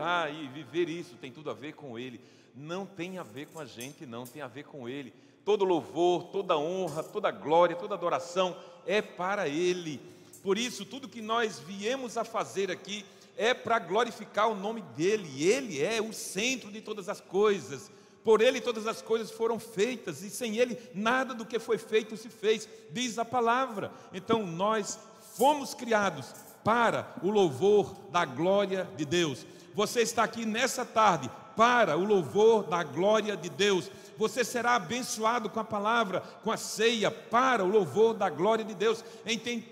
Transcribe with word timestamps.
cantar 0.00 0.32
e 0.32 0.48
viver 0.48 0.88
isso, 0.88 1.16
tem 1.16 1.30
tudo 1.30 1.50
a 1.50 1.54
ver 1.54 1.74
com 1.74 1.98
Ele. 1.98 2.18
Não 2.56 2.86
tem 2.86 3.18
a 3.18 3.22
ver 3.22 3.46
com 3.46 3.60
a 3.60 3.66
gente, 3.66 4.06
não, 4.06 4.26
tem 4.26 4.40
a 4.40 4.48
ver 4.48 4.64
com 4.64 4.88
Ele. 4.88 5.12
Todo 5.44 5.64
louvor, 5.64 6.24
toda 6.24 6.56
honra, 6.56 7.02
toda 7.02 7.30
glória, 7.30 7.76
toda 7.76 7.94
adoração 7.94 8.56
é 8.86 9.02
para 9.02 9.46
Ele. 9.46 10.00
Por 10.42 10.56
isso, 10.56 10.86
tudo 10.86 11.08
que 11.08 11.20
nós 11.20 11.58
viemos 11.58 12.16
a 12.16 12.24
fazer 12.24 12.70
aqui 12.70 13.04
é 13.36 13.52
para 13.52 13.78
glorificar 13.78 14.48
o 14.48 14.54
nome 14.54 14.82
dEle. 14.96 15.44
Ele 15.44 15.82
é 15.82 16.00
o 16.00 16.12
centro 16.12 16.72
de 16.72 16.80
todas 16.80 17.08
as 17.08 17.20
coisas. 17.20 17.90
Por 18.24 18.40
Ele 18.40 18.60
todas 18.60 18.86
as 18.86 19.02
coisas 19.02 19.30
foram 19.30 19.58
feitas, 19.58 20.22
e 20.22 20.30
sem 20.30 20.56
Ele 20.56 20.78
nada 20.94 21.34
do 21.34 21.46
que 21.46 21.58
foi 21.58 21.78
feito 21.78 22.16
se 22.16 22.28
fez, 22.28 22.68
diz 22.90 23.18
a 23.18 23.24
palavra. 23.24 23.92
Então 24.12 24.46
nós 24.46 24.98
fomos 25.36 25.74
criados 25.74 26.26
para 26.64 27.14
o 27.22 27.30
louvor 27.30 27.94
da 28.10 28.24
glória 28.24 28.88
de 28.96 29.04
Deus. 29.04 29.46
Você 29.74 30.00
está 30.00 30.24
aqui 30.24 30.44
nessa 30.44 30.84
tarde 30.84 31.30
para 31.56 31.96
o 31.96 32.04
louvor 32.04 32.64
da 32.64 32.82
glória 32.82 33.36
de 33.36 33.48
Deus. 33.48 33.90
Você 34.16 34.44
será 34.44 34.76
abençoado 34.76 35.48
com 35.48 35.60
a 35.60 35.64
palavra, 35.64 36.20
com 36.42 36.50
a 36.50 36.56
ceia, 36.56 37.10
para 37.10 37.64
o 37.64 37.68
louvor 37.68 38.14
da 38.14 38.28
glória 38.28 38.64
de 38.64 38.74
Deus. 38.74 39.04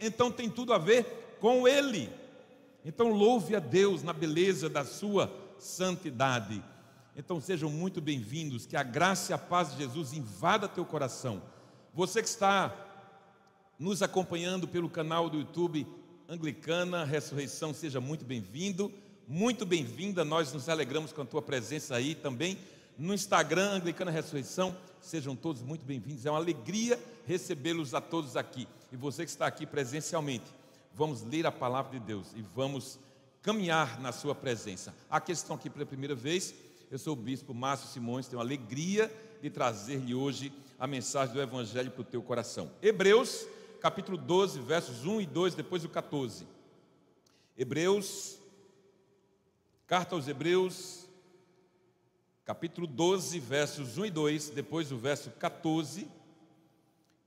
Então 0.01 0.31
tem 0.31 0.49
tudo 0.49 0.73
a 0.73 0.79
ver 0.79 1.37
com 1.41 1.67
Ele. 1.67 2.11
Então 2.85 3.09
louve 3.09 3.57
a 3.57 3.61
Deus 3.61 4.03
na 4.03 4.13
beleza 4.13 4.69
da 4.69 4.85
sua 4.85 5.31
santidade. 5.59 6.63
Então 7.17 7.41
sejam 7.41 7.69
muito 7.69 8.01
bem-vindos, 8.01 8.65
que 8.65 8.77
a 8.77 8.83
graça 8.83 9.33
e 9.33 9.35
a 9.35 9.39
paz 9.39 9.73
de 9.73 9.79
Jesus 9.79 10.13
invada 10.13 10.69
teu 10.69 10.85
coração. 10.85 11.43
Você 11.93 12.23
que 12.23 12.29
está 12.29 12.73
nos 13.79 14.03
acompanhando 14.03 14.69
pelo 14.69 14.89
canal 14.89 15.29
do 15.29 15.39
YouTube 15.39 15.87
Anglicana 16.29 17.05
Ressurreição, 17.05 17.75
seja 17.75 18.01
muito 18.01 18.25
bem-vindo, 18.25 18.93
muito 19.29 19.67
bem-vinda. 19.67 20.25
Nós 20.25 20.55
nos 20.55 20.71
alegramos 20.71 21.13
com 21.13 21.21
a 21.21 21.27
tua 21.27 21.43
presença 21.43 21.95
aí 21.95 22.15
também 22.15 22.57
no 22.97 23.13
Instagram 23.13 23.73
Anglicana 23.73 24.11
Ressurreição. 24.11 24.75
Sejam 25.03 25.37
todos 25.37 25.61
muito 25.61 25.85
bem-vindos. 25.85 26.25
É 26.25 26.31
uma 26.31 26.39
alegria 26.39 26.99
recebê-los 27.27 27.93
a 27.93 28.01
todos 28.01 28.39
aqui. 28.39 28.67
E 28.91 28.97
você 28.97 29.27
que 29.27 29.31
está 29.31 29.47
aqui 29.47 29.67
presencialmente, 29.67 30.47
vamos 30.95 31.23
ler 31.23 31.47
a 31.47 31.53
palavra 31.53 31.99
de 31.99 32.07
Deus 32.07 32.29
e 32.35 32.41
vamos 32.41 32.99
caminhar 33.43 34.01
na 34.01 34.13
sua 34.13 34.35
presença. 34.35 34.95
A 35.11 35.21
questão 35.21 35.57
aqui 35.57 35.69
pela 35.69 35.85
primeira 35.85 36.15
vez, 36.15 36.55
eu 36.91 36.99
sou 36.99 37.13
o 37.13 37.17
bispo 37.17 37.53
Márcio 37.53 37.89
Simões, 37.89 38.27
tenho 38.27 38.41
a 38.41 38.45
alegria 38.45 39.13
de 39.43 39.51
trazer-lhe 39.51 40.15
hoje 40.15 40.51
a 40.79 40.87
mensagem 40.87 41.35
do 41.35 41.43
Evangelho 41.43 41.91
para 41.91 42.01
o 42.01 42.05
teu 42.05 42.23
coração. 42.23 42.71
Hebreus, 42.81 43.47
capítulo 43.79 44.17
12, 44.17 44.59
versos 44.61 45.05
1 45.05 45.21
e 45.21 45.27
2, 45.27 45.55
depois 45.55 45.85
o 45.85 45.89
14. 45.91 46.47
Hebreus, 47.59 48.39
carta 49.89 50.15
aos 50.15 50.29
Hebreus, 50.29 51.09
capítulo 52.45 52.87
12, 52.87 53.41
versos 53.41 53.97
1 53.97 54.05
e 54.05 54.11
2, 54.11 54.51
depois 54.51 54.93
o 54.93 54.99
verso 54.99 55.31
14. 55.31 56.07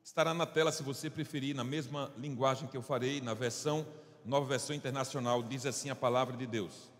Estará 0.04 0.31
na 0.31 0.45
tela 0.45 0.72
se 0.72 0.84
você 0.84 1.09
preferir, 1.09 1.56
na 1.56 1.64
mesma 1.64 2.14
linguagem 2.16 2.67
que 2.67 2.78
eu 2.78 2.84
farei, 2.84 3.20
na 3.20 3.34
versão, 3.34 3.84
nova 4.23 4.45
versão 4.45 4.76
internacional, 4.76 5.42
diz 5.42 5.66
assim 5.66 5.89
a 5.89 5.95
palavra 5.95 6.38
de 6.38 6.45
Deus. 6.45 6.92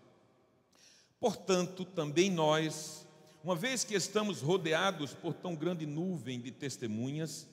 Portanto, 1.20 1.84
também 1.84 2.28
nós, 2.28 3.06
uma 3.44 3.54
vez 3.54 3.84
que 3.84 3.94
estamos 3.94 4.42
rodeados 4.42 5.14
por 5.14 5.32
tão 5.32 5.54
grande 5.54 5.86
nuvem 5.86 6.40
de 6.40 6.50
testemunhas, 6.50 7.46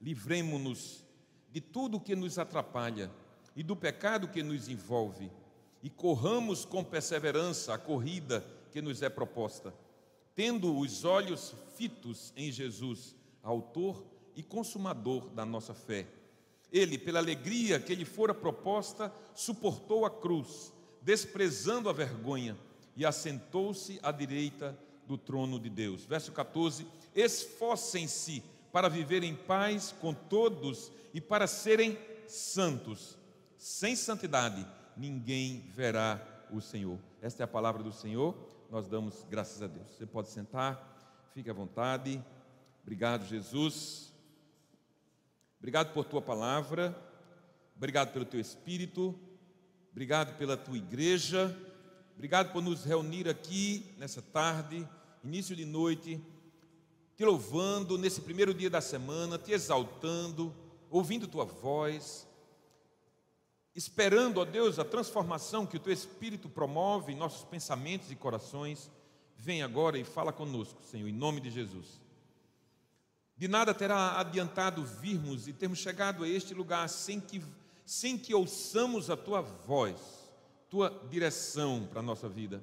livremo-nos 0.00 1.04
de 1.50 1.60
tudo 1.60 1.98
que 1.98 2.14
nos 2.14 2.38
atrapalha 2.38 3.10
e 3.56 3.64
do 3.64 3.74
pecado 3.74 4.28
que 4.28 4.40
nos 4.40 4.68
envolve, 4.68 5.32
e 5.86 5.90
corramos 5.90 6.64
com 6.64 6.82
perseverança 6.82 7.72
a 7.72 7.78
corrida 7.78 8.44
que 8.72 8.82
nos 8.82 9.02
é 9.02 9.08
proposta, 9.08 9.72
tendo 10.34 10.76
os 10.76 11.04
olhos 11.04 11.54
fitos 11.76 12.32
em 12.36 12.50
Jesus, 12.50 13.14
autor 13.40 14.04
e 14.34 14.42
consumador 14.42 15.28
da 15.28 15.46
nossa 15.46 15.74
fé. 15.74 16.08
Ele, 16.72 16.98
pela 16.98 17.20
alegria 17.20 17.78
que 17.78 17.94
lhe 17.94 18.04
fora 18.04 18.34
proposta, 18.34 19.14
suportou 19.32 20.04
a 20.04 20.10
cruz, 20.10 20.72
desprezando 21.02 21.88
a 21.88 21.92
vergonha 21.92 22.58
e 22.96 23.06
assentou-se 23.06 24.00
à 24.02 24.10
direita 24.10 24.76
do 25.06 25.16
trono 25.16 25.56
de 25.56 25.70
Deus. 25.70 26.04
Verso 26.04 26.32
14: 26.32 26.84
Esforcem-se 27.14 28.42
para 28.72 28.88
viver 28.88 29.22
em 29.22 29.36
paz 29.36 29.94
com 30.00 30.12
todos 30.12 30.90
e 31.14 31.20
para 31.20 31.46
serem 31.46 31.96
santos. 32.26 33.16
Sem 33.56 33.94
santidade, 33.94 34.66
ninguém 34.96 35.70
verá 35.74 36.20
o 36.50 36.60
Senhor. 36.60 36.98
Esta 37.20 37.42
é 37.42 37.44
a 37.44 37.48
palavra 37.48 37.82
do 37.82 37.92
Senhor. 37.92 38.34
Nós 38.70 38.88
damos 38.88 39.24
graças 39.28 39.62
a 39.62 39.66
Deus. 39.66 39.88
Você 39.88 40.06
pode 40.06 40.28
sentar, 40.28 41.28
fique 41.34 41.50
à 41.50 41.52
vontade. 41.52 42.22
Obrigado, 42.82 43.26
Jesus. 43.26 44.12
Obrigado 45.58 45.92
por 45.92 46.04
tua 46.04 46.22
palavra. 46.22 46.96
Obrigado 47.76 48.12
pelo 48.12 48.24
teu 48.24 48.40
espírito. 48.40 49.14
Obrigado 49.90 50.36
pela 50.38 50.56
tua 50.56 50.76
igreja. 50.76 51.56
Obrigado 52.16 52.50
por 52.50 52.62
nos 52.62 52.84
reunir 52.84 53.28
aqui 53.28 53.94
nessa 53.98 54.22
tarde, 54.22 54.88
início 55.22 55.54
de 55.54 55.66
noite, 55.66 56.18
te 57.14 57.24
louvando 57.26 57.98
nesse 57.98 58.22
primeiro 58.22 58.54
dia 58.54 58.70
da 58.70 58.80
semana, 58.80 59.36
te 59.36 59.52
exaltando, 59.52 60.54
ouvindo 60.90 61.28
tua 61.28 61.44
voz, 61.44 62.25
esperando, 63.76 64.40
ó 64.40 64.44
Deus, 64.44 64.78
a 64.78 64.84
transformação 64.84 65.66
que 65.66 65.76
o 65.76 65.80
teu 65.80 65.92
Espírito 65.92 66.48
promove 66.48 67.12
em 67.12 67.16
nossos 67.16 67.44
pensamentos 67.44 68.10
e 68.10 68.16
corações. 68.16 68.90
Vem 69.36 69.62
agora 69.62 69.98
e 69.98 70.04
fala 70.04 70.32
conosco, 70.32 70.82
Senhor, 70.82 71.06
em 71.06 71.12
nome 71.12 71.42
de 71.42 71.50
Jesus. 71.50 72.00
De 73.36 73.46
nada 73.46 73.74
terá 73.74 74.18
adiantado 74.18 74.82
virmos 74.82 75.46
e 75.46 75.52
termos 75.52 75.78
chegado 75.78 76.24
a 76.24 76.28
este 76.28 76.54
lugar 76.54 76.88
sem 76.88 77.20
que, 77.20 77.42
sem 77.84 78.16
que 78.16 78.34
ouçamos 78.34 79.10
a 79.10 79.16
tua 79.16 79.42
voz 79.42 80.24
tua 80.70 80.90
direção 81.08 81.86
para 81.86 82.00
a 82.00 82.02
nossa 82.02 82.28
vida. 82.28 82.62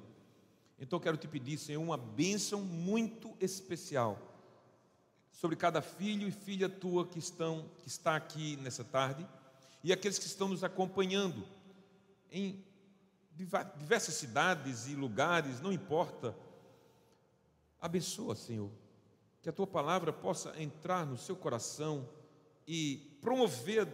Então 0.78 1.00
quero 1.00 1.16
te 1.16 1.26
pedir, 1.26 1.56
Senhor, 1.56 1.80
uma 1.80 1.96
bênção 1.96 2.60
muito 2.60 3.34
especial 3.40 4.18
sobre 5.30 5.56
cada 5.56 5.80
filho 5.80 6.28
e 6.28 6.32
filha 6.32 6.68
tua 6.68 7.06
que 7.06 7.18
estão 7.18 7.64
que 7.78 7.88
está 7.88 8.16
aqui 8.16 8.56
nessa 8.56 8.84
tarde 8.84 9.26
e 9.84 9.92
aqueles 9.92 10.18
que 10.18 10.24
estão 10.24 10.48
nos 10.48 10.64
acompanhando 10.64 11.46
em 12.32 12.64
diversas 13.36 14.14
cidades 14.14 14.88
e 14.88 14.94
lugares, 14.94 15.60
não 15.60 15.70
importa. 15.70 16.34
Abençoa, 17.78 18.34
Senhor, 18.34 18.70
que 19.42 19.48
a 19.50 19.52
tua 19.52 19.66
palavra 19.66 20.10
possa 20.10 20.58
entrar 20.60 21.04
no 21.04 21.18
seu 21.18 21.36
coração 21.36 22.08
e 22.66 23.18
promover 23.20 23.86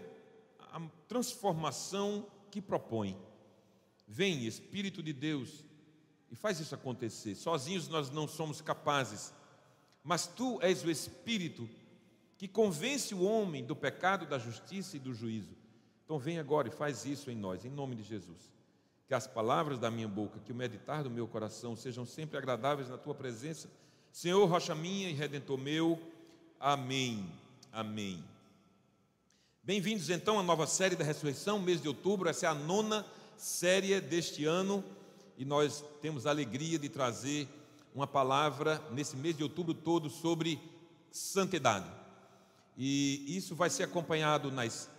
a 0.61 0.81
transformação 1.09 2.25
que 2.53 2.63
propõe. 2.63 3.21
Vem, 4.07 4.47
Espírito 4.47 5.03
de 5.03 5.13
Deus, 5.13 5.65
e 6.31 6.37
faz 6.37 6.61
isso 6.61 6.75
acontecer. 6.75 7.35
Sozinhos 7.35 7.89
nós 7.89 8.11
não 8.11 8.29
somos 8.29 8.61
capazes, 8.61 9.35
mas 10.05 10.29
tu 10.29 10.61
és 10.63 10.85
o 10.85 10.91
Espírito 10.91 11.69
que 12.39 12.47
convence 12.47 13.13
o 13.13 13.23
homem 13.23 13.65
do 13.65 13.75
pecado, 13.75 14.25
da 14.25 14.39
justiça 14.39 14.97
e 14.97 15.01
do 15.01 15.13
juízo. 15.13 15.60
Então 16.11 16.19
vem 16.19 16.41
agora 16.41 16.67
e 16.67 16.73
faz 16.73 17.05
isso 17.05 17.31
em 17.31 17.37
nós, 17.37 17.65
em 17.65 17.69
nome 17.69 17.95
de 17.95 18.03
Jesus. 18.03 18.51
Que 19.07 19.15
as 19.15 19.29
palavras 19.29 19.79
da 19.79 19.93
minha 19.93 20.09
boca, 20.09 20.41
que 20.41 20.51
o 20.51 20.55
meditar 20.57 21.05
do 21.05 21.09
meu 21.09 21.29
coração 21.29 21.77
sejam 21.77 22.05
sempre 22.05 22.37
agradáveis 22.37 22.89
na 22.89 22.99
tua 22.99 23.15
presença. 23.15 23.71
Senhor, 24.11 24.45
rocha 24.47 24.75
minha 24.75 25.09
e 25.09 25.13
redentor 25.13 25.57
meu. 25.57 26.03
Amém. 26.59 27.31
Amém. 27.73 28.25
Bem-vindos 29.63 30.11
então 30.11 30.37
à 30.37 30.43
nova 30.43 30.67
série 30.67 30.97
da 30.97 31.05
ressurreição, 31.05 31.61
mês 31.61 31.81
de 31.81 31.87
outubro. 31.87 32.29
Essa 32.29 32.47
é 32.47 32.49
a 32.49 32.55
nona 32.55 33.07
série 33.37 34.01
deste 34.01 34.45
ano 34.45 34.83
e 35.39 35.45
nós 35.45 35.85
temos 36.03 36.27
a 36.27 36.31
alegria 36.31 36.77
de 36.77 36.89
trazer 36.89 37.47
uma 37.95 38.09
palavra 38.09 38.83
nesse 38.91 39.17
mês 39.17 39.37
de 39.37 39.45
outubro 39.45 39.75
todo 39.75 40.11
sobre 40.11 40.61
santidade. 41.13 41.89
E 42.77 43.25
isso 43.29 43.55
vai 43.55 43.71
ser 43.71 43.85
acompanhado 43.85 44.51
nas, 44.51 44.91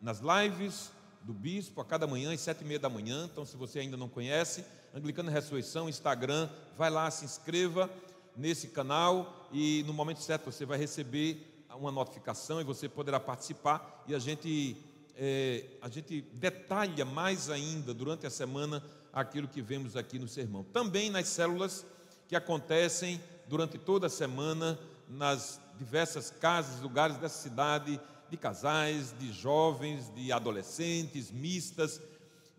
nas 0.00 0.20
lives 0.20 0.90
do 1.22 1.32
bispo 1.32 1.80
a 1.80 1.84
cada 1.84 2.06
manhã, 2.06 2.32
às 2.32 2.40
sete 2.40 2.62
e 2.62 2.64
meia 2.64 2.78
da 2.78 2.88
manhã. 2.88 3.28
Então, 3.30 3.44
se 3.44 3.56
você 3.56 3.80
ainda 3.80 3.96
não 3.96 4.08
conhece, 4.08 4.64
Anglicana 4.94 5.30
Ressurreição, 5.30 5.88
Instagram, 5.88 6.48
vai 6.76 6.88
lá, 6.88 7.10
se 7.10 7.24
inscreva 7.24 7.90
nesse 8.36 8.68
canal 8.68 9.48
e 9.52 9.82
no 9.86 9.92
momento 9.92 10.20
certo 10.20 10.50
você 10.50 10.64
vai 10.64 10.78
receber 10.78 11.64
uma 11.74 11.90
notificação 11.90 12.60
e 12.60 12.64
você 12.64 12.88
poderá 12.88 13.18
participar 13.18 14.04
e 14.06 14.14
a 14.14 14.18
gente 14.18 14.76
é, 15.16 15.64
a 15.80 15.88
gente 15.88 16.20
detalha 16.34 17.04
mais 17.04 17.48
ainda 17.48 17.94
durante 17.94 18.26
a 18.26 18.30
semana 18.30 18.82
aquilo 19.12 19.48
que 19.48 19.62
vemos 19.62 19.96
aqui 19.96 20.18
no 20.18 20.28
sermão. 20.28 20.62
Também 20.62 21.08
nas 21.08 21.26
células 21.28 21.86
que 22.28 22.36
acontecem 22.36 23.20
durante 23.48 23.78
toda 23.78 24.08
a 24.08 24.10
semana 24.10 24.78
nas 25.08 25.60
diversas 25.78 26.30
casas, 26.30 26.80
lugares 26.80 27.16
da 27.16 27.28
cidade, 27.28 27.98
de 28.30 28.36
casais, 28.36 29.14
de 29.18 29.32
jovens, 29.32 30.12
de 30.14 30.32
adolescentes, 30.32 31.30
mistas. 31.30 32.00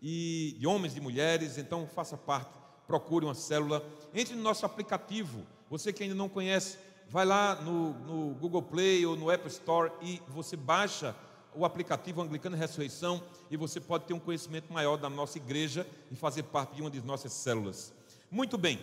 e 0.02 0.56
de 0.58 0.66
homens 0.66 0.96
e 0.96 1.00
mulheres, 1.00 1.58
então 1.58 1.86
faça 1.86 2.16
parte, 2.16 2.56
procure 2.86 3.24
uma 3.24 3.34
célula, 3.34 3.84
entre 4.14 4.36
no 4.36 4.42
nosso 4.42 4.64
aplicativo. 4.64 5.44
Você 5.68 5.92
que 5.92 6.04
ainda 6.04 6.14
não 6.14 6.28
conhece, 6.28 6.78
vai 7.08 7.24
lá 7.24 7.56
no, 7.56 7.94
no 8.04 8.34
Google 8.34 8.62
Play 8.62 9.04
ou 9.04 9.16
no 9.16 9.30
Apple 9.30 9.48
Store 9.48 9.90
e 10.00 10.22
você 10.28 10.56
baixa 10.56 11.16
o 11.54 11.64
aplicativo 11.64 12.22
Anglicana 12.22 12.56
Ressurreição 12.56 13.22
e 13.50 13.56
você 13.56 13.80
pode 13.80 14.04
ter 14.04 14.14
um 14.14 14.20
conhecimento 14.20 14.72
maior 14.72 14.96
da 14.96 15.10
nossa 15.10 15.38
igreja 15.38 15.86
e 16.10 16.14
fazer 16.14 16.44
parte 16.44 16.76
de 16.76 16.82
uma 16.82 16.90
de 16.90 17.00
nossas 17.02 17.32
células. 17.32 17.92
Muito 18.30 18.56
bem. 18.56 18.78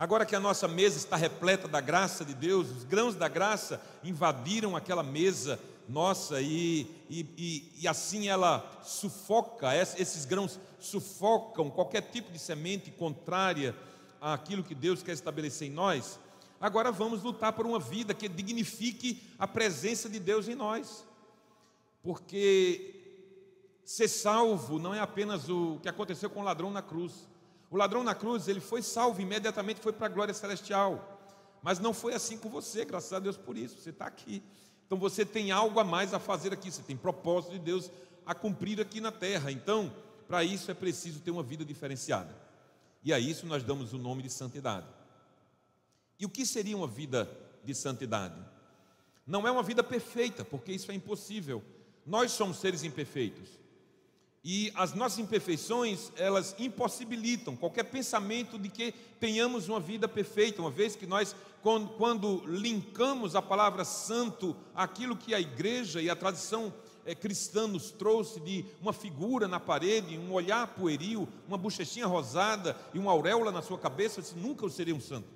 Agora 0.00 0.24
que 0.26 0.34
a 0.34 0.40
nossa 0.40 0.66
mesa 0.66 0.96
está 0.96 1.14
repleta 1.14 1.68
da 1.68 1.80
graça 1.80 2.24
de 2.24 2.34
Deus, 2.34 2.70
os 2.70 2.84
grãos 2.84 3.14
da 3.14 3.28
graça 3.28 3.80
invadiram 4.02 4.74
aquela 4.74 5.02
mesa 5.02 5.60
nossa 5.86 6.40
e, 6.40 6.86
e, 7.08 7.72
e, 7.80 7.86
assim 7.86 8.28
ela 8.28 8.80
sufoca, 8.82 9.76
esses 9.76 10.24
grãos 10.24 10.58
sufocam 10.78 11.68
qualquer 11.68 12.00
tipo 12.00 12.32
de 12.32 12.38
semente 12.38 12.90
contrária 12.90 13.76
àquilo 14.20 14.64
que 14.64 14.74
Deus 14.74 15.02
quer 15.02 15.12
estabelecer 15.12 15.68
em 15.68 15.72
nós. 15.72 16.18
Agora 16.60 16.90
vamos 16.90 17.22
lutar 17.22 17.52
por 17.52 17.66
uma 17.66 17.78
vida 17.78 18.14
que 18.14 18.28
dignifique 18.28 19.22
a 19.38 19.46
presença 19.46 20.08
de 20.08 20.18
Deus 20.18 20.48
em 20.48 20.54
nós 20.54 21.04
porque 22.02 22.94
ser 23.84 24.08
salvo 24.08 24.78
não 24.78 24.94
é 24.94 25.00
apenas 25.00 25.48
o 25.48 25.78
que 25.82 25.88
aconteceu 25.88 26.30
com 26.30 26.40
o 26.40 26.44
ladrão 26.44 26.70
na 26.70 26.82
cruz. 26.82 27.28
O 27.70 27.76
ladrão 27.76 28.02
na 28.02 28.14
cruz, 28.14 28.48
ele 28.48 28.60
foi 28.60 28.82
salvo, 28.82 29.20
imediatamente 29.20 29.80
foi 29.80 29.92
para 29.92 30.06
a 30.06 30.08
glória 30.10 30.34
celestial. 30.34 31.18
Mas 31.62 31.78
não 31.78 31.94
foi 31.94 32.14
assim 32.14 32.36
com 32.36 32.48
você, 32.48 32.84
graças 32.84 33.12
a 33.12 33.20
Deus 33.20 33.36
por 33.36 33.56
isso, 33.56 33.78
você 33.78 33.90
está 33.90 34.06
aqui. 34.06 34.42
Então 34.86 34.98
você 34.98 35.24
tem 35.24 35.52
algo 35.52 35.78
a 35.78 35.84
mais 35.84 36.12
a 36.12 36.18
fazer 36.18 36.52
aqui, 36.52 36.70
você 36.70 36.82
tem 36.82 36.96
propósito 36.96 37.52
de 37.52 37.60
Deus 37.60 37.90
a 38.26 38.34
cumprir 38.34 38.80
aqui 38.80 39.00
na 39.00 39.12
terra. 39.12 39.52
Então, 39.52 39.94
para 40.26 40.42
isso 40.42 40.68
é 40.70 40.74
preciso 40.74 41.20
ter 41.20 41.30
uma 41.30 41.44
vida 41.44 41.64
diferenciada. 41.64 42.34
E 43.04 43.12
a 43.12 43.18
isso 43.20 43.46
nós 43.46 43.62
damos 43.62 43.92
o 43.92 43.98
nome 43.98 44.22
de 44.22 44.30
santidade. 44.30 44.86
E 46.18 46.26
o 46.26 46.28
que 46.28 46.44
seria 46.44 46.76
uma 46.76 46.88
vida 46.88 47.30
de 47.64 47.74
santidade? 47.74 48.34
Não 49.24 49.46
é 49.46 49.50
uma 49.50 49.62
vida 49.62 49.84
perfeita, 49.84 50.44
porque 50.44 50.72
isso 50.72 50.90
é 50.90 50.94
impossível. 50.94 51.62
Nós 52.04 52.32
somos 52.32 52.58
seres 52.58 52.82
imperfeitos. 52.82 53.59
E 54.42 54.72
as 54.74 54.94
nossas 54.94 55.18
imperfeições, 55.18 56.10
elas 56.16 56.56
impossibilitam 56.58 57.54
qualquer 57.54 57.84
pensamento 57.84 58.58
de 58.58 58.70
que 58.70 58.92
tenhamos 59.18 59.68
uma 59.68 59.78
vida 59.78 60.08
perfeita, 60.08 60.62
uma 60.62 60.70
vez 60.70 60.96
que 60.96 61.06
nós, 61.06 61.36
quando, 61.62 61.90
quando 61.90 62.42
linkamos 62.46 63.36
a 63.36 63.42
palavra 63.42 63.84
santo 63.84 64.56
àquilo 64.74 65.14
que 65.14 65.34
a 65.34 65.40
igreja 65.40 66.00
e 66.00 66.08
a 66.08 66.16
tradição 66.16 66.72
é, 67.04 67.14
cristã 67.14 67.66
nos 67.66 67.90
trouxe 67.90 68.40
de 68.40 68.64
uma 68.80 68.94
figura 68.94 69.46
na 69.46 69.60
parede, 69.60 70.16
um 70.16 70.32
olhar 70.32 70.68
pueril, 70.68 71.28
uma 71.46 71.58
bochechinha 71.58 72.06
rosada 72.06 72.74
e 72.94 72.98
uma 72.98 73.12
auréola 73.12 73.52
na 73.52 73.60
sua 73.60 73.78
cabeça, 73.78 74.22
disse, 74.22 74.36
nunca 74.36 74.64
eu 74.64 74.70
serei 74.70 74.94
um 74.94 75.00
santo. 75.00 75.28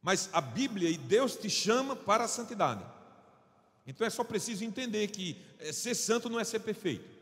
Mas 0.00 0.30
a 0.32 0.40
Bíblia 0.40 0.88
e 0.88 0.96
Deus 0.96 1.34
te 1.34 1.50
chama 1.50 1.96
para 1.96 2.24
a 2.24 2.28
santidade. 2.28 2.84
Então 3.88 4.06
é 4.06 4.10
só 4.10 4.22
preciso 4.22 4.62
entender 4.62 5.08
que 5.08 5.40
eh, 5.58 5.72
ser 5.72 5.94
santo 5.94 6.28
não 6.28 6.38
é 6.38 6.44
ser 6.44 6.60
perfeito. 6.60 7.18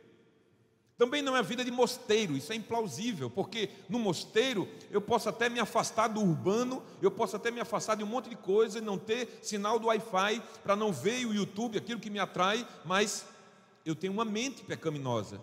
Também 0.99 1.23
não 1.23 1.37
é 1.37 1.43
vida 1.43 1.65
de 1.65 1.71
mosteiro, 1.71 2.37
isso 2.37 2.53
é 2.53 2.57
implausível, 2.57 3.31
porque 3.31 3.71
no 3.89 4.01
mosteiro 4.01 4.67
eu 4.91 5.01
posso 5.01 5.29
até 5.29 5.49
me 5.49 5.61
afastar 5.61 6.09
do 6.09 6.21
urbano, 6.21 6.83
eu 7.01 7.11
posso 7.11 7.37
até 7.37 7.53
me 7.53 7.61
afastar 7.61 7.97
de 7.97 8.03
um 8.03 8.07
monte 8.07 8.29
de 8.29 8.35
coisa, 8.35 8.81
não 8.81 8.99
ter 8.99 9.39
sinal 9.43 9.79
do 9.79 9.87
Wi-Fi, 9.87 10.43
para 10.65 10.75
não 10.75 10.93
ver 10.93 11.25
o 11.27 11.35
YouTube, 11.35 11.79
aquilo 11.79 12.01
que 12.01 12.11
me 12.11 12.19
atrai, 12.19 12.67
mas 12.85 13.27
eu 13.85 13.95
tenho 13.95 14.13
uma 14.13 14.25
mente 14.25 14.65
pecaminosa, 14.65 15.41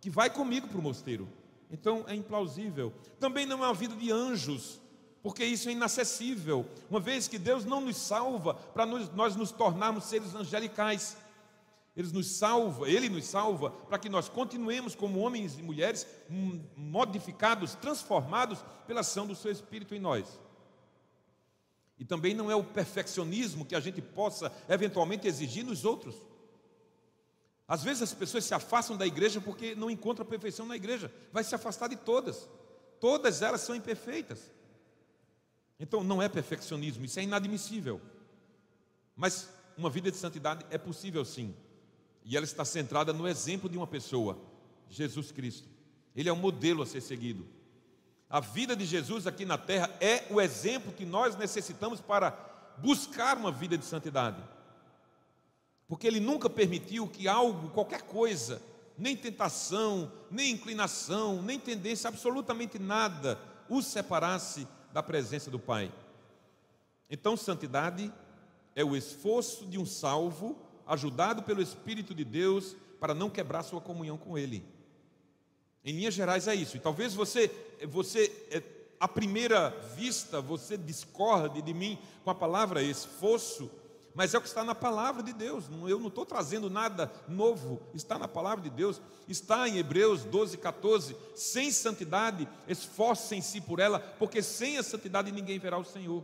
que 0.00 0.10
vai 0.10 0.28
comigo 0.28 0.66
para 0.66 0.78
o 0.78 0.82
mosteiro. 0.82 1.28
Então 1.70 2.04
é 2.08 2.14
implausível. 2.16 2.92
Também 3.20 3.46
não 3.46 3.62
é 3.62 3.68
uma 3.68 3.74
vida 3.74 3.94
de 3.94 4.10
anjos, 4.10 4.80
porque 5.24 5.42
isso 5.42 5.70
é 5.70 5.72
inacessível, 5.72 6.66
uma 6.90 7.00
vez 7.00 7.26
que 7.26 7.38
Deus 7.38 7.64
não 7.64 7.80
nos 7.80 7.96
salva 7.96 8.52
para 8.52 8.84
nós 8.84 9.34
nos 9.34 9.50
tornarmos 9.50 10.04
seres 10.04 10.34
angelicais. 10.34 11.16
Ele 11.96 12.12
nos 12.12 12.26
salva, 12.32 12.90
Ele 12.90 13.08
nos 13.08 13.24
salva 13.24 13.70
para 13.70 13.98
que 13.98 14.10
nós 14.10 14.28
continuemos 14.28 14.94
como 14.94 15.20
homens 15.20 15.58
e 15.58 15.62
mulheres 15.62 16.06
modificados, 16.76 17.74
transformados 17.74 18.62
pela 18.86 19.00
ação 19.00 19.26
do 19.26 19.34
Seu 19.34 19.50
Espírito 19.50 19.94
em 19.94 19.98
nós. 19.98 20.38
E 21.98 22.04
também 22.04 22.34
não 22.34 22.50
é 22.50 22.54
o 22.54 22.62
perfeccionismo 22.62 23.64
que 23.64 23.74
a 23.74 23.80
gente 23.80 24.02
possa 24.02 24.52
eventualmente 24.68 25.26
exigir 25.26 25.64
nos 25.64 25.86
outros. 25.86 26.16
Às 27.66 27.82
vezes 27.82 28.02
as 28.02 28.12
pessoas 28.12 28.44
se 28.44 28.52
afastam 28.52 28.94
da 28.94 29.06
igreja 29.06 29.40
porque 29.40 29.74
não 29.74 29.88
encontram 29.88 30.26
perfeição 30.26 30.66
na 30.66 30.76
igreja, 30.76 31.10
vai 31.32 31.42
se 31.42 31.54
afastar 31.54 31.88
de 31.88 31.96
todas. 31.96 32.46
Todas 33.00 33.40
elas 33.40 33.62
são 33.62 33.74
imperfeitas. 33.74 34.52
Então 35.78 36.04
não 36.04 36.22
é 36.22 36.28
perfeccionismo, 36.28 37.04
isso 37.04 37.18
é 37.18 37.22
inadmissível. 37.22 38.00
Mas 39.16 39.48
uma 39.76 39.90
vida 39.90 40.10
de 40.10 40.16
santidade 40.16 40.64
é 40.70 40.78
possível 40.78 41.24
sim. 41.24 41.54
E 42.24 42.36
ela 42.36 42.44
está 42.44 42.64
centrada 42.64 43.12
no 43.12 43.28
exemplo 43.28 43.68
de 43.68 43.76
uma 43.76 43.86
pessoa, 43.86 44.38
Jesus 44.88 45.30
Cristo. 45.30 45.68
Ele 46.16 46.28
é 46.28 46.32
um 46.32 46.36
modelo 46.36 46.82
a 46.82 46.86
ser 46.86 47.00
seguido. 47.00 47.46
A 48.30 48.40
vida 48.40 48.74
de 48.74 48.84
Jesus 48.84 49.26
aqui 49.26 49.44
na 49.44 49.58
terra 49.58 49.90
é 50.00 50.26
o 50.30 50.40
exemplo 50.40 50.92
que 50.92 51.04
nós 51.04 51.36
necessitamos 51.36 52.00
para 52.00 52.30
buscar 52.78 53.36
uma 53.36 53.52
vida 53.52 53.76
de 53.76 53.84
santidade. 53.84 54.42
Porque 55.86 56.06
ele 56.06 56.20
nunca 56.20 56.48
permitiu 56.48 57.06
que 57.06 57.28
algo, 57.28 57.68
qualquer 57.70 58.02
coisa, 58.02 58.62
nem 58.96 59.16
tentação, 59.16 60.10
nem 60.30 60.52
inclinação, 60.52 61.42
nem 61.42 61.58
tendência, 61.58 62.08
absolutamente 62.08 62.78
nada, 62.78 63.38
o 63.68 63.82
separasse 63.82 64.66
da 64.94 65.02
presença 65.02 65.50
do 65.50 65.58
Pai. 65.58 65.92
Então, 67.10 67.36
santidade 67.36 68.12
é 68.76 68.84
o 68.84 68.96
esforço 68.96 69.66
de 69.66 69.76
um 69.76 69.84
salvo, 69.84 70.56
ajudado 70.86 71.42
pelo 71.42 71.60
Espírito 71.60 72.14
de 72.14 72.24
Deus, 72.24 72.76
para 73.00 73.12
não 73.12 73.28
quebrar 73.28 73.64
sua 73.64 73.80
comunhão 73.80 74.16
com 74.16 74.38
Ele. 74.38 74.64
Em 75.84 75.96
linhas 75.96 76.14
gerais 76.14 76.46
é 76.46 76.54
isso. 76.54 76.76
E 76.76 76.80
talvez 76.80 77.12
você, 77.12 77.50
você, 77.88 78.32
é, 78.52 78.62
à 79.00 79.08
primeira 79.08 79.70
vista, 79.96 80.40
você 80.40 80.76
discorde 80.76 81.60
de 81.60 81.74
mim 81.74 81.98
com 82.22 82.30
a 82.30 82.34
palavra 82.34 82.80
esforço, 82.80 83.68
mas 84.14 84.32
é 84.32 84.38
o 84.38 84.40
que 84.40 84.46
está 84.46 84.62
na 84.62 84.76
palavra 84.76 85.24
de 85.24 85.32
Deus. 85.32 85.64
Eu 85.88 85.98
não 85.98 86.06
estou 86.06 86.24
trazendo 86.24 86.70
nada 86.70 87.12
novo, 87.26 87.82
está 87.92 88.16
na 88.16 88.28
palavra 88.28 88.62
de 88.62 88.70
Deus. 88.70 89.02
Está 89.28 89.68
em 89.68 89.76
Hebreus 89.76 90.22
12, 90.24 90.56
14. 90.58 91.16
Sem 91.34 91.72
santidade, 91.72 92.48
esforcem-se 92.68 93.60
por 93.60 93.80
ela, 93.80 93.98
porque 93.98 94.40
sem 94.40 94.78
a 94.78 94.84
santidade 94.84 95.32
ninguém 95.32 95.58
verá 95.58 95.76
o 95.76 95.84
Senhor. 95.84 96.22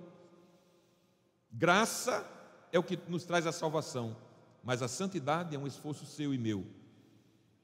Graça 1.51 2.25
é 2.71 2.79
o 2.79 2.83
que 2.83 2.97
nos 3.09 3.25
traz 3.25 3.45
a 3.45 3.53
salvação, 3.53 4.17
mas 4.63 4.83
a 4.83 4.89
santidade 4.89 5.57
é 5.57 5.59
um 5.59 5.67
esforço 5.67 6.07
seu 6.07 6.33
e 6.33 6.39
meu. 6.39 6.65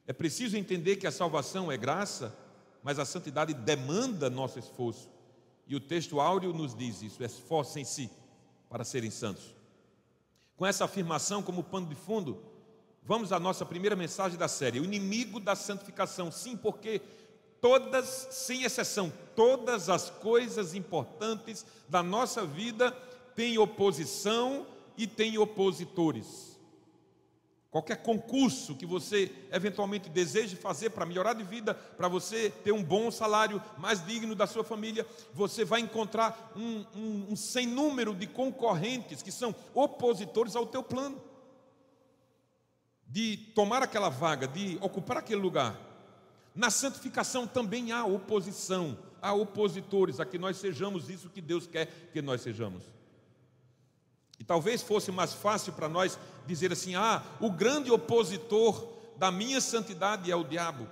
É 0.09 0.13
preciso 0.13 0.57
entender 0.57 0.97
que 0.97 1.07
a 1.07 1.13
salvação 1.13 1.71
é 1.71 1.77
graça, 1.77 2.37
mas 2.83 2.99
a 2.99 3.05
santidade 3.05 3.55
demanda 3.55 4.29
nosso 4.29 4.59
esforço. 4.59 5.09
E 5.69 5.77
o 5.77 5.81
texto 5.81 6.21
áureo 6.21 6.53
nos 6.53 6.75
diz 6.75 7.01
isso: 7.03 7.23
esforcem-se 7.23 8.11
para 8.69 8.85
serem 8.85 9.11
santos. 9.11 9.56
Com 10.57 10.67
essa 10.67 10.85
afirmação 10.85 11.43
como 11.43 11.63
pano 11.63 11.87
de 11.87 11.95
fundo, 11.95 12.43
vamos 13.03 13.33
à 13.33 13.39
nossa 13.39 13.65
primeira 13.65 13.95
mensagem 13.95 14.39
da 14.39 14.49
série: 14.49 14.81
o 14.81 14.85
inimigo 14.85 15.39
da 15.39 15.55
santificação. 15.55 16.33
Sim, 16.33 16.57
porque 16.57 17.01
todas, 17.61 18.29
sem 18.31 18.63
exceção, 18.63 19.13
todas 19.35 19.89
as 19.89 20.09
coisas 20.09 20.75
importantes 20.75 21.67
da 21.89 22.03
nossa 22.03 22.47
vida 22.47 22.91
têm 23.35 23.59
oposição 23.59 24.67
e 24.97 25.07
têm 25.07 25.37
opositores. 25.37 26.56
Qualquer 27.77 27.99
concurso 27.99 28.75
que 28.75 28.87
você 28.87 29.31
eventualmente 29.53 30.09
deseje 30.09 30.57
fazer 30.57 30.89
para 30.89 31.05
melhorar 31.05 31.35
de 31.35 31.45
vida, 31.45 31.75
para 31.75 32.09
você 32.09 32.49
ter 32.49 32.73
um 32.73 32.83
bom 32.83 33.11
salário 33.11 33.63
mais 33.77 34.03
digno 34.03 34.35
da 34.35 34.47
sua 34.47 34.65
família, 34.65 35.07
você 35.35 35.63
vai 35.63 35.83
encontrar 35.83 36.55
um, 36.57 36.87
um, 36.95 37.27
um 37.33 37.37
sem 37.37 37.67
número 37.67 38.15
de 38.15 38.27
concorrentes 38.27 39.21
que 39.21 39.31
são 39.31 39.55
opositores 39.75 40.57
ao 40.57 40.67
teu 40.67 40.83
plano 40.83 41.21
de 43.07 43.37
tomar 43.55 43.83
aquela 43.83 44.09
vaga, 44.09 44.49
de 44.49 44.79
ocupar 44.81 45.19
aquele 45.19 45.43
lugar. 45.43 45.79
Na 46.55 46.71
santificação 46.71 47.47
também 47.47 47.93
há 47.93 48.07
oposição, 48.07 48.97
há 49.21 49.35
opositores 49.35 50.19
a 50.19 50.25
que 50.25 50.39
nós 50.39 50.57
sejamos 50.57 51.11
isso 51.11 51.29
que 51.29 51.43
Deus 51.43 51.67
quer 51.67 52.09
que 52.11 52.23
nós 52.23 52.41
sejamos. 52.41 52.96
Talvez 54.47 54.83
fosse 54.83 55.11
mais 55.11 55.33
fácil 55.33 55.73
para 55.73 55.89
nós 55.89 56.19
dizer 56.47 56.73
assim: 56.73 56.95
ah, 56.95 57.23
o 57.41 57.51
grande 57.51 57.91
opositor 57.91 58.89
da 59.17 59.31
minha 59.31 59.61
santidade 59.61 60.31
é 60.31 60.37
o 60.37 60.45
diabo. 60.45 60.89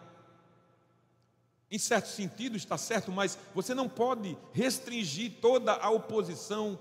Em 1.70 1.78
certo 1.78 2.08
sentido 2.08 2.56
está 2.56 2.76
certo, 2.76 3.10
mas 3.10 3.38
você 3.54 3.74
não 3.74 3.88
pode 3.88 4.36
restringir 4.52 5.40
toda 5.40 5.72
a 5.72 5.90
oposição 5.90 6.78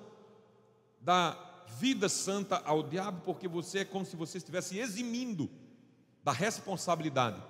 da 1.01 1.37
vida 1.79 2.07
santa 2.07 2.61
ao 2.65 2.83
diabo, 2.83 3.21
porque 3.25 3.47
você 3.47 3.79
é 3.79 3.85
como 3.85 4.05
se 4.05 4.15
você 4.15 4.37
estivesse 4.37 4.77
eximindo 4.77 5.49
da 6.23 6.31
responsabilidade. 6.31 7.41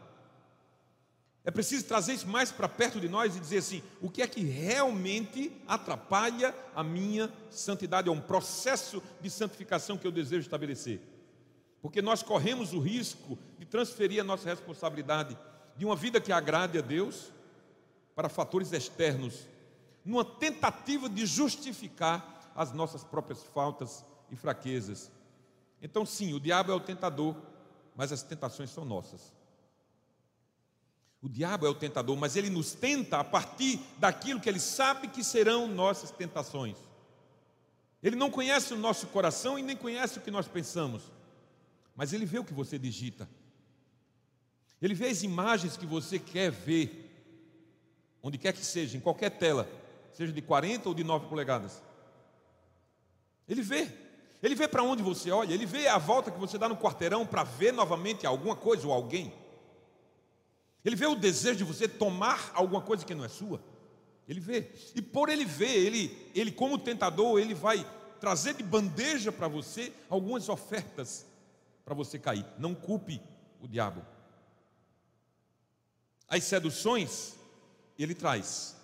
É 1.46 1.52
preciso 1.52 1.86
trazer 1.86 2.14
isso 2.14 2.28
mais 2.28 2.52
para 2.52 2.70
perto 2.70 3.02
de 3.02 3.10
nós 3.10 3.36
e 3.36 3.40
dizer 3.40 3.58
assim: 3.58 3.84
o 4.02 4.10
que 4.10 4.22
é 4.22 4.28
que 4.28 4.42
realmente 4.42 5.52
atrapalha 5.68 6.56
a 6.74 6.84
minha 6.84 7.32
santidade? 7.50 8.08
É 8.08 8.12
um 8.12 8.22
processo 8.22 9.04
de 9.20 9.30
santificação 9.30 9.98
que 9.98 10.08
eu 10.08 10.12
desejo 10.12 10.42
estabelecer. 10.42 11.02
Porque 11.82 12.02
nós 12.02 12.24
corremos 12.24 12.72
o 12.72 12.80
risco 12.80 13.38
de 13.60 13.66
transferir 13.66 14.22
a 14.22 14.24
nossa 14.24 14.48
responsabilidade 14.48 15.38
de 15.76 15.84
uma 15.84 15.98
vida 15.98 16.22
que 16.22 16.32
agrade 16.32 16.78
a 16.78 16.82
Deus 16.82 17.30
para 18.16 18.30
fatores 18.30 18.72
externos, 18.72 19.48
numa 20.06 20.24
tentativa 20.24 21.10
de 21.10 21.26
justificar 21.26 22.52
as 22.56 22.72
nossas 22.72 23.04
próprias 23.04 23.44
faltas 23.44 24.06
e 24.32 24.36
fraquezas. 24.38 25.12
Então, 25.82 26.06
sim, 26.06 26.34
o 26.34 26.40
diabo 26.40 26.72
é 26.72 26.76
o 26.76 26.80
tentador, 26.80 27.36
mas 27.98 28.14
as 28.14 28.24
tentações 28.24 28.70
são 28.70 28.86
nossas. 28.86 29.33
O 31.24 31.30
diabo 31.30 31.65
é 31.65 31.70
o 31.70 31.74
tentador, 31.74 32.18
mas 32.18 32.36
ele 32.36 32.50
nos 32.50 32.74
tenta 32.74 33.18
a 33.18 33.24
partir 33.24 33.80
daquilo 33.98 34.42
que 34.42 34.50
ele 34.50 34.60
sabe 34.60 35.08
que 35.08 35.24
serão 35.24 35.70
nossas 35.70 36.12
tentações. 36.12 36.75
Ele 38.03 38.18
não 38.18 38.30
conhece 38.30 38.74
o 38.74 38.77
nosso 38.77 39.08
coração 39.08 39.58
e 39.58 39.62
nem 39.62 39.77
conhece 39.77 40.18
o 40.18 40.22
que 40.22 40.30
nós 40.30 40.50
pensamos, 40.50 41.03
mas 41.96 42.12
ele 42.12 42.25
vê 42.25 42.39
o 42.39 42.44
que 42.44 42.53
você 42.53 42.77
digita. 42.77 43.30
Ele 44.82 44.94
vê 44.94 45.08
as 45.08 45.24
imagens 45.24 45.77
que 45.77 45.86
você 45.86 46.20
quer 46.20 46.51
ver, 46.51 47.10
onde 48.22 48.38
quer 48.38 48.51
que 48.51 48.65
seja, 48.65 48.98
em 48.98 49.00
qualquer 49.00 49.30
tela, 49.30 49.65
seja 50.12 50.34
de 50.34 50.42
40 50.42 50.89
ou 50.89 50.94
de 50.94 51.06
9 51.06 51.27
polegadas. 51.27 51.82
Ele 53.48 53.62
vê. 53.62 53.89
Ele 54.42 54.56
vê 54.56 54.68
para 54.68 54.84
onde 54.84 55.01
você 55.01 55.32
olha, 55.32 55.53
ele 55.53 55.65
vê 55.65 55.88
a 55.88 55.98
volta 55.98 56.30
que 56.30 56.38
você 56.38 56.58
dá 56.58 56.68
no 56.68 56.75
quarteirão 56.75 57.25
para 57.25 57.46
ver 57.46 57.72
novamente 57.72 58.27
alguma 58.27 58.58
coisa 58.58 58.86
ou 58.86 58.92
alguém. 58.92 59.34
Ele 60.84 60.96
vê 60.96 61.06
o 61.06 61.16
desejo 61.16 61.60
de 61.60 61.63
você 61.63 61.88
tomar 61.88 62.52
alguma 62.54 62.82
coisa 62.82 63.06
que 63.06 63.16
não 63.16 63.24
é 63.24 63.30
sua. 63.30 63.62
Ele 64.28 64.40
vê. 64.40 64.72
E 64.96 65.02
por 65.02 65.30
ele 65.30 65.46
ver, 65.46 65.75
ele, 65.75 66.32
ele 66.36 66.52
como 66.52 66.78
tentador, 66.78 67.40
ele 67.40 67.54
vai 67.54 67.86
trazer 68.20 68.54
de 68.54 68.63
bandeja 68.63 69.32
para 69.32 69.48
você 69.48 69.92
algumas 70.10 70.48
ofertas 70.50 71.25
para 71.84 71.94
você 71.94 72.18
cair. 72.18 72.46
Não 72.58 72.74
culpe 72.74 73.22
o 73.62 73.68
diabo. 73.68 74.06
As 76.28 76.44
seduções, 76.44 77.36
ele 77.98 78.16
traz. 78.16 78.75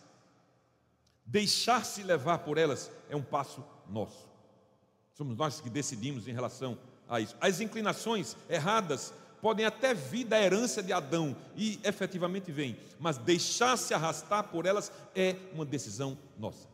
Deixar-se 1.25 2.03
levar 2.03 2.39
por 2.39 2.57
elas 2.57 2.91
é 3.09 3.15
um 3.15 3.21
passo 3.21 3.63
nosso. 3.87 4.27
Somos 5.13 5.35
nós 5.35 5.59
que 5.59 5.69
decidimos 5.69 6.27
em 6.27 6.33
relação 6.33 6.77
a 7.07 7.19
isso. 7.19 7.35
As 7.41 7.59
inclinações 7.59 8.35
erradas 8.49 9.13
podem 9.41 9.65
até 9.65 9.93
vir 9.93 10.25
da 10.25 10.39
herança 10.39 10.81
de 10.83 10.93
Adão, 10.93 11.35
e 11.55 11.79
efetivamente 11.83 12.51
vêm, 12.51 12.77
mas 12.99 13.17
deixar-se 13.17 13.93
arrastar 13.93 14.45
por 14.45 14.65
elas 14.65 14.91
é 15.15 15.35
uma 15.53 15.65
decisão 15.65 16.17
nossa. 16.37 16.67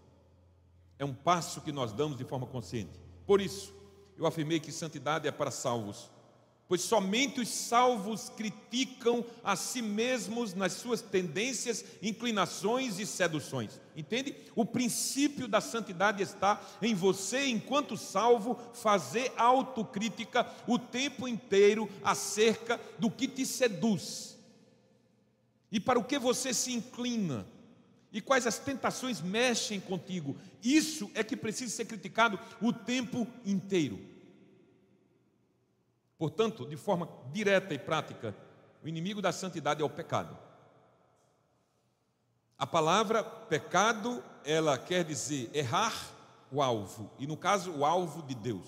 É 0.97 1.05
um 1.05 1.13
passo 1.13 1.61
que 1.61 1.71
nós 1.71 1.91
damos 1.91 2.17
de 2.17 2.23
forma 2.23 2.47
consciente. 2.47 2.99
Por 3.25 3.41
isso, 3.41 3.73
eu 4.17 4.25
afirmei 4.25 4.59
que 4.59 4.71
santidade 4.71 5.27
é 5.27 5.31
para 5.31 5.51
salvos, 5.51 6.09
pois 6.67 6.81
somente 6.81 7.39
os 7.39 7.49
salvos 7.49 8.29
criticam 8.29 9.23
a 9.43 9.55
si 9.55 9.81
mesmos 9.81 10.53
nas 10.53 10.73
suas 10.73 11.01
tendências, 11.01 11.85
inclinações 12.01 12.99
e 12.99 13.05
seduções. 13.05 13.79
Entende? 13.95 14.35
O 14.55 14.65
princípio 14.65 15.47
da 15.47 15.61
santidade 15.61 16.23
está 16.23 16.61
em 16.81 16.95
você, 16.95 17.45
enquanto 17.45 17.95
salvo, 17.95 18.59
fazer 18.73 19.31
autocrítica 19.37 20.49
o 20.67 20.79
tempo 20.79 21.27
inteiro 21.27 21.89
acerca 22.03 22.79
do 22.97 23.11
que 23.11 23.27
te 23.27 23.45
seduz 23.45 24.35
e 25.71 25.79
para 25.79 25.99
o 25.99 26.03
que 26.05 26.17
você 26.17 26.53
se 26.53 26.71
inclina. 26.71 27.45
E 28.11 28.21
quais 28.21 28.47
as 28.47 28.57
tentações 28.57 29.19
mexem 29.19 29.77
contigo? 29.77 30.37
Isso 30.63 31.11
é 31.13 31.21
que 31.21 31.35
precisa 31.35 31.75
ser 31.75 31.83
criticado 31.83 32.39
o 32.61 32.71
tempo 32.71 33.27
inteiro. 33.45 33.99
Portanto, 36.17 36.65
de 36.65 36.77
forma 36.77 37.09
direta 37.31 37.73
e 37.73 37.79
prática, 37.79 38.35
o 38.83 38.87
inimigo 38.87 39.21
da 39.21 39.31
santidade 39.31 39.81
é 39.81 39.85
o 39.85 39.89
pecado. 39.89 40.37
A 42.57 42.65
palavra 42.65 43.23
pecado, 43.23 44.23
ela 44.45 44.77
quer 44.77 45.03
dizer 45.03 45.49
errar 45.53 45.93
o 46.51 46.61
alvo, 46.61 47.11
e 47.19 47.27
no 47.27 47.35
caso, 47.35 47.71
o 47.71 47.83
alvo 47.83 48.21
de 48.21 48.33
Deus. 48.33 48.65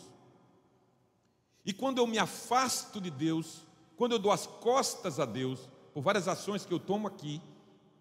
E 1.66 1.72
quando 1.72 2.00
eu 2.00 2.08
me 2.08 2.18
afasto 2.18 3.00
de 3.00 3.10
Deus, 3.10 3.66
quando 3.96 4.14
eu 4.14 4.20
dou 4.20 4.32
as 4.32 4.46
costas 4.46 5.20
a 5.20 5.26
Deus, 5.26 5.70
por 5.94 6.02
várias 6.02 6.28
ações 6.28 6.66
que 6.66 6.74
eu 6.74 6.80
tomo 6.80 7.08
aqui, 7.08 7.42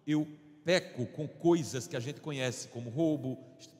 eu 0.05 0.27
peco 0.63 1.05
com 1.07 1.27
coisas 1.27 1.87
que 1.87 1.95
a 1.95 1.99
gente 1.99 2.19
conhece 2.19 2.67
como 2.67 2.89
roubo, 2.89 3.37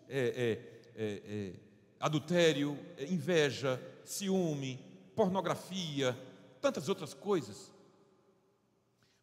é, 0.07 0.59
é, 0.95 1.03
é, 1.03 1.21
é 1.25 1.53
adultério, 1.99 2.79
é, 2.97 3.05
inveja, 3.05 3.81
ciúme, 4.05 4.79
pornografia, 5.17 6.15
tantas 6.61 6.87
outras 6.87 7.13
coisas. 7.15 7.71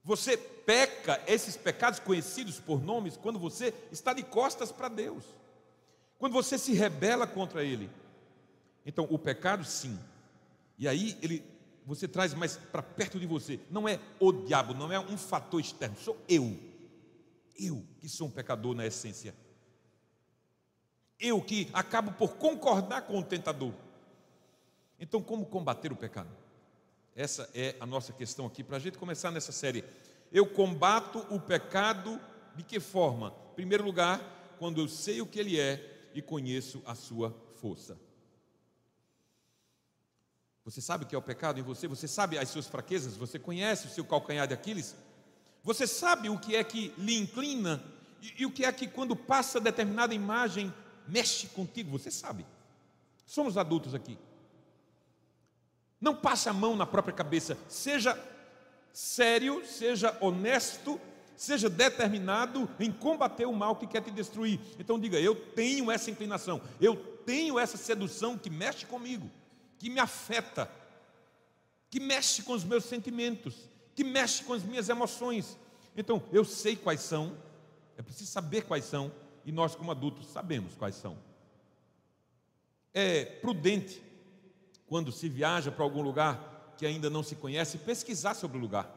Você 0.02 0.36
peca 0.36 1.22
esses 1.26 1.56
pecados 1.56 2.00
conhecidos 2.00 2.58
por 2.58 2.82
nomes 2.82 3.16
quando 3.16 3.38
você 3.38 3.72
está 3.92 4.12
de 4.12 4.24
costas 4.24 4.72
para 4.72 4.88
Deus, 4.88 5.24
quando 6.18 6.32
você 6.32 6.58
se 6.58 6.74
rebela 6.74 7.26
contra 7.26 7.62
Ele. 7.62 7.88
Então, 8.84 9.06
o 9.08 9.18
pecado, 9.18 9.64
sim, 9.64 9.98
e 10.76 10.88
aí 10.88 11.16
ele, 11.22 11.42
você 11.86 12.08
traz 12.08 12.34
mais 12.34 12.56
para 12.56 12.82
perto 12.82 13.18
de 13.18 13.26
você. 13.26 13.60
Não 13.70 13.88
é 13.88 14.00
o 14.18 14.32
diabo, 14.32 14.74
não 14.74 14.92
é 14.92 14.98
um 14.98 15.16
fator 15.16 15.60
externo, 15.60 15.96
sou 15.96 16.16
eu. 16.28 16.58
Eu 17.58 17.84
que 18.00 18.08
sou 18.08 18.26
um 18.26 18.30
pecador 18.30 18.74
na 18.74 18.84
essência. 18.84 19.34
Eu 21.20 21.40
que 21.40 21.70
acabo 21.72 22.12
por 22.12 22.36
concordar 22.36 23.02
com 23.02 23.18
o 23.18 23.24
tentador. 23.24 23.72
Então, 24.98 25.22
como 25.22 25.46
combater 25.46 25.92
o 25.92 25.96
pecado? 25.96 26.30
Essa 27.16 27.48
é 27.54 27.76
a 27.78 27.86
nossa 27.86 28.12
questão 28.12 28.46
aqui, 28.46 28.64
para 28.64 28.76
a 28.76 28.80
gente 28.80 28.98
começar 28.98 29.30
nessa 29.30 29.52
série. 29.52 29.84
Eu 30.32 30.46
combato 30.46 31.20
o 31.30 31.40
pecado 31.40 32.20
de 32.56 32.62
que 32.62 32.80
forma? 32.80 33.34
Em 33.52 33.54
primeiro 33.54 33.84
lugar, 33.84 34.56
quando 34.58 34.80
eu 34.80 34.88
sei 34.88 35.20
o 35.20 35.26
que 35.26 35.38
ele 35.38 35.58
é 35.58 36.10
e 36.14 36.22
conheço 36.22 36.82
a 36.86 36.94
sua 36.94 37.34
força. 37.60 37.96
Você 40.64 40.80
sabe 40.80 41.04
o 41.04 41.06
que 41.06 41.14
é 41.14 41.18
o 41.18 41.22
pecado 41.22 41.60
em 41.60 41.62
você? 41.62 41.86
Você 41.86 42.08
sabe 42.08 42.38
as 42.38 42.48
suas 42.48 42.66
fraquezas? 42.66 43.16
Você 43.16 43.38
conhece 43.38 43.86
o 43.86 43.90
seu 43.90 44.04
calcanhar 44.04 44.48
de 44.48 44.54
Aquiles? 44.54 44.96
Você 45.62 45.86
sabe 45.86 46.30
o 46.30 46.38
que 46.38 46.56
é 46.56 46.64
que 46.64 46.92
lhe 46.96 47.16
inclina 47.16 47.82
e, 48.22 48.42
e 48.42 48.46
o 48.46 48.50
que 48.50 48.64
é 48.64 48.72
que, 48.72 48.88
quando 48.88 49.14
passa 49.14 49.60
determinada 49.60 50.14
imagem, 50.14 50.72
mexe 51.06 51.48
contigo? 51.48 51.90
Você 51.98 52.10
sabe. 52.10 52.46
Somos 53.26 53.58
adultos 53.58 53.94
aqui. 53.94 54.18
Não 56.04 56.14
passe 56.14 56.50
a 56.50 56.52
mão 56.52 56.76
na 56.76 56.84
própria 56.84 57.14
cabeça. 57.14 57.56
Seja 57.66 58.22
sério, 58.92 59.64
seja 59.64 60.14
honesto, 60.20 61.00
seja 61.34 61.70
determinado 61.70 62.68
em 62.78 62.92
combater 62.92 63.46
o 63.46 63.54
mal 63.54 63.74
que 63.74 63.86
quer 63.86 64.02
te 64.02 64.10
destruir. 64.10 64.60
Então 64.78 65.00
diga: 65.00 65.18
eu 65.18 65.34
tenho 65.34 65.90
essa 65.90 66.10
inclinação, 66.10 66.60
eu 66.78 66.94
tenho 67.24 67.58
essa 67.58 67.78
sedução 67.78 68.36
que 68.36 68.50
mexe 68.50 68.84
comigo, 68.84 69.30
que 69.78 69.88
me 69.88 69.98
afeta, 69.98 70.70
que 71.88 71.98
mexe 71.98 72.42
com 72.42 72.52
os 72.52 72.64
meus 72.64 72.84
sentimentos, 72.84 73.70
que 73.94 74.04
mexe 74.04 74.44
com 74.44 74.52
as 74.52 74.62
minhas 74.62 74.90
emoções. 74.90 75.58
Então 75.96 76.22
eu 76.30 76.44
sei 76.44 76.76
quais 76.76 77.00
são, 77.00 77.34
é 77.96 78.02
preciso 78.02 78.30
saber 78.30 78.66
quais 78.66 78.84
são, 78.84 79.10
e 79.42 79.50
nós, 79.50 79.74
como 79.74 79.90
adultos, 79.90 80.26
sabemos 80.26 80.74
quais 80.74 80.96
são. 80.96 81.16
É 82.92 83.24
prudente 83.24 84.03
quando 84.94 85.10
se 85.10 85.28
viaja 85.28 85.72
para 85.72 85.82
algum 85.82 86.02
lugar 86.02 86.72
que 86.78 86.86
ainda 86.86 87.10
não 87.10 87.20
se 87.20 87.34
conhece, 87.34 87.78
pesquisar 87.78 88.32
sobre 88.32 88.58
o 88.58 88.60
lugar. 88.60 88.88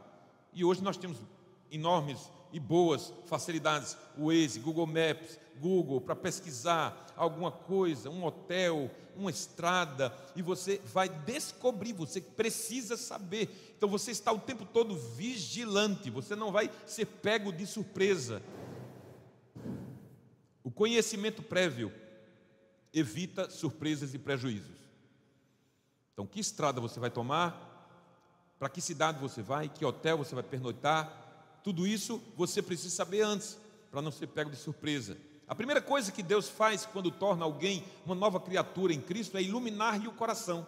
E 0.54 0.64
hoje 0.64 0.84
nós 0.84 0.96
temos 0.96 1.18
enormes 1.72 2.32
e 2.54 2.60
boas 2.60 3.12
facilidades, 3.26 3.98
o 4.16 4.28
Waze, 4.28 4.60
Google 4.60 4.86
Maps, 4.86 5.40
Google, 5.60 6.00
para 6.00 6.16
pesquisar 6.16 7.12
alguma 7.18 7.50
coisa, 7.50 8.12
um 8.12 8.24
hotel, 8.24 8.92
uma 9.16 9.32
estrada, 9.32 10.16
e 10.36 10.44
você 10.44 10.80
vai 10.86 11.10
descobrir, 11.10 11.94
você 11.94 12.22
precisa 12.22 12.96
saber. 12.96 13.74
Então 13.76 13.90
você 13.90 14.12
está 14.12 14.32
o 14.32 14.38
tempo 14.38 14.66
todo 14.66 14.96
vigilante, 14.96 16.12
você 16.12 16.36
não 16.36 16.52
vai 16.52 16.70
ser 16.86 17.08
pego 17.08 17.52
de 17.52 17.66
surpresa. 17.66 18.40
O 20.64 20.70
conhecimento 20.70 21.42
prévio 21.42 21.92
evita 22.94 23.50
surpresas 23.50 24.14
e 24.14 24.20
prejuízos. 24.20 24.77
Então, 26.18 26.26
que 26.26 26.40
estrada 26.40 26.82
você 26.82 27.00
vai 27.00 27.12
tomar? 27.12 27.56
Para 28.58 28.70
que 28.70 28.82
cidade 28.82 29.20
você 29.20 29.44
vai? 29.44 29.70
Que 29.70 29.86
hotel 29.86 30.18
você 30.18 30.34
vai 30.34 30.44
pernoitar? 30.44 31.60
Tudo 31.64 31.86
isso 31.86 32.20
você 32.36 32.60
precisa 32.60 32.90
saber 32.90 33.22
antes, 33.22 33.56
para 33.92 34.02
não 34.02 34.10
ser 34.12 34.26
pego 34.26 34.50
de 34.50 34.58
surpresa. 34.58 35.16
A 35.48 35.54
primeira 35.54 35.80
coisa 35.80 36.12
que 36.12 36.24
Deus 36.24 36.50
faz 36.50 36.88
quando 36.88 37.12
torna 37.12 37.46
alguém 37.46 37.86
uma 38.04 38.16
nova 38.16 38.40
criatura 38.40 38.92
em 38.96 39.00
Cristo 39.00 39.38
é 39.38 39.44
iluminar-lhe 39.44 40.08
o 40.08 40.12
coração. 40.12 40.66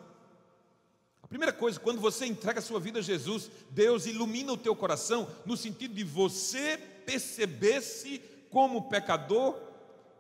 A 1.24 1.28
primeira 1.28 1.52
coisa, 1.52 1.80
quando 1.80 2.00
você 2.00 2.28
entrega 2.28 2.60
a 2.60 2.62
sua 2.62 2.80
vida 2.80 3.00
a 3.00 3.02
Jesus, 3.02 3.50
Deus 3.72 4.06
ilumina 4.06 4.54
o 4.54 4.58
teu 4.58 4.76
coração 4.76 5.28
no 5.48 5.58
sentido 5.58 5.96
de 5.96 6.04
você 6.04 6.78
perceber-se 6.78 8.20
como 8.52 8.88
pecador 8.88 9.56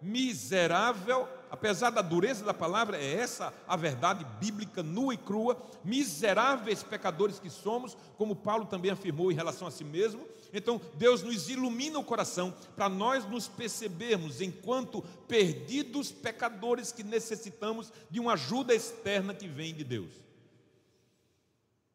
miserável, 0.01 1.29
apesar 1.49 1.89
da 1.89 2.01
dureza 2.01 2.43
da 2.45 2.53
palavra, 2.53 2.97
é 2.97 3.13
essa 3.13 3.53
a 3.67 3.75
verdade 3.75 4.25
bíblica 4.39 4.83
nua 4.83 5.13
e 5.13 5.17
crua, 5.17 5.57
miseráveis 5.83 6.83
pecadores 6.83 7.39
que 7.39 7.49
somos, 7.49 7.97
como 8.17 8.35
Paulo 8.35 8.65
também 8.65 8.91
afirmou 8.91 9.31
em 9.31 9.35
relação 9.35 9.67
a 9.67 9.71
si 9.71 9.83
mesmo. 9.83 10.25
Então, 10.53 10.81
Deus 10.95 11.21
nos 11.21 11.49
ilumina 11.49 11.99
o 11.99 12.03
coração 12.03 12.53
para 12.75 12.89
nós 12.89 13.25
nos 13.25 13.47
percebermos 13.47 14.41
enquanto 14.41 15.01
perdidos 15.27 16.11
pecadores 16.11 16.91
que 16.91 17.03
necessitamos 17.03 17.91
de 18.09 18.19
uma 18.19 18.33
ajuda 18.33 18.73
externa 18.73 19.33
que 19.33 19.47
vem 19.47 19.73
de 19.73 19.83
Deus. 19.83 20.11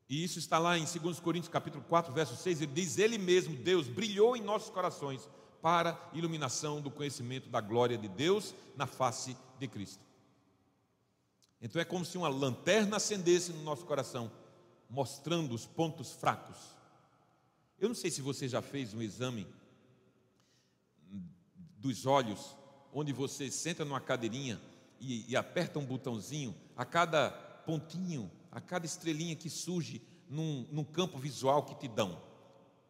E 0.09 0.23
isso 0.23 0.39
está 0.39 0.59
lá 0.59 0.79
em 0.79 0.85
2 0.85 1.19
Coríntios 1.19 1.51
capítulo 1.51 1.83
4, 1.89 2.13
verso 2.13 2.37
6, 2.37 2.63
ele 2.63 2.73
diz: 2.73 2.99
Ele 2.99 3.19
mesmo, 3.19 3.57
Deus, 3.57 3.89
brilhou 3.89 4.37
em 4.37 4.43
nossos 4.43 4.71
corações 4.71 5.29
para 5.63 5.99
iluminação 6.13 6.81
do 6.81 6.91
conhecimento 6.91 7.49
da 7.49 7.59
glória 7.59 7.97
de 7.97 8.07
Deus 8.07 8.55
na 8.77 8.87
face 8.87 9.35
de 9.59 9.69
Cristo. 9.69 10.05
Então 11.61 11.81
é 11.81 11.85
como 11.85 12.05
se 12.05 12.19
uma 12.19 12.29
lanterna 12.29 12.97
acendesse 12.97 13.53
no 13.53 13.63
nosso 13.63 13.85
coração, 13.85 14.31
mostrando 14.89 15.55
os 15.55 15.67
pontos 15.67 16.13
fracos. 16.13 16.57
Eu 17.79 17.89
não 17.89 17.95
sei 17.95 18.11
se 18.11 18.21
você 18.21 18.49
já 18.49 18.61
fez 18.61 18.93
um 18.93 19.03
exame 19.03 19.47
dos 21.79 22.07
olhos, 22.07 22.57
onde 22.93 23.13
você 23.13 23.51
senta 23.51 23.85
numa 23.85 24.01
cadeirinha 24.01 24.61
e, 25.01 25.31
e 25.31 25.37
aperta 25.37 25.79
um 25.79 25.85
botãozinho, 25.85 26.55
a 26.77 26.85
cada 26.85 27.31
pontinho, 27.67 28.31
a 28.51 28.61
cada 28.61 28.87
estrelinha 28.87 29.35
que 29.35 29.51
surge 29.51 30.03
num, 30.29 30.67
num 30.71 30.85
campo 30.85 31.19
visual 31.19 31.65
que 31.65 31.75
te 31.75 31.89
dão 31.89 32.34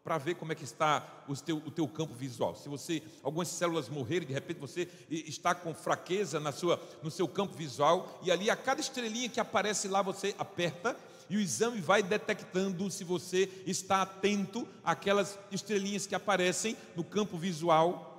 para 0.04 0.18
ver 0.18 0.34
como 0.34 0.52
é 0.52 0.54
que 0.54 0.64
está 0.64 1.24
o 1.26 1.34
teu, 1.34 1.56
o 1.56 1.70
teu 1.70 1.88
campo 1.88 2.12
visual. 2.12 2.54
Se 2.54 2.68
você 2.68 3.02
algumas 3.22 3.48
células 3.48 3.88
morrerem, 3.88 4.28
de 4.28 4.34
repente 4.34 4.60
você 4.60 4.86
está 5.08 5.54
com 5.54 5.74
fraqueza 5.74 6.38
na 6.38 6.52
sua, 6.52 6.78
no 7.02 7.10
seu 7.10 7.26
campo 7.26 7.54
visual, 7.54 8.20
e 8.22 8.30
ali 8.30 8.50
a 8.50 8.56
cada 8.56 8.82
estrelinha 8.82 9.30
que 9.30 9.40
aparece 9.40 9.88
lá 9.88 10.02
você 10.02 10.34
aperta 10.38 10.94
e 11.30 11.38
o 11.38 11.40
exame 11.40 11.80
vai 11.80 12.02
detectando 12.02 12.90
se 12.90 13.02
você 13.02 13.50
está 13.66 14.02
atento 14.02 14.68
àquelas 14.84 15.38
estrelinhas 15.50 16.06
que 16.06 16.14
aparecem 16.14 16.76
no 16.94 17.02
campo 17.02 17.38
visual. 17.38 18.10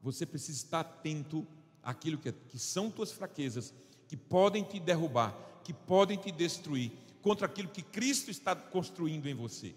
Você 0.00 0.24
precisa 0.24 0.56
estar 0.56 0.80
atento 0.80 1.44
àquilo 1.82 2.16
que, 2.16 2.30
que 2.30 2.60
são 2.60 2.92
tuas 2.92 3.10
fraquezas, 3.10 3.74
que 4.06 4.16
podem 4.16 4.62
te 4.62 4.78
derrubar, 4.78 5.36
que 5.64 5.72
podem 5.72 6.16
te 6.16 6.30
destruir, 6.30 6.92
contra 7.20 7.46
aquilo 7.46 7.68
que 7.68 7.82
Cristo 7.82 8.30
está 8.30 8.54
construindo 8.54 9.28
em 9.28 9.34
você. 9.34 9.74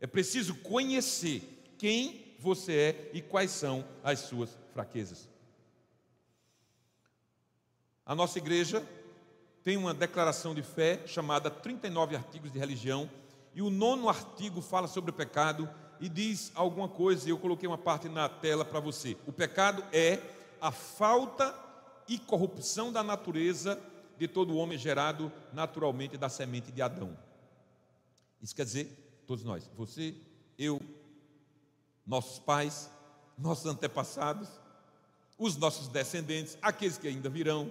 É 0.00 0.06
preciso 0.06 0.54
conhecer 0.56 1.42
quem 1.76 2.34
você 2.38 2.72
é 2.72 3.10
e 3.12 3.20
quais 3.20 3.50
são 3.50 3.84
as 4.02 4.20
suas 4.20 4.56
fraquezas. 4.72 5.28
A 8.06 8.14
nossa 8.14 8.38
igreja 8.38 8.86
tem 9.62 9.76
uma 9.76 9.92
declaração 9.92 10.54
de 10.54 10.62
fé 10.62 11.02
chamada 11.06 11.50
39 11.50 12.16
artigos 12.16 12.52
de 12.52 12.58
religião, 12.58 13.10
e 13.54 13.60
o 13.60 13.70
nono 13.70 14.08
artigo 14.08 14.62
fala 14.62 14.86
sobre 14.86 15.10
o 15.10 15.14
pecado 15.14 15.68
e 16.00 16.08
diz 16.08 16.52
alguma 16.54 16.88
coisa, 16.88 17.26
e 17.26 17.30
eu 17.30 17.38
coloquei 17.38 17.68
uma 17.68 17.76
parte 17.76 18.08
na 18.08 18.28
tela 18.28 18.64
para 18.64 18.78
você. 18.78 19.16
O 19.26 19.32
pecado 19.32 19.84
é 19.92 20.20
a 20.60 20.70
falta 20.70 21.54
e 22.06 22.18
corrupção 22.18 22.92
da 22.92 23.02
natureza 23.02 23.80
de 24.16 24.28
todo 24.28 24.56
homem 24.56 24.78
gerado 24.78 25.30
naturalmente 25.52 26.16
da 26.16 26.28
semente 26.28 26.70
de 26.72 26.80
Adão. 26.80 27.16
Isso 28.40 28.54
quer 28.54 28.64
dizer 28.64 29.07
Todos 29.28 29.44
nós, 29.44 29.70
você, 29.76 30.14
eu, 30.58 30.80
nossos 32.06 32.38
pais, 32.38 32.90
nossos 33.36 33.66
antepassados, 33.66 34.48
os 35.38 35.54
nossos 35.54 35.86
descendentes, 35.88 36.56
aqueles 36.62 36.96
que 36.96 37.06
ainda 37.06 37.28
virão. 37.28 37.70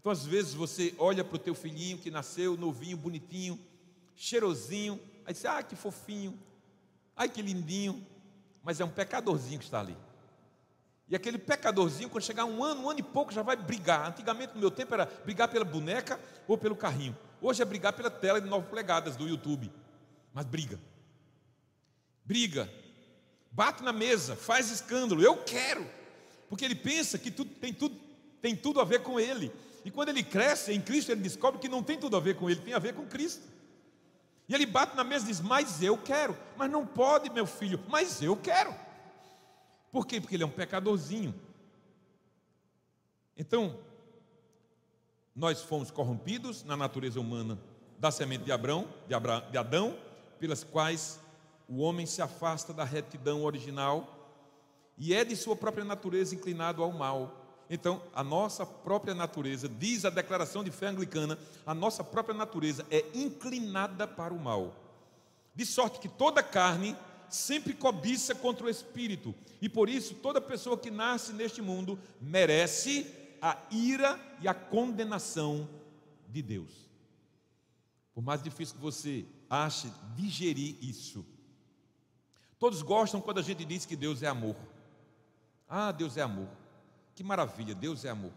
Então, 0.00 0.10
às 0.10 0.24
vezes, 0.24 0.54
você 0.54 0.94
olha 0.96 1.22
para 1.22 1.36
o 1.36 1.38
teu 1.38 1.54
filhinho 1.54 1.98
que 1.98 2.10
nasceu 2.10 2.56
novinho, 2.56 2.96
bonitinho, 2.96 3.60
cheirosinho, 4.16 4.98
aí 5.26 5.34
diz, 5.34 5.44
ah, 5.44 5.62
que 5.62 5.76
fofinho, 5.76 6.32
ai 7.14 7.28
que 7.28 7.42
lindinho, 7.42 8.02
mas 8.64 8.80
é 8.80 8.84
um 8.84 8.90
pecadorzinho 8.90 9.58
que 9.58 9.66
está 9.66 9.80
ali. 9.80 9.98
E 11.10 11.14
aquele 11.14 11.36
pecadorzinho, 11.36 12.08
quando 12.08 12.24
chegar 12.24 12.46
um 12.46 12.64
ano, 12.64 12.84
um 12.84 12.88
ano 12.88 13.00
e 13.00 13.02
pouco, 13.02 13.34
já 13.34 13.42
vai 13.42 13.54
brigar. 13.54 14.08
Antigamente, 14.08 14.54
no 14.54 14.60
meu 14.60 14.70
tempo, 14.70 14.94
era 14.94 15.04
brigar 15.26 15.48
pela 15.48 15.64
boneca 15.66 16.18
ou 16.48 16.56
pelo 16.56 16.74
carrinho. 16.74 17.14
Hoje 17.42 17.60
é 17.60 17.66
brigar 17.66 17.92
pela 17.92 18.10
tela 18.10 18.40
de 18.40 18.48
9 18.48 18.66
polegadas 18.68 19.14
do 19.14 19.28
YouTube 19.28 19.70
mas 20.32 20.44
briga. 20.46 20.78
Briga. 22.24 22.70
Bate 23.50 23.82
na 23.82 23.92
mesa, 23.92 24.36
faz 24.36 24.70
escândalo. 24.70 25.22
Eu 25.22 25.38
quero. 25.44 25.86
Porque 26.48 26.64
ele 26.64 26.74
pensa 26.74 27.18
que 27.18 27.30
tudo, 27.30 27.50
tem, 27.54 27.72
tudo, 27.72 27.98
tem 28.40 28.56
tudo 28.56 28.80
a 28.80 28.84
ver 28.84 29.02
com 29.02 29.18
ele. 29.18 29.52
E 29.84 29.90
quando 29.90 30.10
ele 30.10 30.22
cresce 30.22 30.72
em 30.72 30.80
Cristo, 30.80 31.10
ele 31.10 31.20
descobre 31.20 31.60
que 31.60 31.68
não 31.68 31.82
tem 31.82 31.98
tudo 31.98 32.16
a 32.16 32.20
ver 32.20 32.36
com 32.36 32.48
ele, 32.48 32.60
tem 32.60 32.74
a 32.74 32.78
ver 32.78 32.94
com 32.94 33.06
Cristo. 33.06 33.42
E 34.48 34.54
ele 34.54 34.66
bate 34.66 34.96
na 34.96 35.04
mesa 35.04 35.24
e 35.24 35.28
diz: 35.28 35.40
Mas 35.40 35.82
eu 35.82 35.96
quero. 35.96 36.36
Mas 36.56 36.70
não 36.70 36.86
pode, 36.86 37.30
meu 37.30 37.46
filho. 37.46 37.80
Mas 37.88 38.20
eu 38.20 38.36
quero. 38.36 38.74
Por 39.92 40.06
quê? 40.06 40.20
Porque 40.20 40.36
ele 40.36 40.42
é 40.42 40.46
um 40.46 40.50
pecadorzinho. 40.50 41.34
Então, 43.36 43.78
nós 45.34 45.62
fomos 45.62 45.90
corrompidos 45.90 46.64
na 46.64 46.76
natureza 46.76 47.18
humana 47.20 47.58
da 47.98 48.10
semente 48.10 48.44
de 48.44 48.52
Abrão, 48.52 48.88
de, 49.08 49.14
Abra, 49.14 49.40
de 49.50 49.56
Adão, 49.56 49.96
pelas 50.40 50.64
quais 50.64 51.20
o 51.68 51.78
homem 51.78 52.06
se 52.06 52.20
afasta 52.20 52.72
da 52.72 52.82
retidão 52.82 53.44
original 53.44 54.16
e 54.98 55.14
é 55.14 55.24
de 55.24 55.36
sua 55.36 55.54
própria 55.54 55.84
natureza 55.84 56.34
inclinado 56.34 56.82
ao 56.82 56.90
mal. 56.90 57.36
Então, 57.70 58.02
a 58.12 58.24
nossa 58.24 58.66
própria 58.66 59.14
natureza, 59.14 59.68
diz 59.68 60.04
a 60.04 60.10
declaração 60.10 60.64
de 60.64 60.72
fé 60.72 60.88
anglicana, 60.88 61.38
a 61.64 61.72
nossa 61.72 62.02
própria 62.02 62.34
natureza 62.34 62.84
é 62.90 63.04
inclinada 63.14 64.08
para 64.08 64.34
o 64.34 64.40
mal. 64.40 64.74
De 65.54 65.64
sorte 65.64 66.00
que 66.00 66.08
toda 66.08 66.42
carne 66.42 66.96
sempre 67.28 67.72
cobiça 67.72 68.34
contra 68.34 68.66
o 68.66 68.68
espírito, 68.68 69.32
e 69.62 69.68
por 69.68 69.88
isso 69.88 70.14
toda 70.16 70.40
pessoa 70.40 70.76
que 70.76 70.90
nasce 70.90 71.32
neste 71.32 71.62
mundo 71.62 71.96
merece 72.20 73.06
a 73.40 73.56
ira 73.70 74.18
e 74.40 74.48
a 74.48 74.54
condenação 74.54 75.68
de 76.28 76.42
Deus. 76.42 76.89
Por 78.14 78.22
mais 78.22 78.42
difícil 78.42 78.74
que 78.74 78.80
você 78.80 79.26
ache 79.48 79.90
digerir 80.14 80.76
isso. 80.82 81.24
Todos 82.58 82.82
gostam 82.82 83.20
quando 83.20 83.38
a 83.38 83.42
gente 83.42 83.64
diz 83.64 83.86
que 83.86 83.96
Deus 83.96 84.22
é 84.22 84.26
amor. 84.26 84.56
Ah, 85.68 85.92
Deus 85.92 86.16
é 86.16 86.22
amor. 86.22 86.48
Que 87.14 87.24
maravilha, 87.24 87.74
Deus 87.74 88.04
é 88.04 88.10
amor. 88.10 88.32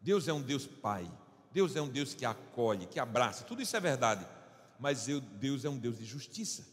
Deus 0.00 0.26
é 0.26 0.32
um 0.32 0.42
Deus 0.42 0.66
Pai. 0.66 1.08
Deus 1.52 1.76
é 1.76 1.82
um 1.82 1.88
Deus 1.88 2.14
que 2.14 2.24
acolhe, 2.24 2.86
que 2.86 2.98
abraça. 2.98 3.44
Tudo 3.44 3.62
isso 3.62 3.76
é 3.76 3.80
verdade. 3.80 4.26
Mas 4.78 5.06
Deus 5.34 5.64
é 5.64 5.70
um 5.70 5.78
Deus 5.78 5.98
de 5.98 6.04
justiça. 6.04 6.66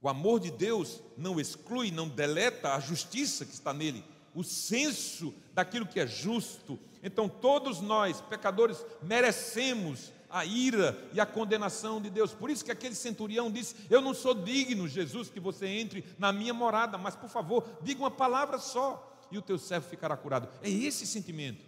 O 0.00 0.08
amor 0.08 0.40
de 0.40 0.50
Deus 0.50 1.02
não 1.16 1.40
exclui, 1.40 1.90
não 1.90 2.08
deleta 2.08 2.74
a 2.74 2.80
justiça 2.80 3.44
que 3.44 3.52
está 3.52 3.72
nele, 3.72 4.04
o 4.34 4.42
senso 4.42 5.34
daquilo 5.52 5.86
que 5.86 6.00
é 6.00 6.06
justo. 6.06 6.78
Então, 7.02 7.28
todos 7.28 7.80
nós, 7.80 8.20
pecadores, 8.20 8.84
merecemos 9.02 10.12
a 10.30 10.44
ira 10.44 10.96
e 11.12 11.20
a 11.20 11.26
condenação 11.26 12.00
de 12.00 12.08
Deus. 12.08 12.32
Por 12.32 12.50
isso 12.50 12.64
que 12.64 12.70
aquele 12.70 12.94
centurião 12.94 13.50
disse: 13.50 13.74
Eu 13.90 14.00
não 14.00 14.14
sou 14.14 14.34
digno, 14.34 14.88
Jesus, 14.88 15.28
que 15.28 15.40
você 15.40 15.66
entre 15.66 16.04
na 16.18 16.32
minha 16.32 16.54
morada, 16.54 16.96
mas 16.96 17.16
por 17.16 17.28
favor, 17.28 17.64
diga 17.82 18.00
uma 18.00 18.10
palavra 18.10 18.58
só 18.58 19.10
e 19.30 19.38
o 19.38 19.42
teu 19.42 19.58
servo 19.58 19.88
ficará 19.88 20.16
curado. 20.16 20.48
É 20.62 20.70
esse 20.70 21.06
sentimento 21.06 21.64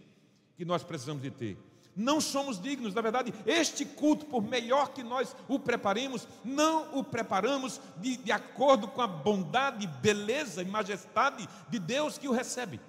que 0.57 0.65
nós 0.65 0.83
precisamos 0.83 1.23
de 1.23 1.31
ter. 1.31 1.59
Não 1.95 2.21
somos 2.21 2.61
dignos, 2.61 2.95
na 2.95 3.03
verdade, 3.03 3.35
este 3.45 3.85
culto, 3.85 4.25
por 4.25 4.43
melhor 4.43 4.91
que 4.93 5.03
nós 5.03 5.37
o 5.47 5.59
preparemos, 5.59 6.27
não 6.43 6.99
o 6.99 7.05
preparamos 7.05 7.81
de, 7.99 8.17
de 8.17 8.33
acordo 8.33 8.89
com 8.89 9.03
a 9.03 9.07
bondade, 9.07 9.87
beleza 9.87 10.63
e 10.63 10.65
majestade 10.65 11.47
de 11.69 11.79
Deus 11.79 12.17
que 12.17 12.29
o 12.29 12.33
recebe, 12.33 12.81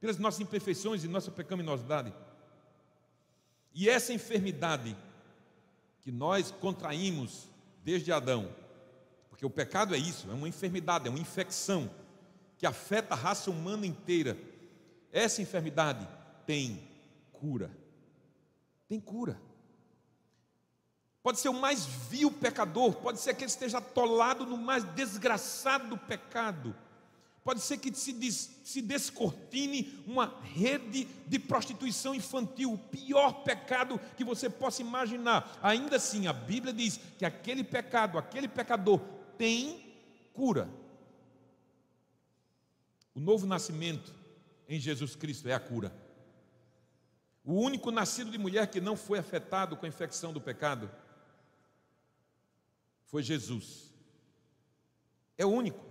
pelas 0.00 0.18
nossas 0.18 0.40
imperfeições 0.40 1.02
e 1.02 1.08
nossa 1.08 1.30
pecaminosidade. 1.30 2.12
E 3.74 3.88
essa 3.88 4.12
enfermidade 4.12 4.96
que 6.00 6.10
nós 6.10 6.50
contraímos 6.50 7.48
desde 7.84 8.12
Adão, 8.12 8.52
porque 9.28 9.44
o 9.46 9.50
pecado 9.50 9.94
é 9.94 9.98
isso, 9.98 10.30
é 10.30 10.34
uma 10.34 10.48
enfermidade, 10.48 11.06
é 11.06 11.10
uma 11.10 11.18
infecção 11.18 11.90
que 12.56 12.66
afeta 12.66 13.14
a 13.14 13.16
raça 13.16 13.50
humana 13.50 13.86
inteira. 13.86 14.36
Essa 15.12 15.40
enfermidade 15.40 16.06
tem 16.46 16.82
cura. 17.32 17.70
Tem 18.88 18.98
cura. 18.98 19.40
Pode 21.22 21.38
ser 21.38 21.48
o 21.48 21.54
mais 21.54 21.84
vil 21.84 22.30
pecador, 22.30 22.94
pode 22.94 23.20
ser 23.20 23.30
aquele 23.30 23.46
que 23.46 23.52
esteja 23.52 23.78
atolado 23.78 24.46
no 24.46 24.56
mais 24.56 24.82
desgraçado 24.94 25.96
pecado 25.98 26.74
Pode 27.48 27.62
ser 27.62 27.78
que 27.78 27.90
se, 27.94 28.12
des, 28.12 28.60
se 28.62 28.82
descortine 28.82 30.04
uma 30.06 30.38
rede 30.42 31.08
de 31.26 31.38
prostituição 31.38 32.14
infantil, 32.14 32.74
o 32.74 32.76
pior 32.76 33.42
pecado 33.42 33.98
que 34.18 34.22
você 34.22 34.50
possa 34.50 34.82
imaginar. 34.82 35.58
Ainda 35.62 35.96
assim, 35.96 36.26
a 36.26 36.32
Bíblia 36.34 36.74
diz 36.74 37.00
que 37.16 37.24
aquele 37.24 37.64
pecado, 37.64 38.18
aquele 38.18 38.48
pecador 38.48 39.00
tem 39.38 39.94
cura. 40.34 40.68
O 43.14 43.20
novo 43.20 43.46
nascimento 43.46 44.14
em 44.68 44.78
Jesus 44.78 45.16
Cristo 45.16 45.48
é 45.48 45.54
a 45.54 45.58
cura. 45.58 45.90
O 47.42 47.54
único 47.54 47.90
nascido 47.90 48.30
de 48.30 48.36
mulher 48.36 48.66
que 48.66 48.78
não 48.78 48.94
foi 48.94 49.18
afetado 49.18 49.74
com 49.74 49.86
a 49.86 49.88
infecção 49.88 50.34
do 50.34 50.40
pecado 50.42 50.90
foi 53.06 53.22
Jesus. 53.22 53.90
É 55.38 55.46
o 55.46 55.48
único. 55.48 55.87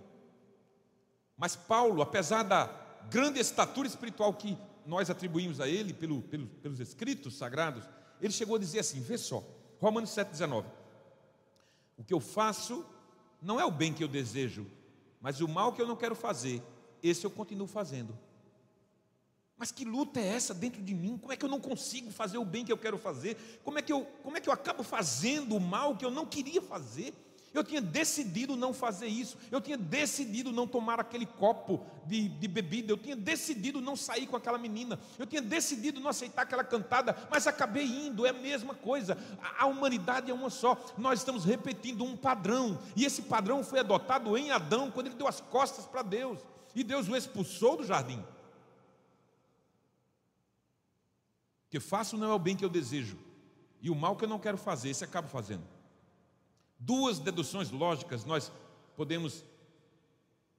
Mas 1.38 1.54
Paulo, 1.54 2.02
apesar 2.02 2.42
da 2.42 2.68
grande 3.08 3.38
estatura 3.38 3.86
espiritual 3.86 4.34
que 4.34 4.58
nós 4.84 5.08
atribuímos 5.08 5.60
a 5.60 5.68
ele 5.68 5.94
pelo, 5.94 6.20
pelo, 6.22 6.46
pelos 6.46 6.80
escritos 6.80 7.36
sagrados, 7.36 7.84
ele 8.20 8.32
chegou 8.32 8.56
a 8.56 8.58
dizer 8.58 8.80
assim: 8.80 9.00
vê 9.00 9.16
só, 9.16 9.44
Romanos 9.80 10.10
7,19: 10.10 10.64
O 11.96 12.02
que 12.02 12.12
eu 12.12 12.20
faço 12.20 12.84
não 13.40 13.60
é 13.60 13.64
o 13.64 13.70
bem 13.70 13.94
que 13.94 14.02
eu 14.02 14.08
desejo, 14.08 14.66
mas 15.20 15.40
o 15.40 15.46
mal 15.46 15.72
que 15.72 15.80
eu 15.80 15.86
não 15.86 15.94
quero 15.94 16.16
fazer, 16.16 16.60
esse 17.00 17.24
eu 17.24 17.30
continuo 17.30 17.68
fazendo. 17.68 18.18
Mas 19.56 19.72
que 19.72 19.84
luta 19.84 20.20
é 20.20 20.26
essa 20.26 20.54
dentro 20.54 20.82
de 20.82 20.94
mim? 20.94 21.18
Como 21.18 21.32
é 21.32 21.36
que 21.36 21.44
eu 21.44 21.48
não 21.48 21.60
consigo 21.60 22.10
fazer 22.12 22.38
o 22.38 22.44
bem 22.44 22.64
que 22.64 22.72
eu 22.72 22.78
quero 22.78 22.96
fazer? 22.96 23.36
Como 23.64 23.78
é 23.78 23.82
que 23.82 23.92
eu, 23.92 24.04
como 24.22 24.36
é 24.36 24.40
que 24.40 24.48
eu 24.48 24.52
acabo 24.52 24.82
fazendo 24.82 25.56
o 25.56 25.60
mal 25.60 25.96
que 25.96 26.04
eu 26.04 26.10
não 26.10 26.24
queria 26.24 26.62
fazer? 26.62 27.12
Eu 27.58 27.64
tinha 27.64 27.80
decidido 27.80 28.56
não 28.56 28.72
fazer 28.72 29.06
isso, 29.06 29.36
eu 29.50 29.60
tinha 29.60 29.76
decidido 29.76 30.52
não 30.52 30.66
tomar 30.66 31.00
aquele 31.00 31.26
copo 31.26 31.84
de, 32.06 32.28
de, 32.28 32.48
bebida, 32.48 32.92
eu 32.92 32.96
tinha 32.96 33.16
decidido 33.16 33.80
não 33.80 33.96
sair 33.96 34.26
com 34.26 34.36
aquela 34.36 34.58
menina, 34.58 34.98
eu 35.18 35.26
tinha 35.26 35.42
decidido 35.42 36.00
não 36.00 36.10
aceitar 36.10 36.42
aquela 36.42 36.64
cantada, 36.64 37.16
mas 37.30 37.46
acabei 37.46 37.84
indo, 37.84 38.24
é 38.24 38.30
a 38.30 38.32
mesma 38.32 38.74
coisa. 38.74 39.18
A, 39.42 39.64
a 39.64 39.66
humanidade 39.66 40.30
é 40.30 40.34
uma 40.34 40.50
só, 40.50 40.78
nós 40.96 41.18
estamos 41.18 41.44
repetindo 41.44 42.04
um 42.04 42.16
padrão, 42.16 42.78
e 42.94 43.04
esse 43.04 43.22
padrão 43.22 43.64
foi 43.64 43.80
adotado 43.80 44.36
em 44.36 44.50
Adão, 44.50 44.90
quando 44.90 45.08
ele 45.08 45.16
deu 45.16 45.26
as 45.26 45.40
costas 45.40 45.84
para 45.84 46.02
Deus, 46.02 46.38
e 46.74 46.84
Deus 46.84 47.08
o 47.08 47.16
expulsou 47.16 47.76
do 47.76 47.84
jardim. 47.84 48.22
que 51.70 51.78
faço 51.78 52.16
não 52.16 52.30
é 52.30 52.34
o 52.34 52.38
bem 52.38 52.56
que 52.56 52.64
eu 52.64 52.68
desejo, 52.68 53.18
e 53.80 53.90
o 53.90 53.94
mal 53.94 54.16
que 54.16 54.24
eu 54.24 54.28
não 54.28 54.38
quero 54.38 54.56
fazer, 54.56 54.90
esse 54.90 55.04
acabo 55.04 55.28
fazendo. 55.28 55.77
Duas 56.78 57.18
deduções 57.18 57.70
lógicas 57.70 58.24
nós 58.24 58.52
podemos 58.96 59.44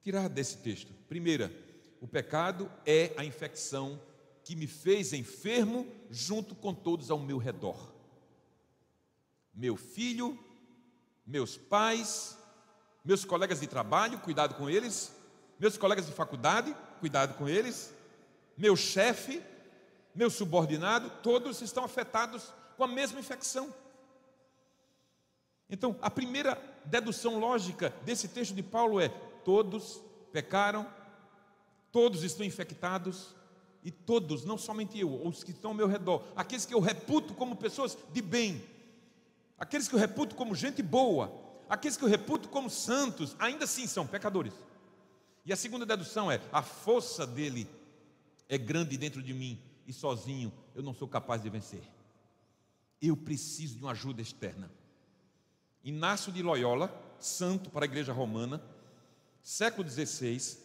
tirar 0.01 0.27
desse 0.27 0.57
texto. 0.57 0.93
Primeira, 1.07 1.51
o 2.01 2.07
pecado 2.07 2.71
é 2.85 3.13
a 3.17 3.23
infecção 3.23 4.01
que 4.43 4.55
me 4.55 4.67
fez 4.67 5.13
enfermo 5.13 5.87
junto 6.09 6.55
com 6.55 6.73
todos 6.73 7.11
ao 7.11 7.19
meu 7.19 7.37
redor. 7.37 7.93
Meu 9.53 9.75
filho, 9.75 10.37
meus 11.25 11.57
pais, 11.57 12.37
meus 13.03 13.23
colegas 13.23 13.59
de 13.59 13.67
trabalho, 13.67 14.19
cuidado 14.19 14.55
com 14.55 14.69
eles, 14.69 15.13
meus 15.59 15.77
colegas 15.77 16.05
de 16.05 16.11
faculdade, 16.11 16.75
cuidado 16.99 17.35
com 17.35 17.47
eles, 17.47 17.93
meu 18.57 18.75
chefe, 18.75 19.41
meu 20.15 20.29
subordinado, 20.29 21.09
todos 21.21 21.61
estão 21.61 21.83
afetados 21.83 22.53
com 22.75 22.83
a 22.83 22.87
mesma 22.87 23.19
infecção. 23.19 23.73
Então, 25.69 25.95
a 26.01 26.09
primeira 26.09 26.59
dedução 26.85 27.39
lógica 27.39 27.93
desse 28.03 28.27
texto 28.27 28.55
de 28.55 28.63
Paulo 28.63 28.99
é: 28.99 29.09
todos 29.43 30.01
pecaram, 30.31 30.87
todos 31.91 32.23
estão 32.23 32.45
infectados, 32.45 33.35
e 33.83 33.91
todos, 33.91 34.43
não 34.43 34.57
somente 34.57 34.99
eu, 34.99 35.25
os 35.25 35.43
que 35.43 35.51
estão 35.51 35.71
ao 35.71 35.77
meu 35.77 35.87
redor, 35.87 36.23
aqueles 36.35 36.65
que 36.65 36.73
eu 36.73 36.79
reputo 36.79 37.33
como 37.33 37.55
pessoas 37.55 37.97
de 38.11 38.21
bem, 38.21 38.61
aqueles 39.57 39.87
que 39.87 39.95
eu 39.95 39.99
reputo 39.99 40.35
como 40.35 40.53
gente 40.53 40.81
boa, 40.81 41.31
aqueles 41.69 41.95
que 41.95 42.03
eu 42.03 42.09
reputo 42.09 42.49
como 42.49 42.69
santos, 42.69 43.35
ainda 43.39 43.65
assim 43.65 43.87
são 43.87 44.05
pecadores. 44.05 44.53
E 45.45 45.53
a 45.53 45.55
segunda 45.55 45.85
dedução 45.85 46.31
é: 46.31 46.41
a 46.51 46.61
força 46.61 47.25
dele 47.25 47.69
é 48.47 48.57
grande 48.57 48.97
dentro 48.97 49.21
de 49.21 49.33
mim, 49.33 49.61
e 49.87 49.93
sozinho 49.93 50.51
eu 50.75 50.83
não 50.83 50.93
sou 50.93 51.07
capaz 51.07 51.41
de 51.41 51.49
vencer. 51.49 51.83
Eu 53.01 53.15
preciso 53.15 53.77
de 53.77 53.83
uma 53.83 53.91
ajuda 53.91 54.21
externa. 54.21 54.69
Inácio 55.83 56.31
de 56.31 56.43
Loyola, 56.43 56.93
santo 57.19 57.69
para 57.69 57.85
a 57.85 57.87
igreja 57.87 58.11
romana, 58.11 58.61
século 59.41 59.87
XVI, 59.87 60.57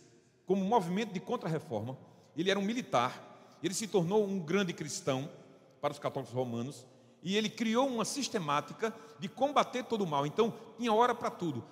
como 0.47 0.65
movimento 0.65 1.13
de 1.13 1.21
contra-reforma, 1.21 1.97
ele 2.37 2.51
era 2.51 2.59
um 2.59 2.65
militar, 2.65 3.59
ele 3.63 3.75
se 3.75 3.87
tornou 3.87 4.27
um 4.27 4.39
grande 4.39 4.73
cristão 4.73 5.31
para 5.81 5.93
os 5.93 5.99
católicos 5.99 6.35
romanos, 6.35 6.87
e 7.23 7.37
ele 7.37 7.49
criou 7.49 7.89
uma 7.89 8.05
sistemática 8.05 8.95
de 9.19 9.29
combater 9.29 9.85
todo 9.85 10.05
o 10.05 10.07
mal. 10.07 10.27
Então, 10.27 10.53
tinha 10.77 10.93
hora 10.93 11.15
para 11.15 11.31
tudo. 11.31 11.65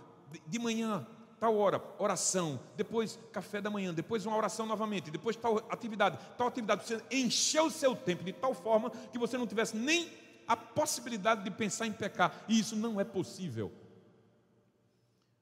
De 0.46 0.58
manhã, 0.58 1.06
tal 1.38 1.56
hora, 1.56 1.82
oração, 1.98 2.58
depois 2.76 3.18
café 3.32 3.60
da 3.60 3.68
manhã, 3.68 3.92
depois 3.92 4.24
uma 4.24 4.36
oração 4.36 4.64
novamente, 4.64 5.10
depois 5.10 5.36
tal 5.36 5.58
atividade, 5.68 6.18
tal 6.38 6.46
atividade. 6.46 6.86
Você 6.86 7.02
encheu 7.10 7.66
o 7.66 7.70
seu 7.70 7.94
tempo 7.94 8.24
de 8.24 8.32
tal 8.32 8.54
forma 8.54 8.90
que 8.90 9.18
você 9.18 9.36
não 9.36 9.46
tivesse 9.46 9.76
nem 9.76 10.08
a 10.52 10.56
possibilidade 10.56 11.44
de 11.44 11.50
pensar 11.50 11.86
em 11.86 11.92
pecar, 11.92 12.44
e 12.48 12.58
isso 12.58 12.76
não 12.76 13.00
é 13.00 13.04
possível. 13.04 13.72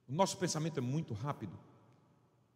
O 0.08 0.12
nosso 0.12 0.36
pensamento 0.36 0.78
é 0.78 0.80
muito 0.80 1.14
rápido. 1.14 1.56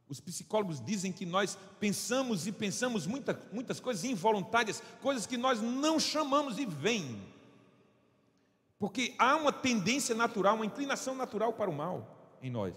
Os 0.08 0.20
psicólogos 0.20 0.84
dizem 0.84 1.12
que 1.12 1.24
nós 1.24 1.56
pensamos 1.80 2.46
e 2.46 2.52
pensamos 2.52 3.06
muita, 3.06 3.40
muitas 3.52 3.80
coisas 3.80 4.04
involuntárias, 4.04 4.82
coisas 5.00 5.26
que 5.26 5.36
nós 5.36 5.60
não 5.60 5.98
chamamos 5.98 6.58
e 6.58 6.66
vêm. 6.66 7.22
Porque 8.78 9.14
há 9.18 9.36
uma 9.36 9.52
tendência 9.52 10.14
natural, 10.14 10.56
uma 10.56 10.66
inclinação 10.66 11.14
natural 11.14 11.52
para 11.52 11.70
o 11.70 11.74
mal 11.74 12.36
em 12.42 12.50
nós. 12.50 12.74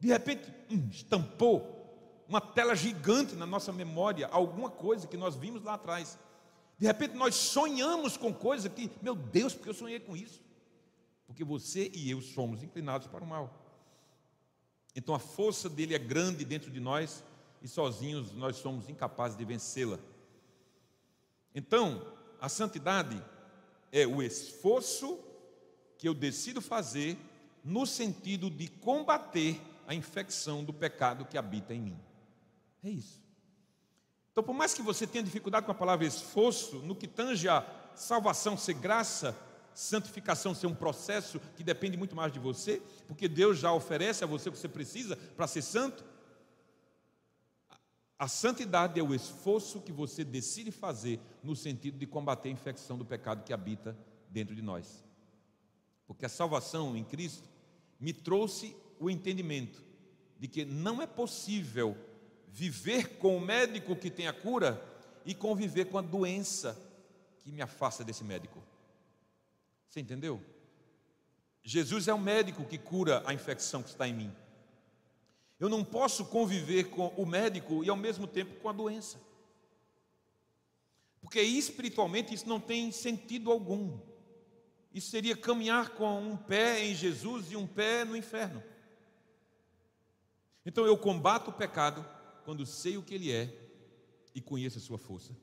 De 0.00 0.08
repente, 0.08 0.52
hum, 0.70 0.88
estampou 0.90 2.24
uma 2.28 2.40
tela 2.40 2.74
gigante 2.74 3.34
na 3.34 3.46
nossa 3.46 3.72
memória, 3.72 4.28
alguma 4.32 4.70
coisa 4.70 5.06
que 5.06 5.16
nós 5.16 5.36
vimos 5.36 5.62
lá 5.62 5.74
atrás. 5.74 6.18
De 6.78 6.86
repente 6.86 7.14
nós 7.14 7.34
sonhamos 7.34 8.16
com 8.16 8.32
coisa 8.32 8.68
que, 8.68 8.90
meu 9.00 9.14
Deus, 9.14 9.54
porque 9.54 9.70
eu 9.70 9.74
sonhei 9.74 10.00
com 10.00 10.16
isso? 10.16 10.42
Porque 11.26 11.44
você 11.44 11.90
e 11.94 12.10
eu 12.10 12.20
somos 12.20 12.62
inclinados 12.62 13.06
para 13.06 13.24
o 13.24 13.26
mal. 13.26 13.62
Então 14.94 15.14
a 15.14 15.18
força 15.18 15.68
dele 15.68 15.94
é 15.94 15.98
grande 15.98 16.44
dentro 16.44 16.70
de 16.70 16.80
nós 16.80 17.24
e 17.62 17.68
sozinhos 17.68 18.32
nós 18.32 18.56
somos 18.56 18.88
incapazes 18.88 19.38
de 19.38 19.44
vencê-la. 19.44 19.98
Então, 21.54 22.06
a 22.40 22.48
santidade 22.48 23.22
é 23.90 24.06
o 24.06 24.22
esforço 24.22 25.18
que 25.96 26.06
eu 26.06 26.12
decido 26.12 26.60
fazer 26.60 27.16
no 27.64 27.86
sentido 27.86 28.50
de 28.50 28.68
combater 28.68 29.58
a 29.86 29.94
infecção 29.94 30.62
do 30.62 30.72
pecado 30.72 31.24
que 31.24 31.38
habita 31.38 31.72
em 31.72 31.80
mim. 31.80 31.98
É 32.82 32.90
isso. 32.90 33.23
Então, 34.34 34.42
por 34.42 34.52
mais 34.52 34.74
que 34.74 34.82
você 34.82 35.06
tenha 35.06 35.22
dificuldade 35.22 35.64
com 35.64 35.70
a 35.70 35.76
palavra 35.76 36.04
esforço, 36.04 36.78
no 36.78 36.96
que 36.96 37.06
tange 37.06 37.48
a 37.48 37.64
salvação 37.94 38.56
ser 38.56 38.74
graça, 38.74 39.32
santificação 39.72 40.52
ser 40.52 40.66
um 40.66 40.74
processo 40.74 41.38
que 41.56 41.62
depende 41.62 41.96
muito 41.96 42.16
mais 42.16 42.32
de 42.32 42.40
você, 42.40 42.82
porque 43.06 43.28
Deus 43.28 43.60
já 43.60 43.72
oferece 43.72 44.24
a 44.24 44.26
você 44.26 44.48
o 44.48 44.52
que 44.52 44.58
você 44.58 44.68
precisa 44.68 45.14
para 45.36 45.46
ser 45.46 45.62
santo. 45.62 46.04
A 48.18 48.26
santidade 48.26 48.98
é 48.98 49.02
o 49.04 49.14
esforço 49.14 49.80
que 49.80 49.92
você 49.92 50.24
decide 50.24 50.72
fazer 50.72 51.20
no 51.40 51.54
sentido 51.54 51.96
de 51.96 52.04
combater 52.04 52.48
a 52.48 52.52
infecção 52.52 52.98
do 52.98 53.04
pecado 53.04 53.44
que 53.44 53.52
habita 53.52 53.96
dentro 54.28 54.52
de 54.52 54.62
nós. 54.62 55.04
Porque 56.08 56.26
a 56.26 56.28
salvação 56.28 56.96
em 56.96 57.04
Cristo 57.04 57.48
me 58.00 58.12
trouxe 58.12 58.76
o 58.98 59.08
entendimento 59.08 59.80
de 60.40 60.48
que 60.48 60.64
não 60.64 61.00
é 61.00 61.06
possível 61.06 61.96
viver 62.54 63.18
com 63.18 63.36
o 63.36 63.40
médico 63.40 63.96
que 63.96 64.08
tem 64.08 64.28
a 64.28 64.32
cura 64.32 64.80
e 65.26 65.34
conviver 65.34 65.86
com 65.86 65.98
a 65.98 66.00
doença 66.00 66.80
que 67.40 67.50
me 67.50 67.60
afasta 67.60 68.04
desse 68.04 68.22
médico. 68.22 68.62
Você 69.88 69.98
entendeu? 69.98 70.40
Jesus 71.64 72.06
é 72.06 72.14
o 72.14 72.18
médico 72.18 72.64
que 72.64 72.78
cura 72.78 73.24
a 73.26 73.34
infecção 73.34 73.82
que 73.82 73.88
está 73.88 74.06
em 74.06 74.14
mim. 74.14 74.32
Eu 75.58 75.68
não 75.68 75.84
posso 75.84 76.26
conviver 76.26 76.90
com 76.90 77.08
o 77.16 77.26
médico 77.26 77.82
e 77.82 77.90
ao 77.90 77.96
mesmo 77.96 78.24
tempo 78.24 78.54
com 78.60 78.68
a 78.68 78.72
doença. 78.72 79.20
Porque 81.20 81.40
espiritualmente 81.42 82.32
isso 82.32 82.48
não 82.48 82.60
tem 82.60 82.92
sentido 82.92 83.50
algum. 83.50 83.98
Isso 84.92 85.10
seria 85.10 85.36
caminhar 85.36 85.90
com 85.90 86.22
um 86.22 86.36
pé 86.36 86.84
em 86.84 86.94
Jesus 86.94 87.50
e 87.50 87.56
um 87.56 87.66
pé 87.66 88.04
no 88.04 88.16
inferno. 88.16 88.62
Então 90.64 90.86
eu 90.86 90.96
combato 90.96 91.50
o 91.50 91.54
pecado 91.54 92.13
quando 92.44 92.66
sei 92.66 92.96
o 92.96 93.02
que 93.02 93.14
ele 93.14 93.32
é 93.32 93.52
e 94.34 94.40
conheço 94.40 94.78
a 94.78 94.80
sua 94.80 94.98
força. 94.98 95.34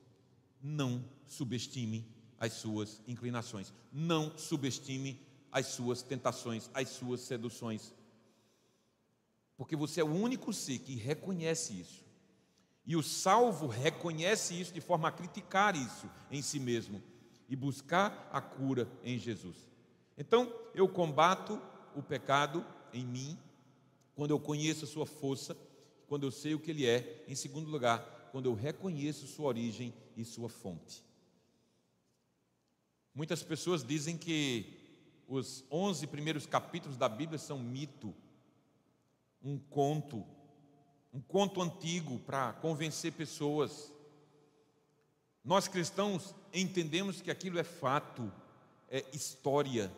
Não 0.62 1.04
subestime 1.26 2.06
as 2.38 2.52
suas 2.54 3.00
inclinações. 3.06 3.72
Não 3.92 4.36
subestime 4.36 5.20
as 5.50 5.66
suas 5.66 6.02
tentações, 6.02 6.70
as 6.72 6.88
suas 6.88 7.20
seduções. 7.20 7.94
Porque 9.56 9.76
você 9.76 10.00
é 10.00 10.04
o 10.04 10.12
único 10.12 10.52
ser 10.52 10.78
que 10.78 10.94
reconhece 10.94 11.80
isso. 11.80 12.04
E 12.84 12.96
o 12.96 13.02
salvo 13.02 13.66
reconhece 13.66 14.60
isso 14.60 14.72
de 14.72 14.80
forma 14.80 15.08
a 15.08 15.12
criticar 15.12 15.76
isso 15.76 16.08
em 16.30 16.42
si 16.42 16.58
mesmo 16.58 17.02
e 17.48 17.54
buscar 17.54 18.28
a 18.32 18.40
cura 18.40 18.90
em 19.04 19.18
Jesus. 19.18 19.56
Então, 20.16 20.52
eu 20.74 20.88
combato 20.88 21.60
o 21.94 22.02
pecado 22.02 22.64
em 22.92 23.04
mim 23.04 23.38
quando 24.14 24.30
eu 24.30 24.40
conheço 24.40 24.84
a 24.84 24.88
sua 24.88 25.06
força, 25.06 25.56
quando 26.08 26.26
eu 26.26 26.30
sei 26.30 26.54
o 26.54 26.60
que 26.60 26.70
ele 26.70 26.86
é. 26.86 27.24
Em 27.28 27.34
segundo 27.34 27.70
lugar, 27.70 28.28
quando 28.32 28.46
eu 28.46 28.54
reconheço 28.54 29.26
sua 29.26 29.46
origem 29.46 29.92
e 30.16 30.24
sua 30.24 30.48
fonte. 30.48 31.04
Muitas 33.14 33.42
pessoas 33.42 33.84
dizem 33.84 34.16
que 34.16 34.78
os 35.28 35.64
11 35.70 36.06
primeiros 36.06 36.46
capítulos 36.46 36.96
da 36.96 37.08
Bíblia 37.08 37.38
são 37.38 37.58
mito, 37.58 38.14
um 39.42 39.58
conto, 39.58 40.24
um 41.12 41.20
conto 41.20 41.60
antigo 41.60 42.18
para 42.20 42.54
convencer 42.54 43.12
pessoas. 43.12 43.92
Nós 45.44 45.68
cristãos 45.68 46.34
entendemos 46.54 47.20
que 47.20 47.30
aquilo 47.30 47.58
é 47.58 47.64
fato, 47.64 48.32
é 48.88 49.04
história. 49.12 49.92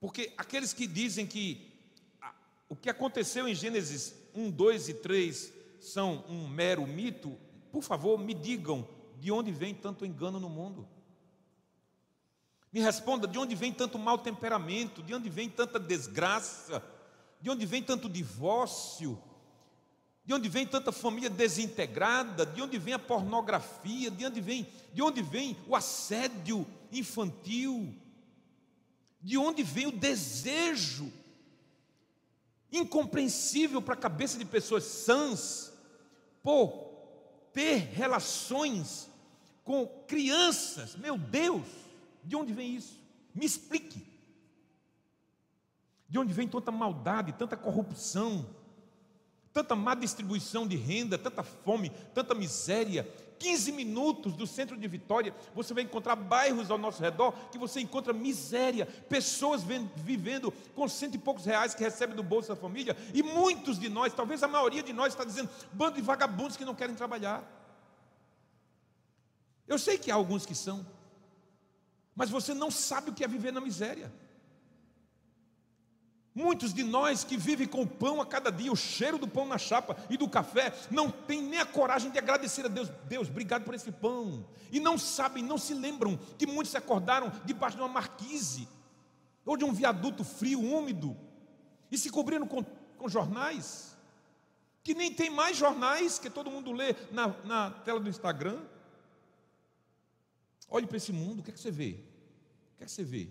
Porque 0.00 0.32
aqueles 0.36 0.72
que 0.72 0.86
dizem 0.86 1.26
que 1.26 1.73
o 2.74 2.76
que 2.76 2.90
aconteceu 2.90 3.46
em 3.46 3.54
Gênesis 3.54 4.12
1, 4.34 4.50
2 4.50 4.88
e 4.88 4.94
3 4.94 5.52
são 5.78 6.24
um 6.28 6.48
mero 6.48 6.84
mito, 6.84 7.38
por 7.70 7.84
favor, 7.84 8.18
me 8.18 8.34
digam 8.34 8.88
de 9.20 9.30
onde 9.30 9.52
vem 9.52 9.72
tanto 9.72 10.04
engano 10.04 10.40
no 10.40 10.48
mundo. 10.48 10.88
Me 12.72 12.80
responda 12.80 13.28
de 13.28 13.38
onde 13.38 13.54
vem 13.54 13.72
tanto 13.72 13.96
mau 13.96 14.18
temperamento, 14.18 15.04
de 15.04 15.14
onde 15.14 15.30
vem 15.30 15.48
tanta 15.48 15.78
desgraça, 15.78 16.82
de 17.40 17.48
onde 17.48 17.64
vem 17.64 17.80
tanto 17.80 18.08
divórcio, 18.08 19.22
de 20.24 20.34
onde 20.34 20.48
vem 20.48 20.66
tanta 20.66 20.90
família 20.90 21.30
desintegrada, 21.30 22.44
de 22.44 22.60
onde 22.60 22.76
vem 22.76 22.94
a 22.94 22.98
pornografia, 22.98 24.10
de 24.10 24.26
onde 24.26 24.40
vem, 24.40 24.66
de 24.92 25.00
onde 25.00 25.22
vem 25.22 25.56
o 25.68 25.76
assédio 25.76 26.66
infantil, 26.90 27.94
de 29.22 29.38
onde 29.38 29.62
vem 29.62 29.86
o 29.86 29.92
desejo 29.92 31.12
incompreensível 32.78 33.80
para 33.80 33.94
a 33.94 33.98
cabeça 33.98 34.38
de 34.38 34.44
pessoas 34.44 34.84
sãs 34.84 35.72
por 36.42 36.92
ter 37.52 37.76
relações 37.92 39.08
com 39.62 39.86
crianças. 40.06 40.96
Meu 40.96 41.16
Deus, 41.16 41.66
de 42.22 42.36
onde 42.36 42.52
vem 42.52 42.74
isso? 42.74 43.00
Me 43.34 43.46
explique. 43.46 44.04
De 46.08 46.18
onde 46.18 46.32
vem 46.32 46.46
tanta 46.46 46.70
maldade, 46.70 47.32
tanta 47.32 47.56
corrupção, 47.56 48.46
tanta 49.52 49.74
má 49.74 49.94
distribuição 49.94 50.66
de 50.66 50.76
renda, 50.76 51.16
tanta 51.16 51.42
fome, 51.42 51.90
tanta 52.14 52.34
miséria? 52.34 53.08
15 53.38 53.72
minutos 53.72 54.32
do 54.34 54.46
centro 54.46 54.76
de 54.76 54.88
Vitória, 54.88 55.34
você 55.54 55.74
vai 55.74 55.82
encontrar 55.82 56.16
bairros 56.16 56.70
ao 56.70 56.78
nosso 56.78 57.02
redor 57.02 57.32
que 57.50 57.58
você 57.58 57.80
encontra 57.80 58.12
miséria, 58.12 58.86
pessoas 59.08 59.62
vivendo 59.96 60.52
com 60.74 60.88
cento 60.88 61.14
e 61.14 61.18
poucos 61.18 61.44
reais 61.44 61.74
que 61.74 61.82
recebem 61.82 62.16
do 62.16 62.22
bolso 62.22 62.48
da 62.48 62.56
família, 62.56 62.96
e 63.12 63.22
muitos 63.22 63.78
de 63.78 63.88
nós, 63.88 64.12
talvez 64.12 64.42
a 64.42 64.48
maioria 64.48 64.82
de 64.82 64.92
nós, 64.92 65.12
está 65.12 65.24
dizendo, 65.24 65.50
bando 65.72 65.96
de 65.96 66.02
vagabundos 66.02 66.56
que 66.56 66.64
não 66.64 66.74
querem 66.74 66.94
trabalhar. 66.94 67.42
Eu 69.66 69.78
sei 69.78 69.98
que 69.98 70.10
há 70.10 70.14
alguns 70.14 70.44
que 70.44 70.54
são, 70.54 70.86
mas 72.14 72.30
você 72.30 72.54
não 72.54 72.70
sabe 72.70 73.10
o 73.10 73.14
que 73.14 73.24
é 73.24 73.28
viver 73.28 73.52
na 73.52 73.60
miséria. 73.60 74.12
Muitos 76.34 76.74
de 76.74 76.82
nós 76.82 77.22
que 77.22 77.36
vivem 77.36 77.68
com 77.68 77.82
o 77.82 77.86
pão 77.86 78.20
a 78.20 78.26
cada 78.26 78.50
dia, 78.50 78.72
o 78.72 78.76
cheiro 78.76 79.18
do 79.18 79.28
pão 79.28 79.46
na 79.46 79.56
chapa 79.56 79.96
e 80.10 80.16
do 80.16 80.28
café, 80.28 80.74
não 80.90 81.08
tem 81.08 81.40
nem 81.40 81.60
a 81.60 81.66
coragem 81.66 82.10
de 82.10 82.18
agradecer 82.18 82.64
a 82.64 82.68
Deus. 82.68 82.88
Deus, 83.04 83.28
obrigado 83.28 83.62
por 83.62 83.72
esse 83.72 83.92
pão. 83.92 84.44
E 84.72 84.80
não 84.80 84.98
sabem, 84.98 85.44
não 85.44 85.56
se 85.56 85.72
lembram 85.74 86.18
que 86.36 86.44
muitos 86.44 86.72
se 86.72 86.76
acordaram 86.76 87.30
debaixo 87.44 87.76
de 87.76 87.82
uma 87.82 87.88
marquise 87.88 88.66
ou 89.46 89.56
de 89.56 89.64
um 89.64 89.72
viaduto 89.72 90.24
frio, 90.24 90.60
úmido, 90.60 91.16
e 91.88 91.96
se 91.96 92.10
cobriram 92.10 92.48
com, 92.48 92.64
com 92.98 93.08
jornais, 93.08 93.96
que 94.82 94.92
nem 94.94 95.12
tem 95.12 95.30
mais 95.30 95.56
jornais 95.56 96.18
que 96.18 96.28
todo 96.28 96.50
mundo 96.50 96.72
lê 96.72 96.96
na, 97.12 97.28
na 97.44 97.70
tela 97.70 98.00
do 98.00 98.08
Instagram. 98.08 98.60
Olhe 100.68 100.86
para 100.86 100.96
esse 100.96 101.12
mundo, 101.12 101.38
o 101.38 101.42
que 101.44 101.50
é 101.50 101.54
que 101.54 101.60
você 101.60 101.70
vê? 101.70 102.00
O 102.74 102.78
que 102.78 102.82
é 102.82 102.86
que 102.86 102.90
você 102.90 103.04
vê? 103.04 103.28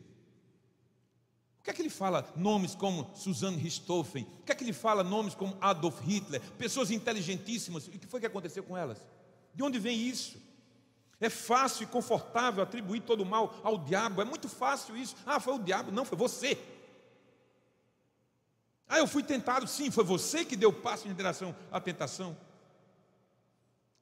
Por 1.64 1.68
que 1.68 1.72
é 1.72 1.74
que 1.76 1.82
ele 1.82 1.90
fala 1.90 2.30
nomes 2.36 2.76
como 2.76 3.10
Suzanne 3.16 3.56
Richthofen? 3.56 4.26
Por 4.26 4.44
que 4.48 4.52
é 4.52 4.56
que 4.56 4.66
ele 4.66 4.74
fala 4.74 5.02
nomes 5.02 5.34
como 5.34 5.58
Adolf 5.62 6.02
Hitler? 6.02 6.42
Pessoas 6.58 6.92
inteligentíssimas. 6.92 7.88
E 7.88 7.92
o 7.92 8.00
que 8.00 8.06
foi 8.06 8.20
que 8.20 8.26
aconteceu 8.26 8.64
com 8.64 8.76
elas? 8.76 8.98
De 9.56 9.64
onde 9.64 9.80
vem 9.80 9.98
isso? 9.98 10.36
É 11.22 11.30
fácil 11.30 11.84
e 11.84 11.88
confortável 11.88 12.62
atribuir 12.62 13.00
todo 13.04 13.22
o 13.22 13.26
mal 13.26 13.56
ao 13.64 13.78
diabo. 13.78 14.22
É 14.22 14.26
muito 14.26 14.50
fácil 14.50 14.98
isso. 14.98 15.16
Ah, 15.26 15.40
foi 15.40 15.54
o 15.54 15.60
diabo. 15.60 15.90
Não, 15.90 16.04
foi 16.04 16.18
você. 16.18 16.62
Ah, 18.86 19.00
eu 19.00 19.08
fui 19.08 19.24
tentado. 19.24 19.66
Sim, 19.66 19.90
foi 19.90 20.04
você 20.04 20.44
que 20.44 20.58
deu 20.58 20.74
passo 20.74 21.08
em 21.08 21.14
direção 21.14 21.56
à 21.72 21.80
tentação. 21.80 22.36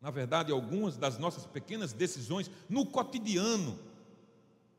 Na 0.01 0.09
verdade, 0.09 0.51
algumas 0.51 0.97
das 0.97 1.19
nossas 1.19 1.45
pequenas 1.45 1.93
decisões 1.93 2.49
no 2.67 2.87
cotidiano 2.87 3.77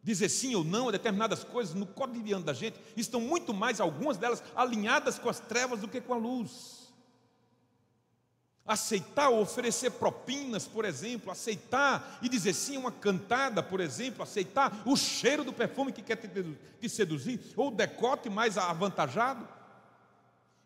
dizer 0.03 0.29
sim 0.29 0.55
ou 0.55 0.65
não 0.65 0.89
a 0.89 0.93
determinadas 0.93 1.45
coisas 1.45 1.75
no 1.75 1.87
cotidiano 1.87 2.45
da 2.45 2.53
gente, 2.53 2.79
estão 2.97 3.21
muito 3.21 3.55
mais, 3.55 3.81
algumas 3.81 4.17
delas, 4.17 4.43
alinhadas 4.57 5.19
com 5.19 5.29
as 5.29 5.39
trevas 5.39 5.81
do 5.81 5.89
que 5.89 6.01
com 6.01 6.13
a 6.13 6.17
luz. 6.17 6.83
Aceitar 8.67 9.31
oferecer 9.31 9.91
propinas, 9.93 10.67
por 10.67 10.85
exemplo, 10.85 11.31
aceitar 11.31 12.19
e 12.21 12.29
dizer 12.29 12.53
sim 12.53 12.77
a 12.77 12.81
uma 12.81 12.93
cantada, 12.93 13.63
por 13.63 13.81
exemplo, 13.81 14.23
aceitar 14.23 14.83
o 14.85 14.97
cheiro 14.97 15.45
do 15.45 15.53
perfume 15.53 15.93
que 15.93 16.03
quer 16.03 16.17
te 16.17 16.89
seduzir, 16.89 17.41
ou 17.57 17.69
o 17.69 17.75
decote 17.75 18.29
mais 18.29 18.59
avantajado. 18.59 19.47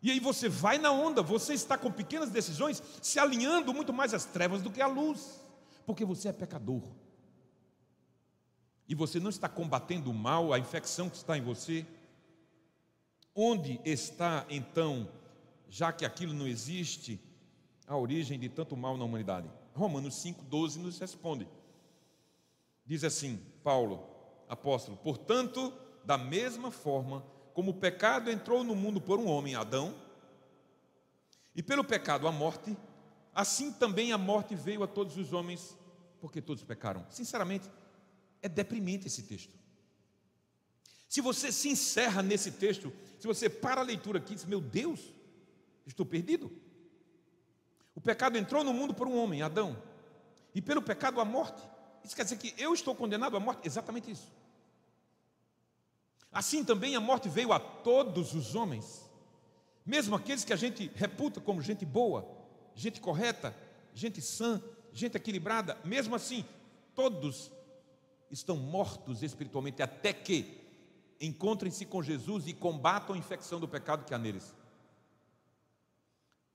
E 0.01 0.11
aí 0.11 0.19
você 0.19 0.47
vai 0.47 0.77
na 0.77 0.91
onda, 0.91 1.21
você 1.21 1.53
está 1.53 1.77
com 1.77 1.91
pequenas 1.91 2.29
decisões 2.29 2.81
se 3.01 3.19
alinhando 3.19 3.73
muito 3.73 3.91
mais 3.91 4.13
às 4.13 4.25
trevas 4.25 4.61
do 4.61 4.71
que 4.71 4.81
à 4.81 4.87
luz, 4.87 5.41
porque 5.85 6.05
você 6.05 6.29
é 6.29 6.33
pecador 6.33 6.83
e 8.87 8.95
você 8.95 9.19
não 9.19 9.29
está 9.29 9.49
combatendo 9.49 10.09
o 10.09 10.13
mal, 10.13 10.53
a 10.53 10.59
infecção 10.59 11.09
que 11.09 11.17
está 11.17 11.37
em 11.37 11.41
você, 11.41 11.85
onde 13.35 13.79
está 13.83 14.45
então, 14.49 15.07
já 15.69 15.91
que 15.91 16.05
aquilo 16.05 16.33
não 16.33 16.47
existe, 16.47 17.19
a 17.85 17.95
origem 17.97 18.39
de 18.39 18.49
tanto 18.49 18.75
mal 18.77 18.97
na 18.97 19.05
humanidade? 19.05 19.49
Romanos 19.73 20.15
5,12 20.15 20.77
nos 20.77 20.97
responde. 20.97 21.47
Diz 22.85 23.03
assim, 23.03 23.39
Paulo, 23.63 24.07
apóstolo: 24.47 24.97
Portanto, 24.97 25.73
da 26.03 26.17
mesma 26.17 26.71
forma 26.71 27.23
como 27.53 27.71
o 27.71 27.73
pecado 27.73 28.29
entrou 28.29 28.63
no 28.63 28.75
mundo 28.75 29.01
por 29.01 29.19
um 29.19 29.27
homem, 29.27 29.55
Adão, 29.55 29.93
e 31.55 31.63
pelo 31.63 31.83
pecado 31.83 32.27
a 32.27 32.31
morte, 32.31 32.77
assim 33.33 33.73
também 33.73 34.11
a 34.11 34.17
morte 34.17 34.55
veio 34.55 34.83
a 34.83 34.87
todos 34.87 35.17
os 35.17 35.33
homens, 35.33 35.75
porque 36.21 36.39
todos 36.39 36.63
pecaram. 36.63 37.03
Sinceramente, 37.09 37.67
é 38.41 38.49
deprimente 38.49 39.07
esse 39.07 39.23
texto. 39.23 39.53
Se 41.07 41.21
você 41.21 41.51
se 41.51 41.69
encerra 41.69 42.21
nesse 42.21 42.51
texto, 42.51 42.91
se 43.17 43.25
você 43.25 43.49
para 43.49 43.81
a 43.81 43.83
leitura 43.83 44.19
aqui 44.19 44.33
e 44.33 44.35
diz: 44.35 44.45
Meu 44.45 44.59
Deus, 44.59 44.99
estou 45.85 46.05
perdido. 46.05 46.51
O 47.95 48.01
pecado 48.01 48.37
entrou 48.37 48.63
no 48.63 48.73
mundo 48.73 48.93
por 48.93 49.07
um 49.07 49.17
homem, 49.17 49.41
Adão, 49.41 49.81
e 50.53 50.61
pelo 50.61 50.81
pecado 50.81 51.19
a 51.19 51.25
morte. 51.25 51.61
Isso 52.03 52.15
quer 52.15 52.23
dizer 52.23 52.37
que 52.37 52.53
eu 52.57 52.73
estou 52.73 52.93
condenado 52.93 53.35
à 53.35 53.39
morte? 53.39 53.65
Exatamente 53.65 54.11
isso. 54.11 54.31
Assim 56.31 56.63
também 56.63 56.95
a 56.95 56.99
morte 56.99 57.27
veio 57.27 57.51
a 57.51 57.59
todos 57.59 58.33
os 58.35 58.53
homens, 58.53 59.09
mesmo 59.85 60.15
aqueles 60.15 60.43
que 60.43 60.53
a 60.53 60.57
gente 60.57 60.91
reputa 60.93 61.41
como 61.41 61.61
gente 61.61 61.85
boa, 61.85 62.29
gente 62.75 63.01
correta, 63.01 63.55
gente 63.93 64.21
sã, 64.21 64.61
gente 64.93 65.15
equilibrada, 65.17 65.77
mesmo 65.83 66.15
assim, 66.15 66.45
todos 66.93 67.51
estão 68.31 68.55
mortos 68.57 69.23
espiritualmente 69.23 69.81
até 69.81 70.13
que 70.13 70.61
encontrem-se 71.19 71.85
com 71.85 72.03
Jesus 72.03 72.47
e 72.47 72.53
combatam 72.53 73.15
a 73.15 73.17
infecção 73.17 73.59
do 73.59 73.67
pecado 73.67 74.05
que 74.05 74.13
há 74.13 74.17
neles. 74.17 74.53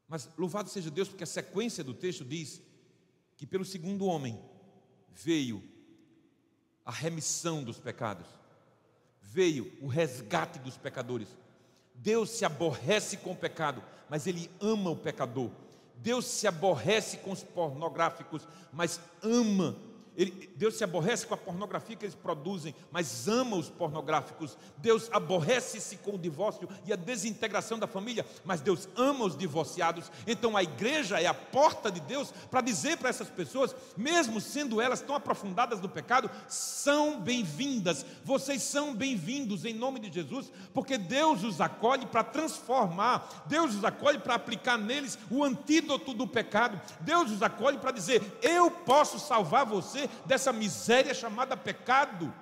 Mas 0.09 0.29
louvado 0.37 0.69
seja 0.69 0.91
Deus, 0.91 1.09
porque 1.09 1.25
a 1.25 1.27
sequência 1.27 1.83
do 1.83 1.95
texto 1.95 2.25
diz 2.25 2.61
que 3.37 3.47
pelo 3.47 3.65
segundo 3.65 4.07
homem 4.07 4.39
veio 5.11 5.63
a 6.85 6.93
remissão 6.93 7.63
dos 7.63 7.79
pecados, 7.79 8.27
veio 9.21 9.73
o 9.81 9.87
resgate 9.87 10.59
dos 10.59 10.77
pecadores. 10.77 11.29
Deus 11.95 12.31
se 12.31 12.45
aborrece 12.45 13.17
com 13.17 13.33
o 13.33 13.37
pecado, 13.37 13.83
mas 14.09 14.27
Ele 14.27 14.51
ama 14.61 14.91
o 14.91 14.97
pecador. 14.97 15.51
Deus 15.97 16.27
se 16.27 16.47
aborrece 16.47 17.19
com 17.19 17.31
os 17.31 17.43
pornográficos, 17.43 18.47
mas 18.73 19.01
ama 19.23 19.77
ele, 20.15 20.51
Deus 20.57 20.77
se 20.77 20.85
aborrece 20.85 21.27
com 21.27 21.33
a 21.33 21.39
pornografia 21.39 21.97
que 21.97 22.05
eles 22.05 22.15
produzem, 22.15 22.75
mas 22.91 23.27
ama 23.27 23.57
os 23.57 23.71
pornográficos. 23.71 24.59
Deus 24.77 25.09
aborrece-se 25.11 25.97
com 25.97 26.13
o 26.13 26.19
divórcio 26.19 26.69
e 26.85 26.93
a 26.93 26.97
desintegração 26.97 27.79
da 27.79 27.87
família, 27.87 28.27
mas 28.45 28.61
Deus 28.61 28.89
ama 28.95 29.25
os 29.25 29.37
divorciados. 29.37 30.11
Então 30.27 30.55
a 30.55 30.63
igreja 30.63 31.19
é 31.19 31.27
a 31.27 31.33
porta 31.33 31.91
de 31.91 32.01
Deus 32.01 32.33
para 32.51 32.61
dizer 32.61 32.99
para 32.99 33.09
essas 33.09 33.31
pessoas, 33.31 33.75
mesmo 33.97 34.39
sendo 34.39 34.83
elas 34.83 35.01
tão 35.01 35.15
aprofundadas 35.15 35.81
no 35.81 35.89
pecado, 35.89 36.31
são 36.47 37.19
bem-vindas. 37.19 38.05
Vocês 38.23 38.63
são 38.63 38.95
bem-vindos 38.95 39.65
em 39.65 39.73
nome 39.73 39.99
de 39.99 40.13
Jesus, 40.13 40.53
porque 40.75 40.99
Deus 40.99 41.43
os 41.43 41.59
acolhe 41.59 42.05
para 42.05 42.23
transformar, 42.23 43.45
Deus 43.47 43.75
os 43.75 43.85
acolhe 43.85 44.19
para 44.19 44.35
aplicar 44.35 44.77
neles 44.77 45.19
o 45.31 45.43
antídoto 45.43 46.13
do 46.13 46.27
pecado. 46.27 46.79
Deus 47.01 47.31
os 47.31 47.43
acolhe 47.43 47.79
para 47.79 47.93
dizer: 47.93 48.23
Eu 48.43 48.71
posso 48.71 49.19
salvar 49.19 49.65
você 49.65 50.02
dessa 50.27 50.53
miséria 50.53 51.15
chamada 51.15 51.57
pecado. 51.57 52.33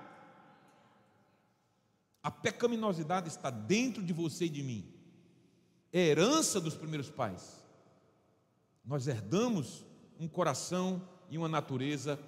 A 2.23 2.31
pecaminosidade 2.31 3.29
está 3.29 3.51
dentro 3.51 4.03
de 4.03 4.13
você 4.13 4.47
e 4.47 4.51
de 4.51 4.63
mim. 4.63 4.93
É 5.93 6.01
herança 6.01 6.61
dos 6.61 6.77
primeiros 6.77 7.11
pais. 7.11 7.65
Nós 8.85 9.07
herdamos 9.07 9.85
um 10.19 10.29
coração 10.29 11.09
e 11.29 11.39
uma 11.39 11.49
natureza 11.49 12.19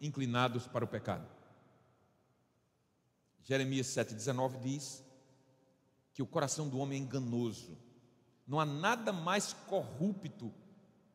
inclinados 0.00 0.66
para 0.66 0.84
o 0.84 0.88
pecado. 0.88 1.26
Jeremias 3.42 3.88
7,19 3.88 4.60
diz 4.60 5.04
que 6.12 6.22
o 6.22 6.26
coração 6.26 6.68
do 6.68 6.78
homem 6.78 7.00
é 7.00 7.04
enganoso. 7.04 7.76
Não 8.46 8.60
há 8.60 8.64
nada 8.64 9.12
mais 9.12 9.52
corrupto 9.52 10.52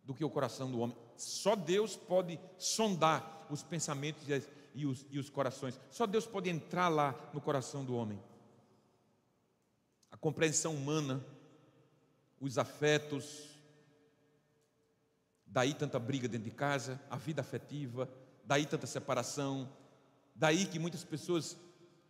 do 0.04 0.14
que 0.14 0.24
o 0.24 0.30
coração 0.30 0.70
do 0.70 0.80
homem. 0.80 0.98
Só 1.18 1.56
Deus 1.56 1.96
pode 1.96 2.40
sondar 2.58 3.48
os 3.50 3.64
pensamentos 3.64 4.24
e 4.74 4.86
os, 4.86 5.06
e 5.10 5.20
os 5.20 5.30
corações. 5.30 5.80
Só 5.90 6.06
Deus 6.06 6.26
pode 6.26 6.50
entrar 6.50 6.90
lá 6.90 7.16
no 7.34 7.42
coração 7.42 7.84
do 7.84 7.96
homem. 7.96 8.22
A 10.12 10.18
compreensão 10.18 10.76
humana, 10.76 11.24
os 12.40 12.58
afetos, 12.58 13.56
daí 15.46 15.74
tanta 15.74 16.00
briga 16.00 16.28
dentro 16.28 16.50
de 16.50 16.56
casa, 16.56 17.02
a 17.10 17.18
vida 17.18 17.42
afetiva, 17.42 18.10
daí 18.44 18.66
tanta 18.66 18.88
separação, 18.88 19.70
daí 20.36 20.66
que 20.66 20.80
muitas 20.80 21.04
pessoas 21.04 21.58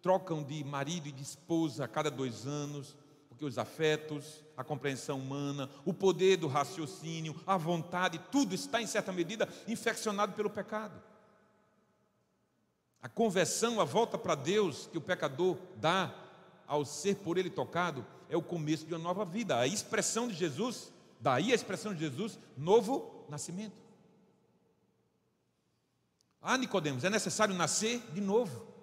trocam 0.01 0.43
de 0.43 0.63
marido 0.63 1.07
e 1.07 1.11
de 1.11 1.23
esposa 1.23 1.85
a 1.85 1.87
cada 1.87 2.11
dois 2.11 2.45
anos, 2.45 2.95
porque 3.27 3.43
os 3.43 3.57
afetos, 3.57 4.44
a 4.57 4.63
compreensão 4.63 5.19
humana, 5.19 5.69
o 5.83 5.93
poder 5.93 6.37
do 6.37 6.47
raciocínio, 6.47 7.35
a 7.45 7.57
vontade, 7.57 8.19
tudo 8.31 8.55
está 8.55 8.81
em 8.81 8.87
certa 8.87 9.11
medida 9.11 9.47
infeccionado 9.67 10.33
pelo 10.33 10.49
pecado. 10.49 11.01
A 13.01 13.09
conversão, 13.09 13.79
a 13.79 13.83
volta 13.83 14.17
para 14.17 14.33
Deus 14.33 14.87
que 14.91 14.97
o 14.97 15.01
pecador 15.01 15.57
dá 15.75 16.13
ao 16.67 16.83
ser 16.83 17.17
por 17.17 17.37
ele 17.37 17.49
tocado, 17.49 18.05
é 18.29 18.35
o 18.35 18.41
começo 18.41 18.85
de 18.85 18.93
uma 18.93 19.03
nova 19.03 19.23
vida. 19.23 19.59
A 19.59 19.67
expressão 19.67 20.27
de 20.27 20.33
Jesus, 20.33 20.91
daí 21.19 21.51
a 21.51 21.55
expressão 21.55 21.93
de 21.93 21.99
Jesus, 21.99 22.39
novo 22.57 23.25
nascimento. 23.29 23.75
Ah, 26.41 26.57
Nicodemos, 26.57 27.03
é 27.03 27.09
necessário 27.09 27.53
nascer 27.53 27.99
de 28.11 28.21
novo. 28.21 28.74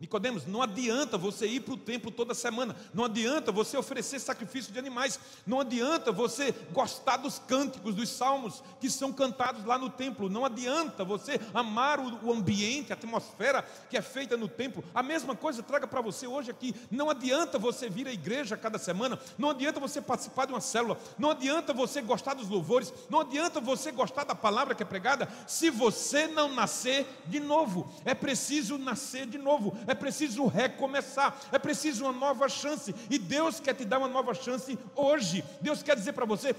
Nicodemos, 0.00 0.46
não 0.46 0.62
adianta 0.62 1.18
você 1.18 1.46
ir 1.46 1.60
para 1.60 1.74
o 1.74 1.76
templo 1.76 2.10
toda 2.10 2.32
semana, 2.32 2.74
não 2.94 3.04
adianta 3.04 3.52
você 3.52 3.76
oferecer 3.76 4.18
sacrifício 4.18 4.72
de 4.72 4.78
animais, 4.78 5.20
não 5.46 5.60
adianta 5.60 6.10
você 6.10 6.54
gostar 6.72 7.18
dos 7.18 7.38
cânticos, 7.38 7.94
dos 7.94 8.08
salmos 8.08 8.62
que 8.80 8.88
são 8.88 9.12
cantados 9.12 9.62
lá 9.66 9.76
no 9.76 9.90
templo, 9.90 10.30
não 10.30 10.42
adianta 10.42 11.04
você 11.04 11.38
amar 11.52 12.00
o, 12.00 12.32
ambiente, 12.32 12.90
a 12.90 12.94
atmosfera 12.94 13.62
que 13.90 13.96
é 13.96 14.00
feita 14.00 14.38
no 14.38 14.48
templo. 14.48 14.82
A 14.94 15.02
mesma 15.02 15.36
coisa 15.36 15.62
traga 15.62 15.86
para 15.86 16.00
você 16.00 16.26
hoje 16.26 16.50
aqui. 16.50 16.74
Não 16.90 17.10
adianta 17.10 17.58
você 17.58 17.90
vir 17.90 18.08
à 18.08 18.12
igreja 18.12 18.56
cada 18.56 18.78
semana, 18.78 19.18
não 19.36 19.50
adianta 19.50 19.78
você 19.78 20.00
participar 20.00 20.46
de 20.46 20.54
uma 20.54 20.62
célula, 20.62 20.98
não 21.18 21.28
adianta 21.30 21.74
você 21.74 22.00
gostar 22.00 22.32
dos 22.32 22.48
louvores, 22.48 22.90
não 23.10 23.20
adianta 23.20 23.60
você 23.60 23.92
gostar 23.92 24.24
da 24.24 24.34
palavra 24.34 24.74
que 24.74 24.82
é 24.82 24.86
pregada, 24.86 25.28
se 25.46 25.68
você 25.68 26.26
não 26.26 26.54
nascer 26.54 27.06
de 27.26 27.38
novo. 27.38 27.92
É 28.02 28.14
preciso 28.14 28.78
nascer 28.78 29.26
de 29.26 29.36
novo 29.36 29.76
é 29.90 29.94
preciso 29.94 30.46
recomeçar, 30.46 31.38
é 31.52 31.58
preciso 31.58 32.04
uma 32.04 32.12
nova 32.12 32.48
chance, 32.48 32.94
e 33.08 33.18
Deus 33.18 33.60
quer 33.60 33.74
te 33.74 33.84
dar 33.84 33.98
uma 33.98 34.08
nova 34.08 34.34
chance 34.34 34.78
hoje. 34.94 35.44
Deus 35.60 35.82
quer 35.82 35.96
dizer 35.96 36.12
para 36.12 36.24
você: 36.26 36.54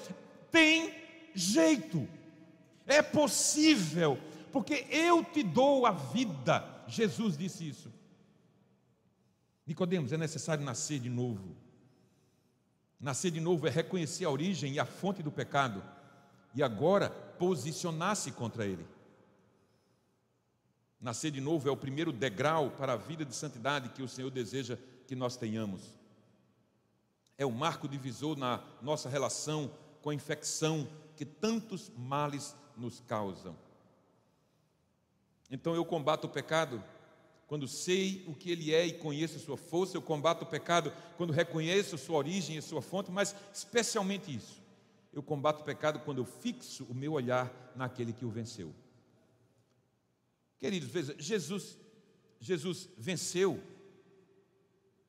tem 0.51 0.93
jeito, 1.33 2.07
é 2.85 3.01
possível, 3.01 4.19
porque 4.51 4.85
eu 4.89 5.23
te 5.23 5.43
dou 5.43 5.85
a 5.85 5.91
vida. 5.91 6.63
Jesus 6.87 7.37
disse 7.37 7.67
isso. 7.67 7.91
Nicodemos, 9.65 10.11
é 10.11 10.17
necessário 10.17 10.63
nascer 10.63 10.99
de 10.99 11.09
novo. 11.09 11.55
Nascer 12.99 13.31
de 13.31 13.39
novo 13.39 13.65
é 13.67 13.69
reconhecer 13.69 14.25
a 14.25 14.29
origem 14.29 14.73
e 14.73 14.79
a 14.79 14.85
fonte 14.85 15.23
do 15.23 15.31
pecado 15.31 15.83
e 16.53 16.61
agora 16.61 17.09
posicionar-se 17.09 18.31
contra 18.31 18.65
ele. 18.65 18.85
Nascer 21.01 21.31
de 21.31 21.41
novo 21.41 21.67
é 21.67 21.71
o 21.71 21.77
primeiro 21.77 22.11
degrau 22.11 22.69
para 22.69 22.93
a 22.93 22.97
vida 22.97 23.25
de 23.25 23.35
santidade 23.35 23.89
que 23.89 24.03
o 24.03 24.07
Senhor 24.07 24.29
deseja 24.29 24.77
que 25.07 25.15
nós 25.15 25.35
tenhamos. 25.35 25.81
É 27.37 27.45
o 27.45 27.51
marco 27.51 27.87
divisor 27.87 28.37
na 28.37 28.63
nossa 28.83 29.09
relação 29.09 29.71
com 30.01 30.11
a 30.11 30.13
infecção 30.13 30.87
que 31.15 31.25
tantos 31.25 31.91
males 31.97 32.55
nos 32.77 32.99
causam. 32.99 33.57
Então 35.49 35.73
eu 35.73 35.83
combato 35.83 36.27
o 36.27 36.29
pecado 36.29 36.83
quando 37.47 37.67
sei 37.67 38.23
o 38.27 38.33
que 38.33 38.49
ele 38.51 38.73
é 38.73 38.85
e 38.85 38.93
conheço 38.93 39.37
sua 39.39 39.57
força, 39.57 39.97
eu 39.97 40.01
combato 40.01 40.45
o 40.45 40.47
pecado 40.47 40.93
quando 41.17 41.33
reconheço 41.33 41.97
sua 41.97 42.17
origem 42.17 42.55
e 42.55 42.61
sua 42.61 42.81
fonte, 42.81 43.11
mas 43.11 43.35
especialmente 43.51 44.33
isso. 44.33 44.61
Eu 45.11 45.21
combato 45.21 45.61
o 45.61 45.65
pecado 45.65 45.99
quando 45.99 46.19
eu 46.19 46.25
fixo 46.25 46.85
o 46.85 46.93
meu 46.93 47.11
olhar 47.11 47.51
naquele 47.75 48.13
que 48.13 48.23
o 48.23 48.29
venceu. 48.29 48.73
Queridos, 50.61 50.89
veja, 50.89 51.15
Jesus, 51.17 51.75
Jesus 52.39 52.87
venceu 52.95 53.59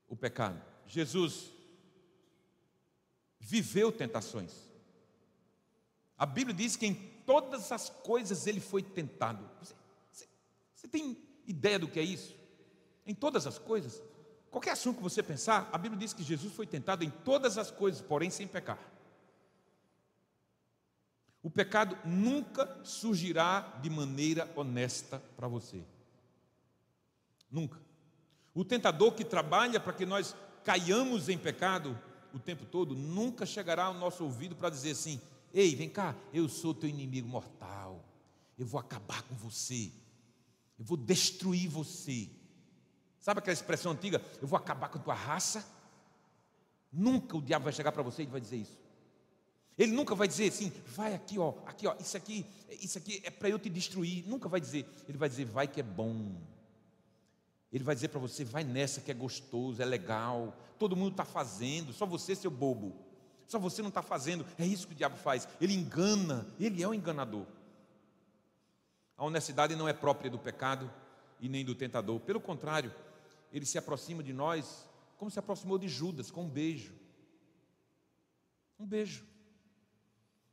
o 0.08 0.16
pecado. 0.16 0.58
Jesus 0.86 1.52
viveu 3.38 3.92
tentações. 3.92 4.50
A 6.16 6.24
Bíblia 6.24 6.56
diz 6.56 6.74
que 6.74 6.86
em 6.86 6.94
todas 7.26 7.70
as 7.70 7.90
coisas 7.90 8.46
ele 8.46 8.60
foi 8.60 8.82
tentado. 8.82 9.46
Você, 9.60 9.74
você, 10.10 10.26
você 10.74 10.88
tem 10.88 11.18
ideia 11.46 11.78
do 11.78 11.86
que 11.86 12.00
é 12.00 12.02
isso? 12.02 12.34
Em 13.06 13.14
todas 13.14 13.46
as 13.46 13.58
coisas. 13.58 14.02
Qualquer 14.50 14.70
assunto 14.70 14.96
que 14.96 15.02
você 15.02 15.22
pensar, 15.22 15.68
a 15.70 15.76
Bíblia 15.76 16.00
diz 16.00 16.14
que 16.14 16.22
Jesus 16.22 16.54
foi 16.54 16.66
tentado 16.66 17.04
em 17.04 17.10
todas 17.10 17.58
as 17.58 17.70
coisas, 17.70 18.00
porém 18.00 18.30
sem 18.30 18.48
pecar. 18.48 18.78
O 21.42 21.50
pecado 21.50 21.98
nunca 22.04 22.80
surgirá 22.84 23.78
de 23.82 23.90
maneira 23.90 24.50
honesta 24.54 25.20
para 25.36 25.48
você. 25.48 25.82
Nunca. 27.50 27.80
O 28.54 28.64
tentador 28.64 29.12
que 29.14 29.24
trabalha 29.24 29.80
para 29.80 29.92
que 29.92 30.06
nós 30.06 30.36
caiamos 30.62 31.28
em 31.28 31.36
pecado 31.36 31.98
o 32.32 32.38
tempo 32.38 32.64
todo, 32.64 32.94
nunca 32.94 33.44
chegará 33.44 33.84
ao 33.84 33.94
nosso 33.94 34.24
ouvido 34.24 34.54
para 34.54 34.70
dizer 34.70 34.92
assim: 34.92 35.20
Ei, 35.52 35.74
vem 35.74 35.88
cá, 35.88 36.14
eu 36.32 36.48
sou 36.48 36.74
teu 36.74 36.88
inimigo 36.88 37.28
mortal, 37.28 38.04
eu 38.58 38.64
vou 38.64 38.80
acabar 38.80 39.22
com 39.22 39.34
você, 39.34 39.92
eu 40.78 40.84
vou 40.84 40.96
destruir 40.96 41.68
você. 41.68 42.30
Sabe 43.18 43.38
aquela 43.38 43.52
expressão 43.52 43.92
antiga? 43.92 44.20
Eu 44.40 44.48
vou 44.48 44.56
acabar 44.56 44.88
com 44.88 44.98
a 44.98 45.02
tua 45.02 45.14
raça? 45.14 45.64
Nunca 46.90 47.36
o 47.36 47.42
diabo 47.42 47.64
vai 47.64 47.72
chegar 47.72 47.92
para 47.92 48.02
você 48.02 48.22
e 48.22 48.26
vai 48.26 48.40
dizer 48.40 48.56
isso. 48.56 48.81
Ele 49.78 49.92
nunca 49.92 50.14
vai 50.14 50.28
dizer 50.28 50.48
assim, 50.48 50.70
vai 50.86 51.14
aqui, 51.14 51.38
ó, 51.38 51.54
aqui, 51.66 51.86
ó, 51.86 51.94
isso 51.98 52.16
aqui, 52.16 52.46
isso 52.68 52.98
aqui 52.98 53.22
é 53.24 53.30
para 53.30 53.48
eu 53.48 53.58
te 53.58 53.70
destruir. 53.70 54.24
Nunca 54.26 54.48
vai 54.48 54.60
dizer. 54.60 54.86
Ele 55.08 55.16
vai 55.16 55.28
dizer, 55.28 55.44
vai 55.44 55.66
que 55.66 55.80
é 55.80 55.82
bom. 55.82 56.34
Ele 57.72 57.82
vai 57.82 57.94
dizer 57.94 58.08
para 58.08 58.20
você, 58.20 58.44
vai 58.44 58.64
nessa 58.64 59.00
que 59.00 59.10
é 59.10 59.14
gostoso, 59.14 59.80
é 59.80 59.84
legal. 59.84 60.54
Todo 60.78 60.94
mundo 60.94 61.12
está 61.12 61.24
fazendo, 61.24 61.92
só 61.92 62.04
você, 62.04 62.34
seu 62.34 62.50
bobo. 62.50 62.94
Só 63.46 63.58
você 63.58 63.80
não 63.80 63.88
está 63.88 64.02
fazendo. 64.02 64.46
É 64.58 64.66
isso 64.66 64.86
que 64.86 64.92
o 64.92 64.96
diabo 64.96 65.16
faz. 65.16 65.48
Ele 65.60 65.74
engana, 65.74 66.46
ele 66.60 66.82
é 66.82 66.88
um 66.88 66.94
enganador. 66.94 67.46
A 69.16 69.24
honestidade 69.24 69.74
não 69.74 69.88
é 69.88 69.92
própria 69.92 70.30
do 70.30 70.38
pecado 70.38 70.90
e 71.40 71.48
nem 71.48 71.64
do 71.64 71.74
tentador. 71.74 72.20
Pelo 72.20 72.40
contrário, 72.40 72.94
ele 73.52 73.64
se 73.64 73.78
aproxima 73.78 74.22
de 74.22 74.32
nós 74.32 74.86
como 75.16 75.30
se 75.30 75.38
aproximou 75.38 75.78
de 75.78 75.88
Judas, 75.88 76.30
com 76.30 76.42
um 76.42 76.48
beijo. 76.48 76.92
Um 78.78 78.84
beijo. 78.84 79.24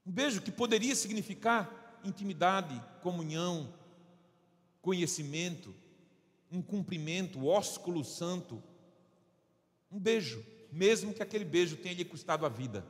Um 0.09 0.11
beijo 0.11 0.41
que 0.41 0.51
poderia 0.51 0.95
significar 0.95 1.99
intimidade, 2.03 2.81
comunhão, 3.03 3.71
conhecimento, 4.81 5.71
um 6.51 6.63
cumprimento, 6.63 7.45
ósculo 7.45 8.03
santo. 8.03 8.59
Um 9.91 9.99
beijo, 9.99 10.43
mesmo 10.71 11.13
que 11.13 11.21
aquele 11.21 11.45
beijo 11.45 11.77
tenha 11.77 11.93
lhe 11.93 12.03
custado 12.03 12.43
a 12.43 12.49
vida. 12.49 12.83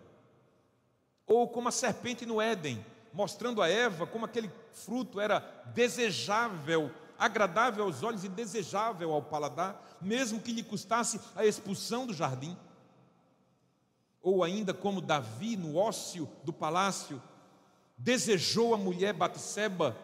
Ou 1.28 1.46
como 1.50 1.68
a 1.68 1.74
serpente 1.74 2.26
no 2.26 2.40
Éden, 2.40 2.86
mostrando 3.12 3.62
a 3.62 3.68
Eva 3.68 4.08
como 4.08 4.24
aquele 4.24 4.50
fruto 4.72 5.20
era 5.20 5.40
desejável 5.76 6.90
agradável 7.18 7.84
aos 7.84 8.02
olhos 8.02 8.24
e 8.24 8.30
desejável 8.30 9.12
ao 9.12 9.22
paladar, 9.22 9.98
mesmo 10.00 10.40
que 10.40 10.54
lhe 10.54 10.64
custasse 10.64 11.20
a 11.36 11.46
expulsão 11.46 12.08
do 12.08 12.14
jardim. 12.14 12.56
Ou 14.22 14.44
ainda 14.44 14.74
como 14.74 15.02
Davi 15.02 15.56
no 15.56 15.78
ócio 15.78 16.30
do 16.44 16.52
palácio, 16.52 17.22
desejou 17.98 18.74
a 18.74 18.78
mulher 18.78 19.14
Batseba 19.14 19.98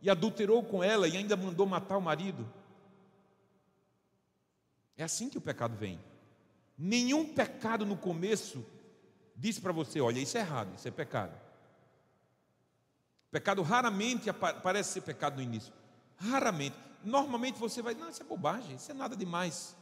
e 0.00 0.10
adulterou 0.10 0.62
com 0.62 0.82
ela 0.82 1.06
e 1.06 1.16
ainda 1.16 1.36
mandou 1.36 1.66
matar 1.66 1.96
o 1.96 2.02
marido. 2.02 2.46
É 4.96 5.04
assim 5.04 5.28
que 5.28 5.38
o 5.38 5.40
pecado 5.40 5.76
vem. 5.76 5.98
Nenhum 6.76 7.32
pecado 7.32 7.86
no 7.86 7.96
começo 7.96 8.64
diz 9.36 9.58
para 9.58 9.72
você: 9.72 10.00
olha, 10.00 10.18
isso 10.18 10.36
é 10.36 10.40
errado, 10.40 10.74
isso 10.76 10.88
é 10.88 10.90
pecado. 10.90 11.34
Pecado 13.30 13.62
raramente 13.62 14.30
parece 14.62 14.92
ser 14.92 15.00
pecado 15.00 15.36
no 15.36 15.42
início. 15.42 15.72
Raramente. 16.16 16.76
Normalmente 17.02 17.58
você 17.58 17.82
vai, 17.82 17.94
não, 17.94 18.10
isso 18.10 18.22
é 18.22 18.26
bobagem, 18.26 18.76
isso 18.76 18.90
é 18.90 18.94
nada 18.94 19.16
demais. 19.16 19.76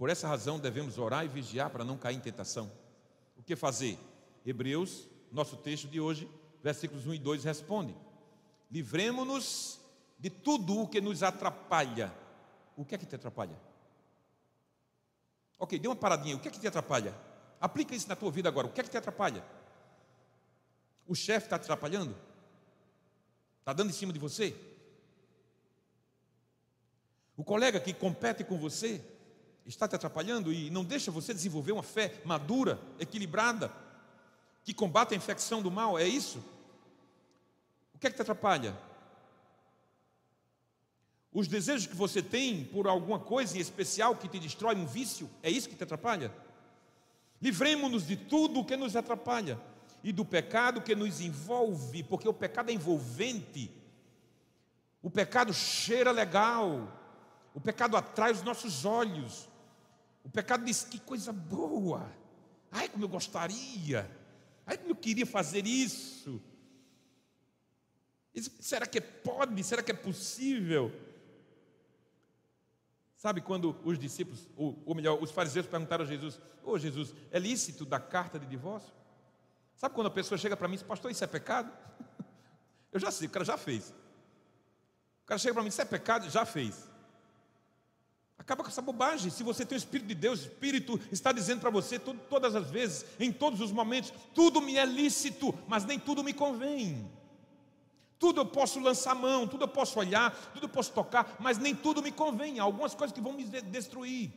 Por 0.00 0.08
essa 0.08 0.26
razão 0.26 0.58
devemos 0.58 0.96
orar 0.96 1.26
e 1.26 1.28
vigiar 1.28 1.68
para 1.68 1.84
não 1.84 1.98
cair 1.98 2.16
em 2.16 2.20
tentação. 2.20 2.72
O 3.36 3.42
que 3.42 3.54
fazer? 3.54 3.98
Hebreus, 4.46 5.06
nosso 5.30 5.58
texto 5.58 5.86
de 5.88 6.00
hoje, 6.00 6.26
versículos 6.62 7.06
1 7.06 7.12
e 7.12 7.18
2 7.18 7.44
responde: 7.44 7.94
Livremos-nos 8.70 9.78
de 10.18 10.30
tudo 10.30 10.80
o 10.80 10.88
que 10.88 11.02
nos 11.02 11.22
atrapalha. 11.22 12.10
O 12.78 12.82
que 12.82 12.94
é 12.94 12.98
que 12.98 13.04
te 13.04 13.14
atrapalha? 13.14 13.60
Ok, 15.58 15.78
dê 15.78 15.86
uma 15.86 15.94
paradinha. 15.94 16.34
O 16.34 16.40
que 16.40 16.48
é 16.48 16.50
que 16.50 16.58
te 16.58 16.66
atrapalha? 16.66 17.14
Aplica 17.60 17.94
isso 17.94 18.08
na 18.08 18.16
tua 18.16 18.30
vida 18.30 18.48
agora. 18.48 18.68
O 18.68 18.72
que 18.72 18.80
é 18.80 18.84
que 18.84 18.88
te 18.88 18.96
atrapalha? 18.96 19.44
O 21.06 21.14
chefe 21.14 21.44
está 21.44 21.58
te 21.58 21.64
atrapalhando? 21.64 22.16
Está 23.58 23.74
dando 23.74 23.90
em 23.90 23.92
cima 23.92 24.14
de 24.14 24.18
você? 24.18 24.56
O 27.36 27.44
colega 27.44 27.78
que 27.78 27.92
compete 27.92 28.42
com 28.44 28.56
você 28.56 29.19
está 29.66 29.86
te 29.86 29.94
atrapalhando 29.94 30.52
e 30.52 30.70
não 30.70 30.84
deixa 30.84 31.10
você 31.10 31.32
desenvolver 31.32 31.72
uma 31.72 31.82
fé 31.82 32.20
madura, 32.24 32.80
equilibrada, 32.98 33.72
que 34.64 34.74
combate 34.74 35.14
a 35.14 35.16
infecção 35.16 35.62
do 35.62 35.70
mal? 35.70 35.98
É 35.98 36.06
isso? 36.06 36.38
O 37.94 37.98
que 37.98 38.06
é 38.06 38.10
que 38.10 38.16
te 38.16 38.22
atrapalha? 38.22 38.76
Os 41.32 41.46
desejos 41.46 41.86
que 41.86 41.94
você 41.94 42.22
tem 42.22 42.64
por 42.64 42.88
alguma 42.88 43.18
coisa 43.18 43.56
em 43.56 43.60
especial 43.60 44.16
que 44.16 44.28
te 44.28 44.38
destrói, 44.38 44.74
um 44.74 44.86
vício, 44.86 45.30
é 45.42 45.50
isso 45.50 45.68
que 45.68 45.76
te 45.76 45.84
atrapalha? 45.84 46.32
Livremos-nos 47.40 48.06
de 48.06 48.16
tudo 48.16 48.60
o 48.60 48.64
que 48.64 48.76
nos 48.76 48.96
atrapalha 48.96 49.58
e 50.02 50.12
do 50.12 50.24
pecado 50.24 50.82
que 50.82 50.94
nos 50.94 51.20
envolve, 51.20 52.02
porque 52.02 52.28
o 52.28 52.34
pecado 52.34 52.70
é 52.70 52.74
envolvente. 52.74 53.70
O 55.02 55.10
pecado 55.10 55.52
cheira 55.54 56.10
legal. 56.10 56.88
O 57.54 57.60
pecado 57.60 57.96
atrai 57.96 58.32
os 58.32 58.42
nossos 58.42 58.84
olhos. 58.84 59.48
O 60.24 60.30
pecado 60.30 60.64
diz 60.64 60.84
que 60.84 60.98
coisa 60.98 61.32
boa. 61.32 62.10
Ai, 62.70 62.88
como 62.88 63.04
eu 63.04 63.08
gostaria. 63.08 64.10
Ai, 64.66 64.78
como 64.78 64.90
eu 64.90 64.96
queria 64.96 65.26
fazer 65.26 65.66
isso. 65.66 66.42
Será 68.60 68.86
que 68.86 69.00
pode? 69.00 69.62
Será 69.64 69.82
que 69.82 69.90
é 69.90 69.94
possível? 69.94 70.92
Sabe 73.16 73.40
quando 73.40 73.76
os 73.84 73.98
discípulos, 73.98 74.48
ou, 74.56 74.82
ou 74.86 74.94
melhor, 74.94 75.22
os 75.22 75.30
fariseus 75.30 75.66
perguntaram 75.66 76.04
a 76.04 76.06
Jesus: 76.06 76.36
Ô 76.62 76.72
oh, 76.72 76.78
Jesus, 76.78 77.14
é 77.30 77.38
lícito 77.38 77.84
dar 77.84 78.00
carta 78.00 78.38
de 78.38 78.46
divórcio? 78.46 78.92
Sabe 79.80 79.94
quando 79.94 80.08
a 80.08 80.10
pessoa 80.10 80.36
chega 80.36 80.54
para 80.56 80.68
mim 80.68 80.74
e 80.74 80.76
diz, 80.76 80.86
pastor, 80.86 81.10
isso 81.10 81.24
é 81.24 81.26
pecado? 81.26 81.72
Eu 82.92 83.00
já 83.00 83.10
sei, 83.10 83.28
o 83.28 83.30
cara 83.30 83.46
já 83.46 83.56
fez. 83.56 83.94
O 85.22 85.26
cara 85.26 85.38
chega 85.38 85.54
para 85.54 85.62
mim, 85.62 85.70
isso 85.70 85.80
é 85.80 85.86
pecado? 85.86 86.28
Já 86.28 86.44
fez. 86.44 86.89
Acaba 88.40 88.62
com 88.62 88.70
essa 88.70 88.80
bobagem. 88.80 89.30
Se 89.30 89.42
você 89.42 89.66
tem 89.66 89.76
o 89.76 89.78
Espírito 89.78 90.08
de 90.08 90.14
Deus, 90.14 90.40
o 90.40 90.42
Espírito 90.44 90.98
está 91.12 91.30
dizendo 91.30 91.60
para 91.60 91.68
você 91.68 91.98
todas 91.98 92.56
as 92.56 92.70
vezes, 92.70 93.04
em 93.20 93.30
todos 93.30 93.60
os 93.60 93.70
momentos, 93.70 94.14
tudo 94.34 94.62
me 94.62 94.78
é 94.78 94.86
lícito, 94.86 95.54
mas 95.68 95.84
nem 95.84 95.98
tudo 95.98 96.24
me 96.24 96.32
convém. 96.32 97.06
Tudo 98.18 98.40
eu 98.40 98.46
posso 98.46 98.80
lançar 98.80 99.14
mão, 99.14 99.46
tudo 99.46 99.64
eu 99.64 99.68
posso 99.68 99.98
olhar, 99.98 100.34
tudo 100.54 100.64
eu 100.64 100.70
posso 100.70 100.90
tocar, 100.90 101.36
mas 101.38 101.58
nem 101.58 101.74
tudo 101.74 102.02
me 102.02 102.10
convém. 102.10 102.58
Há 102.58 102.62
algumas 102.62 102.94
coisas 102.94 103.14
que 103.14 103.20
vão 103.20 103.34
me 103.34 103.44
destruir. 103.44 104.32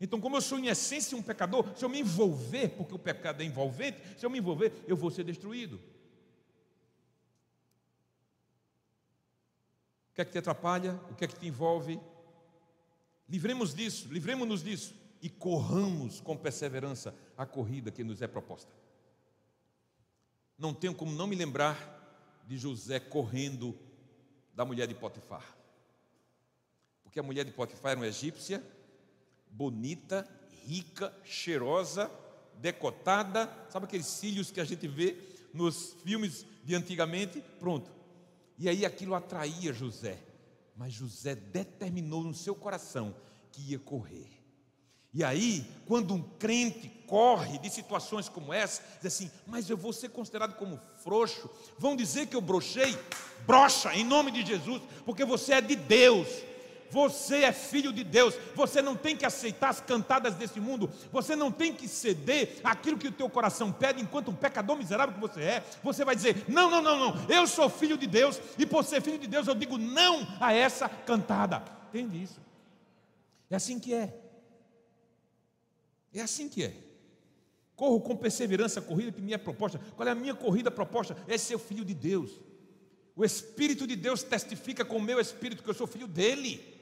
Então, 0.00 0.20
como 0.20 0.36
eu 0.36 0.40
sou 0.40 0.58
em 0.58 0.66
essência 0.66 1.16
um 1.16 1.22
pecador, 1.22 1.64
se 1.76 1.84
eu 1.84 1.88
me 1.88 2.00
envolver, 2.00 2.70
porque 2.70 2.94
o 2.94 2.98
pecado 2.98 3.40
é 3.40 3.44
envolvente, 3.44 4.00
se 4.18 4.26
eu 4.26 4.30
me 4.30 4.38
envolver, 4.38 4.72
eu 4.88 4.96
vou 4.96 5.12
ser 5.12 5.22
destruído. 5.22 5.76
O 10.10 10.14
que 10.16 10.22
é 10.22 10.24
que 10.24 10.32
te 10.32 10.38
atrapalha? 10.38 11.00
O 11.08 11.14
que 11.14 11.24
é 11.24 11.28
que 11.28 11.38
te 11.38 11.46
envolve? 11.46 12.00
Livremos 13.28 13.74
disso, 13.74 14.08
livremos-nos 14.10 14.62
disso 14.62 14.94
e 15.20 15.28
corramos 15.28 16.20
com 16.20 16.36
perseverança 16.36 17.14
a 17.36 17.44
corrida 17.44 17.90
que 17.90 18.04
nos 18.04 18.22
é 18.22 18.26
proposta. 18.26 18.72
Não 20.56 20.72
tenho 20.72 20.94
como 20.94 21.12
não 21.12 21.26
me 21.26 21.36
lembrar 21.36 21.96
de 22.46 22.56
José 22.56 22.98
correndo 22.98 23.78
da 24.54 24.64
mulher 24.64 24.88
de 24.88 24.94
Potifar. 24.94 25.56
Porque 27.02 27.20
a 27.20 27.22
mulher 27.22 27.44
de 27.44 27.52
Potifar 27.52 27.92
era 27.92 28.00
uma 28.00 28.06
egípcia, 28.06 28.64
bonita, 29.50 30.28
rica, 30.64 31.14
cheirosa, 31.24 32.10
decotada, 32.54 33.50
sabe 33.70 33.86
aqueles 33.86 34.06
cílios 34.06 34.50
que 34.50 34.60
a 34.60 34.64
gente 34.64 34.88
vê 34.88 35.16
nos 35.52 35.94
filmes 36.02 36.44
de 36.64 36.74
antigamente? 36.74 37.42
Pronto. 37.60 37.90
E 38.58 38.68
aí 38.68 38.84
aquilo 38.84 39.14
atraía 39.14 39.72
José. 39.72 40.18
Mas 40.78 40.92
José 40.92 41.34
determinou 41.34 42.22
no 42.22 42.32
seu 42.32 42.54
coração 42.54 43.12
que 43.50 43.72
ia 43.72 43.78
correr. 43.80 44.28
E 45.12 45.24
aí, 45.24 45.66
quando 45.86 46.14
um 46.14 46.22
crente 46.22 46.88
corre 47.04 47.58
de 47.58 47.68
situações 47.68 48.28
como 48.28 48.52
essa, 48.52 48.80
diz 49.02 49.06
assim: 49.06 49.30
Mas 49.44 49.68
eu 49.68 49.76
vou 49.76 49.92
ser 49.92 50.10
considerado 50.10 50.54
como 50.54 50.80
frouxo. 51.02 51.50
Vão 51.78 51.96
dizer 51.96 52.28
que 52.28 52.36
eu 52.36 52.40
brochei? 52.40 52.96
Brocha, 53.44 53.92
em 53.92 54.04
nome 54.04 54.30
de 54.30 54.46
Jesus, 54.46 54.80
porque 55.04 55.24
você 55.24 55.54
é 55.54 55.60
de 55.60 55.74
Deus. 55.74 56.28
Você 56.90 57.42
é 57.42 57.52
filho 57.52 57.92
de 57.92 58.02
Deus. 58.02 58.34
Você 58.54 58.80
não 58.80 58.96
tem 58.96 59.16
que 59.16 59.26
aceitar 59.26 59.68
as 59.68 59.80
cantadas 59.80 60.34
desse 60.34 60.60
mundo. 60.60 60.90
Você 61.12 61.36
não 61.36 61.50
tem 61.50 61.72
que 61.72 61.88
ceder 61.88 62.60
aquilo 62.64 62.98
que 62.98 63.08
o 63.08 63.12
teu 63.12 63.28
coração 63.28 63.72
pede, 63.72 64.00
enquanto 64.00 64.30
um 64.30 64.34
pecador 64.34 64.76
miserável 64.76 65.14
que 65.14 65.20
você 65.20 65.40
é. 65.40 65.64
Você 65.82 66.04
vai 66.04 66.16
dizer: 66.16 66.44
Não, 66.48 66.70
não, 66.70 66.82
não, 66.82 66.98
não. 66.98 67.26
Eu 67.28 67.46
sou 67.46 67.68
filho 67.68 67.96
de 67.96 68.06
Deus 68.06 68.40
e 68.58 68.64
por 68.66 68.84
ser 68.84 69.00
filho 69.02 69.18
de 69.18 69.26
Deus 69.26 69.46
eu 69.46 69.54
digo 69.54 69.76
não 69.76 70.26
a 70.40 70.52
essa 70.52 70.88
cantada. 70.88 71.62
Entende 71.88 72.22
isso? 72.22 72.40
É 73.50 73.56
assim 73.56 73.78
que 73.78 73.94
é. 73.94 74.14
É 76.12 76.20
assim 76.20 76.48
que 76.48 76.64
é. 76.64 76.74
Corro 77.76 78.00
com 78.00 78.16
perseverança 78.16 78.80
a 78.80 78.82
corrida 78.82 79.12
que 79.12 79.22
me 79.22 79.32
é 79.32 79.38
proposta. 79.38 79.80
Qual 79.94 80.08
é 80.08 80.10
a 80.10 80.14
minha 80.14 80.34
corrida 80.34 80.70
proposta? 80.70 81.16
É 81.28 81.38
ser 81.38 81.58
filho 81.58 81.84
de 81.84 81.94
Deus. 81.94 82.30
O 83.14 83.24
Espírito 83.24 83.86
de 83.86 83.96
Deus 83.96 84.22
testifica 84.22 84.84
com 84.84 84.96
o 84.96 85.02
meu 85.02 85.20
espírito 85.20 85.62
que 85.62 85.70
eu 85.70 85.74
sou 85.74 85.86
filho 85.86 86.06
dele. 86.06 86.77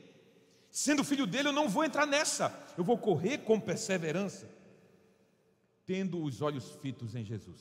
Sendo 0.71 1.05
filho 1.05 1.27
dele, 1.27 1.49
eu 1.49 1.53
não 1.53 1.69
vou 1.69 1.85
entrar 1.85 2.07
nessa. 2.07 2.53
Eu 2.77 2.85
vou 2.85 2.99
correr 2.99 3.39
com 3.39 3.59
perseverança, 3.59 4.49
tendo 5.85 6.23
os 6.23 6.43
olhos 6.43 6.71
fitos 6.83 7.15
em 7.15 7.25
Jesus. 7.25 7.61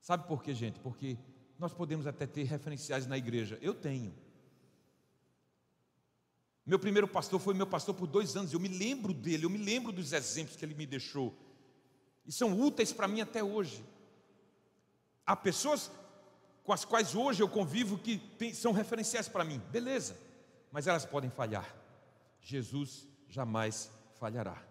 Sabe 0.00 0.26
por 0.26 0.42
quê, 0.42 0.54
gente? 0.54 0.78
Porque 0.80 1.18
nós 1.58 1.74
podemos 1.74 2.06
até 2.06 2.26
ter 2.26 2.44
referenciais 2.44 3.06
na 3.06 3.18
igreja. 3.18 3.58
Eu 3.60 3.74
tenho. 3.74 4.14
Meu 6.64 6.78
primeiro 6.78 7.08
pastor 7.08 7.40
foi 7.40 7.52
meu 7.52 7.66
pastor 7.66 7.94
por 7.94 8.06
dois 8.06 8.36
anos. 8.36 8.52
Eu 8.52 8.60
me 8.60 8.68
lembro 8.68 9.12
dele, 9.12 9.44
eu 9.44 9.50
me 9.50 9.58
lembro 9.58 9.92
dos 9.92 10.12
exemplos 10.12 10.56
que 10.56 10.64
ele 10.64 10.74
me 10.74 10.86
deixou. 10.86 11.36
E 12.26 12.32
são 12.32 12.58
úteis 12.60 12.92
para 12.92 13.08
mim 13.08 13.20
até 13.20 13.42
hoje. 13.42 13.84
Há 15.26 15.34
pessoas 15.34 15.90
com 16.62 16.72
as 16.72 16.84
quais 16.84 17.14
hoje 17.14 17.42
eu 17.42 17.48
convivo 17.48 17.98
que 17.98 18.18
tem, 18.38 18.54
são 18.54 18.72
referenciais 18.72 19.28
para 19.28 19.44
mim, 19.44 19.60
beleza, 19.70 20.16
mas 20.70 20.86
elas 20.86 21.04
podem 21.04 21.30
falhar. 21.30 21.74
Jesus 22.40 23.06
jamais 23.28 23.90
falhará. 24.18 24.70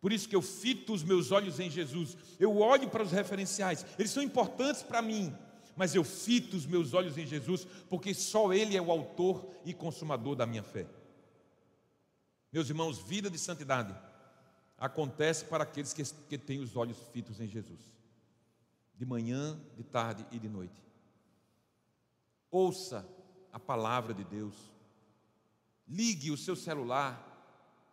Por 0.00 0.12
isso 0.12 0.28
que 0.28 0.36
eu 0.36 0.42
fito 0.42 0.94
os 0.94 1.02
meus 1.02 1.30
olhos 1.30 1.60
em 1.60 1.70
Jesus, 1.70 2.16
eu 2.38 2.56
olho 2.58 2.88
para 2.88 3.02
os 3.02 3.12
referenciais, 3.12 3.84
eles 3.98 4.10
são 4.10 4.22
importantes 4.22 4.82
para 4.82 5.02
mim, 5.02 5.36
mas 5.76 5.94
eu 5.94 6.02
fito 6.02 6.56
os 6.56 6.64
meus 6.64 6.94
olhos 6.94 7.18
em 7.18 7.26
Jesus, 7.26 7.66
porque 7.88 8.14
só 8.14 8.52
Ele 8.52 8.76
é 8.76 8.82
o 8.82 8.90
autor 8.90 9.54
e 9.64 9.74
consumador 9.74 10.34
da 10.34 10.46
minha 10.46 10.62
fé. 10.62 10.86
Meus 12.50 12.68
irmãos, 12.68 12.98
vida 12.98 13.30
de 13.30 13.38
santidade 13.38 13.94
acontece 14.78 15.44
para 15.44 15.64
aqueles 15.64 15.92
que, 15.92 16.02
que 16.02 16.38
têm 16.38 16.60
os 16.60 16.74
olhos 16.76 16.98
fitos 17.12 17.38
em 17.38 17.46
Jesus, 17.46 17.80
de 18.96 19.04
manhã, 19.04 19.60
de 19.76 19.84
tarde 19.84 20.26
e 20.32 20.38
de 20.38 20.48
noite. 20.48 20.82
Ouça 22.50 23.06
a 23.52 23.60
palavra 23.60 24.14
de 24.14 24.24
Deus, 24.24 24.54
ligue 25.90 26.30
o 26.30 26.36
seu 26.36 26.54
celular, 26.54 27.26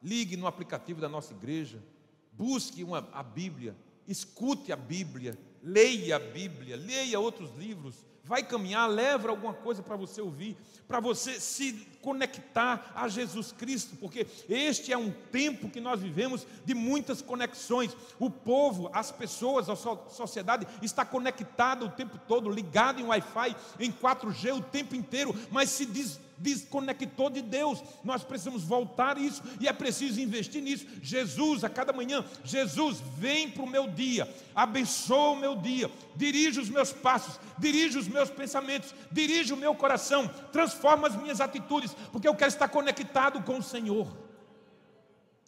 ligue 0.01 0.37
no 0.37 0.45
aplicativo 0.45 1.01
da 1.01 1.09
nossa 1.09 1.33
igreja, 1.33 1.83
busque 2.31 2.83
uma, 2.83 3.09
a 3.11 3.23
Bíblia, 3.23 3.75
escute 4.07 4.71
a 4.71 4.75
Bíblia, 4.75 5.37
leia 5.63 6.17
a 6.17 6.19
Bíblia, 6.19 6.77
leia 6.77 7.19
outros 7.19 7.49
livros, 7.57 8.05
vai 8.23 8.43
caminhar, 8.43 8.87
leva 8.89 9.29
alguma 9.29 9.53
coisa 9.53 9.81
para 9.81 9.95
você 9.95 10.21
ouvir, 10.21 10.55
para 10.87 10.99
você 10.99 11.39
se 11.39 11.87
conectar 12.01 12.91
a 12.93 13.07
Jesus 13.07 13.51
Cristo, 13.51 13.95
porque 13.95 14.27
este 14.47 14.93
é 14.93 14.97
um 14.97 15.11
tempo 15.31 15.69
que 15.69 15.79
nós 15.79 16.01
vivemos 16.01 16.45
de 16.65 16.73
muitas 16.73 17.21
conexões. 17.21 17.95
O 18.19 18.29
povo, 18.29 18.89
as 18.93 19.11
pessoas, 19.11 19.69
a 19.69 19.75
sociedade 19.75 20.67
está 20.81 21.03
conectada 21.03 21.85
o 21.85 21.91
tempo 21.91 22.19
todo, 22.27 22.49
ligada 22.49 23.01
em 23.01 23.05
Wi-Fi, 23.05 23.55
em 23.79 23.91
4G 23.91 24.57
o 24.57 24.61
tempo 24.61 24.95
inteiro, 24.95 25.33
mas 25.49 25.69
se 25.69 25.85
diz 25.85 26.19
desconectou 26.37 27.29
de 27.29 27.41
Deus. 27.41 27.83
Nós 28.03 28.23
precisamos 28.23 28.63
voltar 28.63 29.17
isso 29.17 29.41
e 29.59 29.67
é 29.67 29.73
preciso 29.73 30.21
investir 30.21 30.61
nisso. 30.61 30.85
Jesus, 31.01 31.63
a 31.63 31.69
cada 31.69 31.91
manhã, 31.91 32.23
Jesus, 32.43 33.01
vem 33.17 33.49
para 33.49 33.63
o 33.63 33.69
meu 33.69 33.87
dia, 33.87 34.33
abençoa 34.55 35.31
o 35.31 35.35
meu 35.35 35.55
dia, 35.55 35.91
dirige 36.15 36.59
os 36.59 36.69
meus 36.69 36.91
passos, 36.91 37.39
dirige 37.57 37.97
os 37.97 38.07
meus 38.07 38.29
pensamentos, 38.29 38.93
dirige 39.11 39.53
o 39.53 39.57
meu 39.57 39.73
coração, 39.75 40.27
transforma 40.51 41.07
as 41.07 41.15
minhas 41.15 41.41
atitudes, 41.41 41.95
porque 42.11 42.27
eu 42.27 42.35
quero 42.35 42.49
estar 42.49 42.67
conectado 42.67 43.41
com 43.43 43.57
o 43.57 43.63
Senhor. 43.63 44.15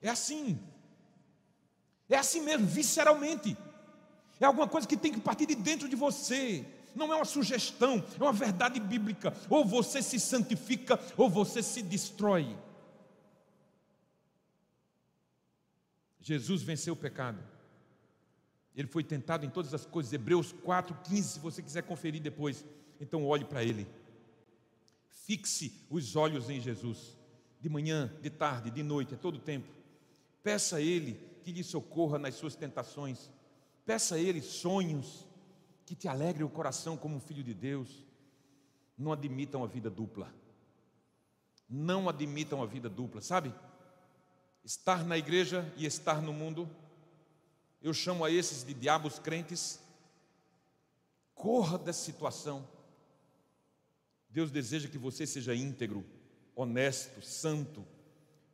É 0.01 0.09
assim. 0.09 0.59
É 2.09 2.17
assim 2.17 2.41
mesmo, 2.41 2.65
visceralmente. 2.65 3.55
É 4.39 4.45
alguma 4.45 4.67
coisa 4.67 4.87
que 4.87 4.97
tem 4.97 5.11
que 5.11 5.19
partir 5.19 5.45
de 5.45 5.55
dentro 5.55 5.87
de 5.87 5.95
você 5.95 6.65
não 6.95 7.11
é 7.13 7.15
uma 7.15 7.25
sugestão, 7.25 8.03
é 8.19 8.23
uma 8.23 8.33
verdade 8.33 8.79
bíblica. 8.79 9.33
Ou 9.49 9.65
você 9.65 10.01
se 10.01 10.19
santifica, 10.19 10.99
ou 11.17 11.29
você 11.29 11.61
se 11.61 11.81
destrói. 11.81 12.57
Jesus 16.19 16.61
venceu 16.61 16.93
o 16.93 16.97
pecado. 16.97 17.43
Ele 18.75 18.87
foi 18.87 19.03
tentado 19.03 19.45
em 19.45 19.49
todas 19.49 19.73
as 19.73 19.85
coisas. 19.85 20.13
Hebreus 20.13 20.53
4,15, 20.53 21.23
se 21.23 21.39
você 21.39 21.61
quiser 21.61 21.83
conferir 21.83 22.21
depois. 22.21 22.63
Então 22.99 23.25
olhe 23.25 23.45
para 23.45 23.63
ele. 23.63 23.87
Fixe 25.07 25.73
os 25.89 26.15
olhos 26.15 26.49
em 26.49 26.59
Jesus. 26.59 27.17
De 27.59 27.69
manhã, 27.69 28.11
de 28.21 28.29
tarde, 28.29 28.71
de 28.71 28.81
noite, 28.81 29.15
a 29.15 29.17
todo 29.17 29.37
tempo. 29.37 29.67
Peça 30.41 30.77
a 30.77 30.81
Ele 30.81 31.19
que 31.43 31.51
lhe 31.51 31.63
socorra 31.63 32.17
nas 32.17 32.35
suas 32.35 32.55
tentações. 32.55 33.29
Peça 33.85 34.15
a 34.15 34.19
Ele 34.19 34.41
sonhos 34.41 35.27
que 35.89 35.95
te 35.95 36.07
alegre 36.07 36.43
o 36.43 36.49
coração 36.49 36.95
como 36.95 37.19
filho 37.19 37.43
de 37.43 37.51
Deus, 37.51 38.05
não 38.95 39.11
admitam 39.11 39.63
a 39.63 39.67
vida 39.67 39.89
dupla. 39.89 40.31
Não 41.67 42.07
admitam 42.07 42.61
a 42.61 42.67
vida 42.67 42.87
dupla, 42.87 43.21
sabe? 43.21 43.51
Estar 44.63 45.03
na 45.03 45.17
igreja 45.17 45.67
e 45.75 45.87
estar 45.87 46.21
no 46.21 46.31
mundo, 46.31 46.69
eu 47.81 47.91
chamo 47.91 48.23
a 48.23 48.29
esses 48.29 48.63
de 48.63 48.71
diabos 48.71 49.17
crentes. 49.17 49.79
Corra 51.33 51.79
dessa 51.79 52.05
situação. 52.05 52.69
Deus 54.29 54.51
deseja 54.51 54.87
que 54.87 54.97
você 54.99 55.25
seja 55.25 55.55
íntegro, 55.55 56.05
honesto, 56.55 57.19
santo, 57.23 57.83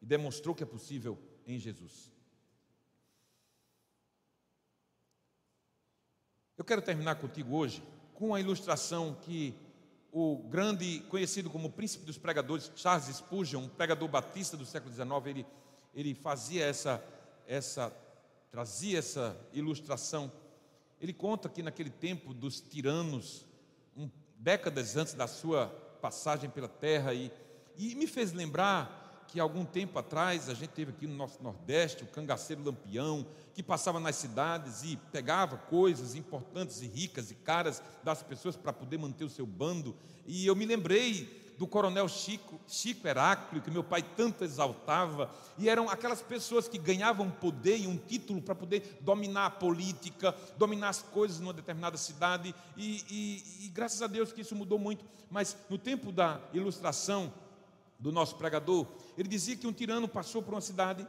e 0.02 0.06
demonstrou 0.06 0.56
que 0.56 0.64
é 0.64 0.66
possível 0.66 1.20
em 1.46 1.60
Jesus. 1.60 2.15
Eu 6.58 6.64
quero 6.64 6.82
terminar 6.82 7.16
contigo 7.16 7.54
hoje 7.54 7.84
com 8.14 8.34
a 8.34 8.40
ilustração 8.40 9.18
que 9.24 9.54
o 10.10 10.38
grande, 10.38 11.02
conhecido 11.10 11.50
como 11.50 11.70
príncipe 11.70 12.06
dos 12.06 12.18
pregadores, 12.18 12.72
Charles 12.78 13.14
Spurgeon, 13.14 13.64
um 13.64 13.68
pregador 13.68 14.08
batista 14.08 14.56
do 14.56 14.66
século 14.66 14.94
XIX, 14.94 15.10
ele, 15.26 15.46
ele 15.94 16.16
fazia 16.16 16.66
essa, 16.66 17.04
essa, 17.46 17.94
trazia 18.50 19.00
essa 19.00 19.36
ilustração. 19.52 20.32
Ele 21.02 21.12
conta 21.12 21.50
que 21.50 21.62
naquele 21.62 21.90
tempo 21.90 22.34
dos 22.34 22.62
tiranos, 22.62 23.46
um, 23.98 24.10
décadas 24.38 24.96
antes 24.96 25.14
da 25.14 25.28
sua 25.28 25.68
passagem 26.02 26.50
pela 26.50 26.70
terra, 26.70 27.14
e, 27.14 27.30
e 27.76 27.96
me 27.96 28.08
fez 28.08 28.32
lembrar 28.32 29.05
que 29.28 29.40
algum 29.40 29.66
tempo 29.66 29.98
atrás 30.00 30.50
a 30.50 30.54
gente 30.54 30.70
teve 30.70 30.92
aqui 30.92 31.08
no 31.08 31.16
nosso 31.16 31.42
Nordeste 31.42 32.04
o 32.04 32.08
cangaceiro 32.08 32.64
Lampião, 32.64 33.26
que 33.54 33.64
passava 33.64 34.00
nas 34.00 34.16
cidades 34.16 34.84
e 34.84 34.98
pegava 35.12 35.58
coisas 35.58 36.16
importantes 36.16 36.82
e 36.82 36.88
ricas 36.88 37.32
e 37.32 37.36
caras 37.36 37.82
das 38.04 38.22
pessoas 38.22 38.56
para 38.56 38.74
poder 38.74 38.98
manter 38.98 39.24
o 39.24 39.30
seu 39.30 39.46
bando. 39.46 39.96
E 40.26 40.46
eu 40.46 40.56
me 40.56 40.66
lembrei 40.66 41.44
do 41.58 41.66
coronel 41.66 42.08
Chico, 42.08 42.60
Chico 42.68 43.08
Heráclio, 43.08 43.62
que 43.62 43.72
meu 43.72 43.84
pai 43.84 44.04
tanto 44.16 44.44
exaltava, 44.44 45.30
e 45.58 45.70
eram 45.70 45.90
aquelas 45.90 46.22
pessoas 46.22 46.68
que 46.68 46.78
ganhavam 46.78 47.30
poder 47.30 47.78
e 47.78 47.88
um 47.88 47.98
título 47.98 48.42
para 48.42 48.56
poder 48.56 48.98
dominar 49.02 49.46
a 49.46 49.50
política, 49.50 50.36
dominar 50.58 50.90
as 50.90 51.02
coisas 51.02 51.40
numa 51.40 51.54
determinada 51.54 51.98
cidade, 51.98 52.54
e, 52.76 53.04
e, 53.10 53.66
e 53.66 53.70
graças 53.70 54.02
a 54.02 54.08
Deus 54.08 54.34
que 54.34 54.42
isso 54.42 54.56
mudou 54.56 54.78
muito, 54.78 55.06
mas 55.30 55.56
no 55.70 55.78
tempo 55.78 56.12
da 56.12 56.40
ilustração, 56.54 57.32
do 58.00 58.12
nosso 58.12 58.36
pregador, 58.36 58.88
ele 59.18 59.28
dizia 59.28 59.56
que 59.56 59.68
um 59.68 59.74
tirano 59.74 60.08
passou 60.08 60.42
por 60.42 60.54
uma 60.54 60.62
cidade, 60.62 61.08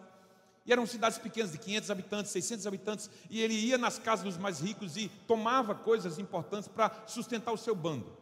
e 0.65 0.73
eram 0.73 0.87
cidades 0.87 1.19
pequenas, 1.19 1.53
de 1.53 1.59
500 1.59 1.91
habitantes, 1.91 2.33
600 2.33 2.67
habitantes, 2.67 3.11
e 3.31 3.41
ele 3.41 3.55
ia 3.55 3.79
nas 3.79 3.99
casas 3.99 4.25
dos 4.25 4.37
mais 4.37 4.61
ricos 4.61 4.97
e 4.97 5.09
tomava 5.27 5.75
coisas 5.75 6.19
importantes 6.19 6.69
para 6.69 7.05
sustentar 7.07 7.53
o 7.53 7.57
seu 7.57 7.75
bando. 7.75 8.17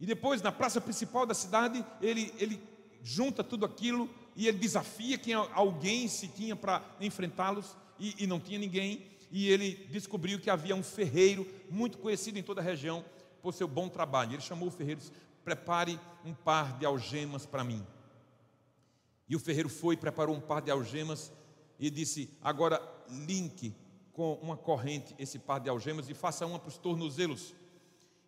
E 0.00 0.06
depois, 0.06 0.40
na 0.40 0.50
praça 0.50 0.80
principal 0.80 1.26
da 1.26 1.34
cidade, 1.34 1.84
ele, 2.00 2.32
ele 2.38 2.60
junta 3.02 3.44
tudo 3.44 3.66
aquilo 3.66 4.08
e 4.34 4.48
ele 4.48 4.58
desafia 4.58 5.18
quem 5.18 5.34
alguém 5.34 6.08
se 6.08 6.28
tinha 6.28 6.56
para 6.56 6.82
enfrentá-los, 7.00 7.76
e, 7.98 8.24
e 8.24 8.26
não 8.26 8.40
tinha 8.40 8.58
ninguém, 8.58 9.06
e 9.30 9.48
ele 9.48 9.86
descobriu 9.90 10.40
que 10.40 10.50
havia 10.50 10.74
um 10.74 10.82
ferreiro 10.82 11.46
muito 11.70 11.98
conhecido 11.98 12.38
em 12.38 12.42
toda 12.42 12.60
a 12.60 12.64
região 12.64 13.04
por 13.42 13.52
seu 13.52 13.68
bom 13.68 13.88
trabalho. 13.88 14.32
Ele 14.32 14.40
chamou 14.40 14.68
o 14.68 14.70
ferreiro 14.70 15.00
prepare 15.44 16.00
um 16.24 16.32
par 16.32 16.78
de 16.78 16.86
algemas 16.86 17.44
para 17.44 17.62
mim. 17.62 17.86
E 19.28 19.36
o 19.36 19.40
ferreiro 19.40 19.68
foi, 19.68 19.96
preparou 19.96 20.34
um 20.34 20.40
par 20.40 20.62
de 20.62 20.70
algemas 20.70 21.32
e 21.78 21.90
disse: 21.90 22.30
Agora 22.42 22.80
link 23.08 23.74
com 24.12 24.34
uma 24.34 24.56
corrente 24.56 25.14
esse 25.18 25.38
par 25.38 25.60
de 25.60 25.68
algemas 25.68 26.08
e 26.08 26.14
faça 26.14 26.46
uma 26.46 26.58
para 26.58 26.68
os 26.68 26.78
tornozelos. 26.78 27.54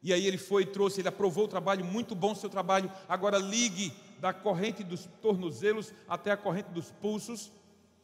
E 0.02 0.12
aí 0.12 0.26
ele 0.26 0.38
foi 0.38 0.62
e 0.62 0.66
trouxe, 0.66 1.00
ele 1.00 1.08
aprovou 1.08 1.44
o 1.44 1.48
trabalho, 1.48 1.84
muito 1.84 2.14
bom 2.14 2.34
seu 2.34 2.50
trabalho. 2.50 2.90
Agora 3.08 3.38
ligue 3.38 3.92
da 4.20 4.32
corrente 4.32 4.84
dos 4.84 5.08
tornozelos 5.20 5.92
até 6.08 6.30
a 6.30 6.36
corrente 6.36 6.70
dos 6.70 6.90
pulsos. 6.90 7.50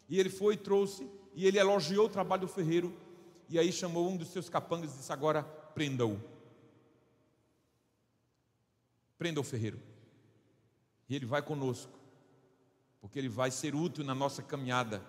E 0.09 0.19
ele 0.19 0.29
foi 0.29 0.55
e 0.55 0.57
trouxe, 0.57 1.09
e 1.35 1.47
ele 1.47 1.59
elogiou 1.59 2.07
o 2.07 2.11
trabalho 2.11 2.43
do 2.43 2.49
ferreiro. 2.49 2.93
E 3.49 3.59
aí 3.59 3.73
chamou 3.73 4.09
um 4.09 4.17
dos 4.17 4.29
seus 4.29 4.49
capangas 4.49 4.95
e 4.95 4.99
disse: 4.99 5.13
Agora 5.13 5.43
prenda-o 5.43 6.32
prenda 9.23 9.39
o 9.39 9.45
ferreiro. 9.45 9.81
E 11.09 11.15
ele 11.15 11.25
vai 11.25 11.41
conosco, 11.41 11.97
porque 13.01 13.17
ele 13.21 13.29
vai 13.29 13.53
ser 13.53 13.73
útil 13.73 14.03
na 14.03 14.17
nossa 14.17 14.43
caminhada, 14.43 15.01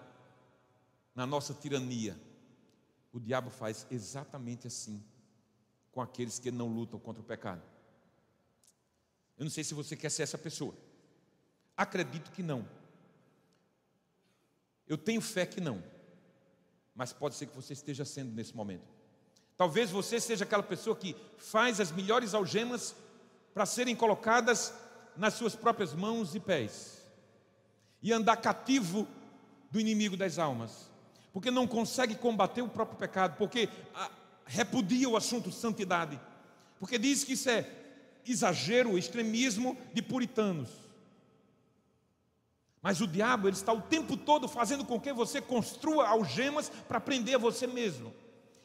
na 1.16 1.26
nossa 1.26 1.52
tirania. 1.52 2.16
O 3.12 3.20
diabo 3.20 3.50
faz 3.50 3.88
exatamente 3.90 4.68
assim 4.68 5.04
com 5.92 6.00
aqueles 6.00 6.38
que 6.38 6.52
não 6.52 6.68
lutam 6.68 7.00
contra 7.00 7.24
o 7.24 7.26
pecado. 7.26 7.64
Eu 9.36 9.46
não 9.46 9.50
sei 9.50 9.64
se 9.64 9.74
você 9.74 9.96
quer 9.96 10.12
ser 10.12 10.22
essa 10.22 10.38
pessoa. 10.38 10.76
Acredito 11.76 12.30
que 12.32 12.44
não. 12.44 12.70
Eu 14.88 14.98
tenho 14.98 15.22
fé 15.22 15.44
que 15.44 15.60
não. 15.60 15.84
Mas 16.94 17.12
pode 17.12 17.34
ser 17.34 17.48
que 17.48 17.56
você 17.56 17.74
esteja 17.74 18.06
sendo 18.06 18.32
nesse 18.32 18.56
momento. 18.56 18.88
Talvez 19.58 19.90
você 19.90 20.20
seja 20.20 20.44
aquela 20.44 20.62
pessoa 20.62 20.96
que 20.96 21.16
faz 21.40 21.80
as 21.80 21.92
melhores 21.92 22.36
algemas 22.36 22.96
para 23.54 23.66
serem 23.66 23.96
colocadas 23.96 24.74
nas 25.16 25.36
suas 25.36 25.56
próprias 25.56 25.94
mãos 25.94 26.34
e 26.36 26.40
pés. 26.40 27.02
E 28.02 28.12
andar 28.12 28.38
cativo 28.38 29.08
do 29.72 29.80
inimigo 29.80 30.18
das 30.18 30.38
almas, 30.38 30.90
porque 31.32 31.50
não 31.50 31.68
consegue 31.68 32.16
combater 32.16 32.62
o 32.62 32.68
próprio 32.68 32.98
pecado, 32.98 33.38
porque 33.38 33.70
ah, 33.96 34.12
repudia 34.46 35.10
o 35.10 35.18
assunto 35.18 35.52
santidade, 35.52 36.20
porque 36.80 36.98
diz 36.98 37.24
que 37.24 37.34
isso 37.34 37.50
é 37.50 37.68
exagero, 38.26 38.98
extremismo 38.98 39.78
de 39.94 40.02
puritanos. 40.02 40.70
Mas 42.82 43.00
o 43.00 43.08
diabo 43.08 43.48
ele 43.48 43.56
está 43.56 43.72
o 43.72 43.82
tempo 43.82 44.18
todo 44.18 44.48
fazendo 44.48 44.84
com 44.84 45.00
que 45.00 45.14
você 45.14 45.42
construa 45.42 46.10
algemas 46.10 46.70
para 46.70 47.00
prender 47.00 47.40
você 47.40 47.66
mesmo, 47.66 48.14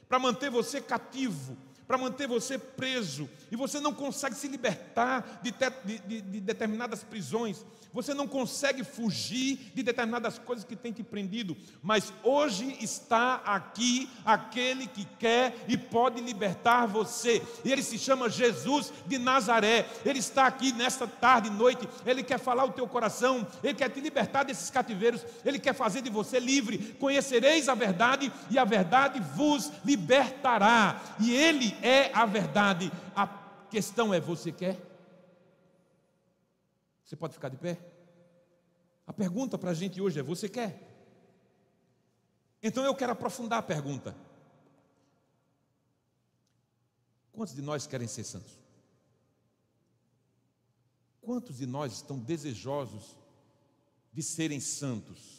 para 0.08 0.18
manter 0.18 0.50
você 0.50 0.80
cativo, 0.80 1.56
para 1.88 1.96
manter 1.96 2.28
você 2.28 2.58
preso, 2.58 3.26
e 3.50 3.56
você 3.56 3.80
não 3.80 3.94
consegue 3.94 4.34
se 4.34 4.46
libertar 4.46 5.40
de, 5.42 5.50
de, 5.50 5.98
de, 5.98 6.20
de, 6.20 6.40
determinadas 6.40 7.02
prisões, 7.02 7.64
você 7.90 8.12
não 8.12 8.28
consegue 8.28 8.84
fugir 8.84 9.72
de 9.74 9.82
determinadas 9.82 10.38
coisas 10.38 10.66
que 10.66 10.76
têm 10.76 10.92
te 10.92 11.02
prendido, 11.02 11.56
mas 11.82 12.12
hoje 12.22 12.76
está 12.78 13.36
aqui 13.36 14.10
aquele 14.22 14.86
que 14.86 15.06
quer 15.18 15.64
e 15.66 15.78
pode 15.78 16.20
libertar 16.20 16.84
você, 16.84 17.42
e 17.64 17.72
ele 17.72 17.82
se 17.82 17.98
chama 17.98 18.28
Jesus 18.28 18.92
de 19.06 19.16
Nazaré, 19.16 19.88
ele 20.04 20.18
está 20.18 20.46
aqui 20.46 20.72
nesta 20.72 21.06
tarde 21.06 21.48
e 21.48 21.52
noite, 21.52 21.88
ele 22.04 22.22
quer 22.22 22.38
falar 22.38 22.66
o 22.66 22.72
teu 22.72 22.86
coração, 22.86 23.46
ele 23.64 23.72
quer 23.72 23.88
te 23.88 24.00
libertar 24.00 24.42
desses 24.42 24.68
cativeiros, 24.68 25.24
ele 25.42 25.58
quer 25.58 25.72
fazer 25.72 26.02
de 26.02 26.10
você 26.10 26.38
livre. 26.38 26.96
Conhecereis 27.00 27.66
a 27.66 27.74
verdade, 27.74 28.30
e 28.50 28.58
a 28.58 28.64
verdade 28.64 29.20
vos 29.34 29.72
libertará, 29.84 31.00
e 31.18 31.34
ele 31.34 31.77
é 31.82 32.12
a 32.12 32.26
verdade. 32.26 32.90
A 33.14 33.26
questão 33.70 34.12
é: 34.12 34.20
você 34.20 34.52
quer? 34.52 34.76
Você 37.04 37.16
pode 37.16 37.34
ficar 37.34 37.48
de 37.48 37.56
pé? 37.56 37.78
A 39.06 39.12
pergunta 39.12 39.56
para 39.56 39.70
a 39.70 39.74
gente 39.74 40.00
hoje 40.00 40.20
é: 40.20 40.22
você 40.22 40.48
quer? 40.48 40.88
Então 42.62 42.84
eu 42.84 42.94
quero 42.94 43.12
aprofundar 43.12 43.60
a 43.60 43.62
pergunta. 43.62 44.14
Quantos 47.32 47.54
de 47.54 47.62
nós 47.62 47.86
querem 47.86 48.08
ser 48.08 48.24
santos? 48.24 48.58
Quantos 51.20 51.58
de 51.58 51.66
nós 51.66 51.92
estão 51.92 52.18
desejosos 52.18 53.16
de 54.12 54.22
serem 54.22 54.58
santos? 54.60 55.37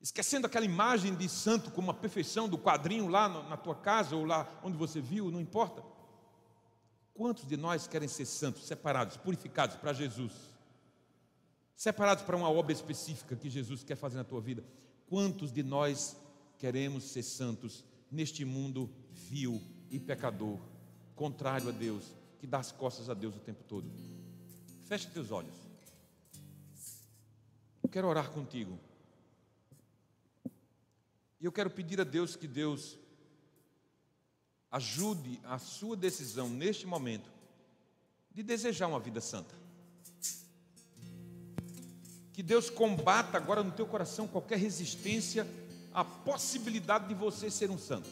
Esquecendo 0.00 0.46
aquela 0.46 0.64
imagem 0.64 1.14
de 1.14 1.28
santo 1.28 1.70
como 1.70 1.90
a 1.90 1.94
perfeição 1.94 2.48
do 2.48 2.56
quadrinho 2.56 3.06
lá 3.06 3.28
na 3.28 3.56
tua 3.56 3.74
casa 3.74 4.16
ou 4.16 4.24
lá 4.24 4.48
onde 4.62 4.76
você 4.76 5.00
viu, 5.00 5.30
não 5.30 5.40
importa. 5.40 5.82
Quantos 7.12 7.46
de 7.46 7.56
nós 7.56 7.86
querem 7.86 8.08
ser 8.08 8.24
santos, 8.24 8.66
separados, 8.66 9.18
purificados 9.18 9.76
para 9.76 9.92
Jesus? 9.92 10.32
Separados 11.76 12.24
para 12.24 12.34
uma 12.36 12.50
obra 12.50 12.72
específica 12.72 13.36
que 13.36 13.50
Jesus 13.50 13.84
quer 13.84 13.96
fazer 13.96 14.16
na 14.16 14.24
tua 14.24 14.40
vida? 14.40 14.64
Quantos 15.06 15.52
de 15.52 15.62
nós 15.62 16.16
queremos 16.56 17.04
ser 17.04 17.22
santos 17.22 17.84
neste 18.10 18.42
mundo 18.44 18.90
vil 19.12 19.60
e 19.90 20.00
pecador, 20.00 20.58
contrário 21.14 21.68
a 21.68 21.72
Deus, 21.72 22.04
que 22.38 22.46
dá 22.46 22.58
as 22.58 22.72
costas 22.72 23.10
a 23.10 23.14
Deus 23.14 23.36
o 23.36 23.40
tempo 23.40 23.62
todo? 23.64 23.90
Feche 24.84 25.08
teus 25.08 25.30
olhos. 25.30 25.56
Quero 27.90 28.06
orar 28.06 28.30
contigo. 28.30 28.78
E 31.40 31.44
eu 31.44 31.52
quero 31.52 31.70
pedir 31.70 32.00
a 32.00 32.04
Deus 32.04 32.36
que 32.36 32.46
Deus 32.46 32.98
ajude 34.70 35.40
a 35.44 35.58
sua 35.58 35.96
decisão 35.96 36.48
neste 36.48 36.86
momento 36.86 37.30
de 38.30 38.42
desejar 38.42 38.86
uma 38.86 39.00
vida 39.00 39.20
santa. 39.20 39.54
Que 42.32 42.42
Deus 42.42 42.70
combata 42.70 43.36
agora 43.36 43.62
no 43.62 43.72
teu 43.72 43.86
coração 43.86 44.28
qualquer 44.28 44.58
resistência 44.58 45.46
à 45.92 46.04
possibilidade 46.04 47.08
de 47.08 47.14
você 47.14 47.50
ser 47.50 47.70
um 47.70 47.78
santo. 47.78 48.08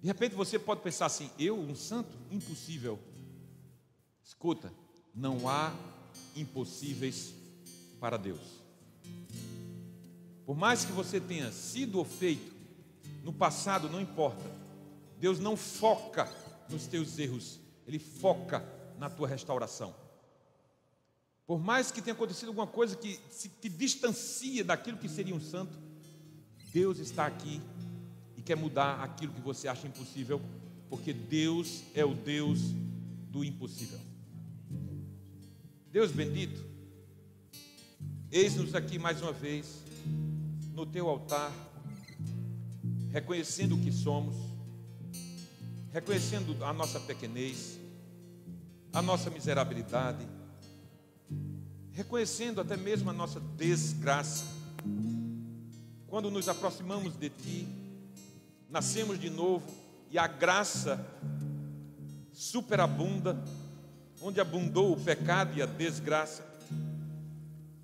De 0.00 0.06
repente 0.06 0.34
você 0.34 0.58
pode 0.58 0.80
pensar 0.80 1.06
assim: 1.06 1.30
eu, 1.38 1.58
um 1.58 1.74
santo? 1.74 2.16
Impossível. 2.30 2.98
Escuta, 4.22 4.72
não 5.14 5.48
há 5.48 5.74
impossíveis 6.34 7.34
para 8.00 8.16
Deus. 8.16 8.63
Por 10.46 10.56
mais 10.56 10.84
que 10.84 10.92
você 10.92 11.20
tenha 11.20 11.50
sido 11.50 11.98
ou 11.98 12.04
feito 12.04 12.54
no 13.22 13.32
passado, 13.32 13.88
não 13.88 14.00
importa. 14.00 14.44
Deus 15.18 15.38
não 15.38 15.56
foca 15.56 16.30
nos 16.68 16.86
teus 16.86 17.18
erros, 17.18 17.58
Ele 17.86 17.98
foca 17.98 18.64
na 18.98 19.08
tua 19.08 19.26
restauração. 19.26 19.94
Por 21.46 21.58
mais 21.58 21.90
que 21.90 22.00
tenha 22.00 22.14
acontecido 22.14 22.48
alguma 22.48 22.66
coisa 22.66 22.96
que 22.96 23.18
te 23.60 23.68
distancia 23.68 24.64
daquilo 24.64 24.98
que 24.98 25.08
seria 25.08 25.34
um 25.34 25.40
santo, 25.40 25.78
Deus 26.72 26.98
está 26.98 27.26
aqui 27.26 27.60
e 28.36 28.42
quer 28.42 28.56
mudar 28.56 29.02
aquilo 29.02 29.32
que 29.32 29.40
você 29.40 29.68
acha 29.68 29.86
impossível, 29.86 30.40
porque 30.88 31.12
Deus 31.12 31.82
é 31.94 32.04
o 32.04 32.14
Deus 32.14 32.60
do 33.30 33.44
impossível. 33.44 34.00
Deus 35.90 36.10
bendito, 36.10 36.64
eis-nos 38.30 38.74
aqui 38.74 38.98
mais 38.98 39.22
uma 39.22 39.32
vez 39.32 39.84
no 40.74 40.84
teu 40.84 41.08
altar, 41.08 41.52
reconhecendo 43.10 43.76
o 43.76 43.80
que 43.80 43.92
somos, 43.92 44.34
reconhecendo 45.92 46.64
a 46.64 46.72
nossa 46.72 46.98
pequenez, 46.98 47.78
a 48.92 49.00
nossa 49.00 49.30
miserabilidade, 49.30 50.26
reconhecendo 51.92 52.60
até 52.60 52.76
mesmo 52.76 53.08
a 53.08 53.12
nossa 53.12 53.38
desgraça. 53.38 54.44
Quando 56.08 56.28
nos 56.28 56.48
aproximamos 56.48 57.16
de 57.16 57.30
Ti, 57.30 57.68
nascemos 58.68 59.18
de 59.20 59.30
novo 59.30 59.64
e 60.10 60.18
a 60.18 60.26
graça 60.26 61.06
superabunda, 62.32 63.40
onde 64.20 64.40
abundou 64.40 64.92
o 64.92 65.00
pecado 65.00 65.56
e 65.56 65.62
a 65.62 65.66
desgraça. 65.66 66.44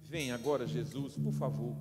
Vem 0.02 0.32
agora, 0.32 0.66
Jesus, 0.66 1.14
por 1.14 1.32
favor 1.32 1.76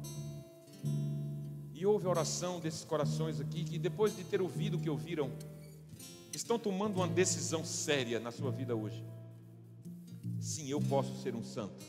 e 1.80 1.86
ouve 1.86 2.08
a 2.08 2.10
oração 2.10 2.60
desses 2.60 2.84
corações 2.84 3.40
aqui 3.40 3.64
que 3.64 3.80
depois 3.80 4.14
de 4.14 4.26
ter 4.26 4.42
ouvido 4.42 4.76
o 4.76 4.82
que 4.82 4.90
ouviram, 4.90 5.32
estão 6.34 6.60
tomando 6.60 6.98
uma 6.98 7.08
decisão 7.08 7.64
séria 7.64 8.20
na 8.20 8.34
sua 8.34 8.52
vida 8.52 8.76
hoje. 8.76 9.02
Sim, 10.42 10.68
eu 10.68 10.82
posso 10.82 11.16
ser 11.24 11.34
um 11.34 11.44
santo. 11.44 11.82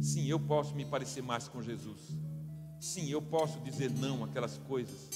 Sim, 0.00 0.26
eu 0.26 0.38
posso 0.38 0.72
me 0.76 0.84
parecer 0.84 1.20
mais 1.20 1.48
com 1.48 1.60
Jesus. 1.60 2.00
Sim, 2.78 3.08
eu 3.10 3.20
posso 3.20 3.58
dizer 3.58 3.90
não 3.90 4.22
àquelas 4.22 4.56
coisas 4.68 5.10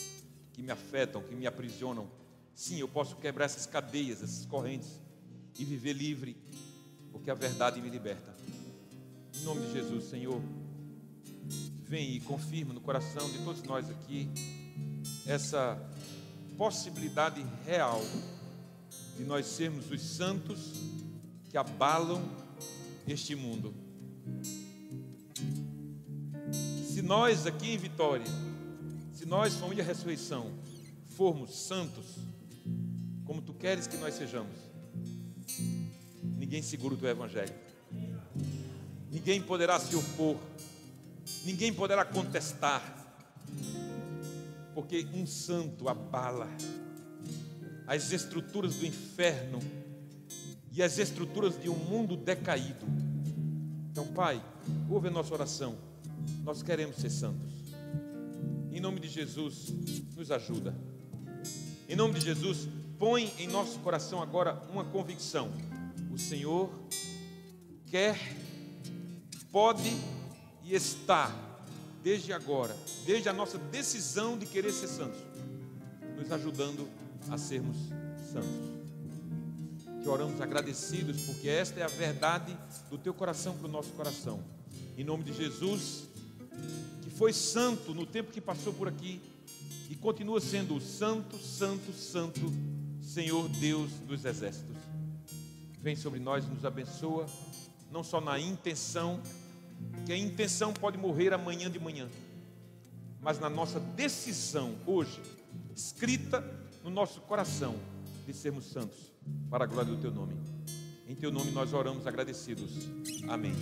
que 0.53 0.63
me 0.63 0.73
afetam, 0.73 1.23
que 1.23 1.37
me 1.37 1.47
aprisionam. 1.47 2.11
Sim, 2.53 2.79
eu 2.79 2.89
posso 2.89 3.15
quebrar 3.15 3.45
essas 3.45 3.67
cadeias, 3.67 4.21
essas 4.21 4.45
correntes 4.47 5.01
e 5.57 5.65
viver 5.65 5.93
livre, 5.93 6.37
porque 7.13 7.31
a 7.31 7.35
verdade 7.35 7.81
me 7.81 7.89
liberta. 7.89 8.35
Em 9.33 9.45
nome 9.45 9.65
de 9.65 9.73
Jesus, 9.75 10.07
Senhor 10.07 10.43
vem 11.91 12.15
e 12.15 12.21
confirma 12.21 12.73
no 12.73 12.81
coração 12.81 13.29
de 13.33 13.39
todos 13.39 13.65
nós 13.65 13.91
aqui 13.91 14.31
essa 15.27 15.77
possibilidade 16.57 17.45
real 17.67 18.01
de 19.17 19.25
nós 19.25 19.45
sermos 19.45 19.91
os 19.91 20.01
santos 20.01 20.71
que 21.51 21.59
abalam 21.59 22.23
este 23.09 23.35
mundo. 23.35 23.75
Se 26.87 27.03
nós 27.03 27.45
aqui 27.45 27.73
em 27.73 27.77
Vitória, 27.77 28.27
se 29.13 29.27
nós, 29.27 29.57
família 29.57 29.83
Ressurreição, 29.83 30.49
formos 31.17 31.53
santos, 31.57 32.07
como 33.25 33.43
tu 33.43 33.53
queres 33.53 33.89
que 33.89 33.97
nós 33.97 34.15
sejamos, 34.15 34.57
ninguém 36.23 36.63
segura 36.63 36.95
o 36.95 36.97
teu 36.97 37.09
evangelho, 37.09 37.55
ninguém 39.11 39.43
poderá 39.43 39.81
se 39.81 39.97
opor 39.97 40.37
ninguém 41.45 41.73
poderá 41.73 42.05
contestar, 42.05 42.83
porque 44.75 45.07
um 45.15 45.27
santo 45.27 45.89
abala 45.89 46.49
as 47.87 48.13
estruturas 48.13 48.77
do 48.77 48.87
inferno 48.87 49.59
e 50.73 50.83
as 50.83 50.99
estruturas 50.99 51.61
de 51.61 51.69
um 51.69 51.77
mundo 51.77 52.17
decaído. 52.17 52.87
Então, 53.91 54.07
Pai, 54.07 54.43
ouve 54.89 55.09
a 55.09 55.11
nossa 55.11 55.35
oração, 55.35 55.77
nós 56.45 56.63
queremos 56.63 56.97
ser 56.97 57.11
santos. 57.11 57.53
Em 58.71 58.81
nome 58.81 59.01
de 59.01 59.09
Jesus, 59.09 59.75
nos 60.17 60.31
ajuda. 60.31 60.75
Em 61.89 61.97
nome 61.97 62.15
de 62.15 62.21
Jesus, 62.27 62.69
põe 62.99 63.33
em 63.39 63.49
nosso 63.49 63.81
coração 63.81 64.23
agora 64.23 64.63
uma 64.71 64.85
convicção: 64.85 65.51
o 66.13 66.19
Senhor 66.19 66.71
quer, 67.87 68.17
pode 69.51 69.91
está, 70.75 71.35
desde 72.03 72.33
agora, 72.33 72.77
desde 73.05 73.29
a 73.29 73.33
nossa 73.33 73.59
decisão 73.59 74.39
de 74.39 74.47
querer 74.47 74.73
ser 74.73 74.89
santos, 74.89 75.21
nos 76.17 76.31
ajudando 76.33 76.89
a 77.31 77.37
sermos 77.37 77.77
santos. 78.33 78.71
Te 80.03 80.09
oramos 80.09 80.41
agradecidos, 80.41 81.23
porque 81.23 81.49
esta 81.49 81.81
é 81.81 81.83
a 81.83 81.89
verdade 81.89 82.57
do 82.89 82.97
teu 82.97 83.13
coração 83.13 83.57
para 83.57 83.67
o 83.67 83.71
nosso 83.71 83.91
coração. 83.91 84.43
Em 84.97 85.05
nome 85.05 85.25
de 85.25 85.33
Jesus, 85.33 86.05
que 87.03 87.11
foi 87.11 87.33
santo 87.33 87.95
no 87.95 88.07
tempo 88.07 88.33
que 88.33 88.41
passou 88.41 88.73
por 88.73 88.89
aqui 88.89 89.21
e 89.91 89.95
continua 89.97 90.41
sendo 90.41 90.77
o 90.77 90.81
santo, 90.81 91.37
santo, 91.39 91.93
santo 91.93 92.41
Senhor 93.03 93.49
Deus 93.49 93.91
dos 94.07 94.25
exércitos. 94.25 94.77
Vem 95.83 95.97
sobre 95.97 96.21
nós 96.21 96.45
e 96.45 96.49
nos 96.49 96.65
abençoa, 96.65 97.27
não 97.91 98.05
só 98.05 98.21
na 98.21 98.39
intenção, 98.39 99.21
que 100.07 100.13
a 100.13 100.17
intenção 100.17 100.73
pode 100.73 100.99
morrer 100.99 101.33
amanhã 101.33 101.71
de 101.71 101.79
manhã, 101.79 102.09
mas 103.21 103.39
na 103.39 103.51
nossa 103.51 103.79
decisão 103.79 104.75
hoje, 104.87 105.21
escrita 105.75 106.45
no 106.83 106.91
nosso 106.91 107.21
coração, 107.23 107.77
de 108.27 108.33
sermos 108.33 108.67
santos, 108.67 109.13
para 109.51 109.65
a 109.65 109.67
glória 109.67 109.93
do 109.93 110.01
Teu 110.01 110.11
nome. 110.11 110.35
Em 111.07 111.15
Teu 111.15 111.31
nome 111.31 111.51
nós 111.51 111.73
oramos 111.73 112.07
agradecidos. 112.07 112.89
Amém. 113.29 113.55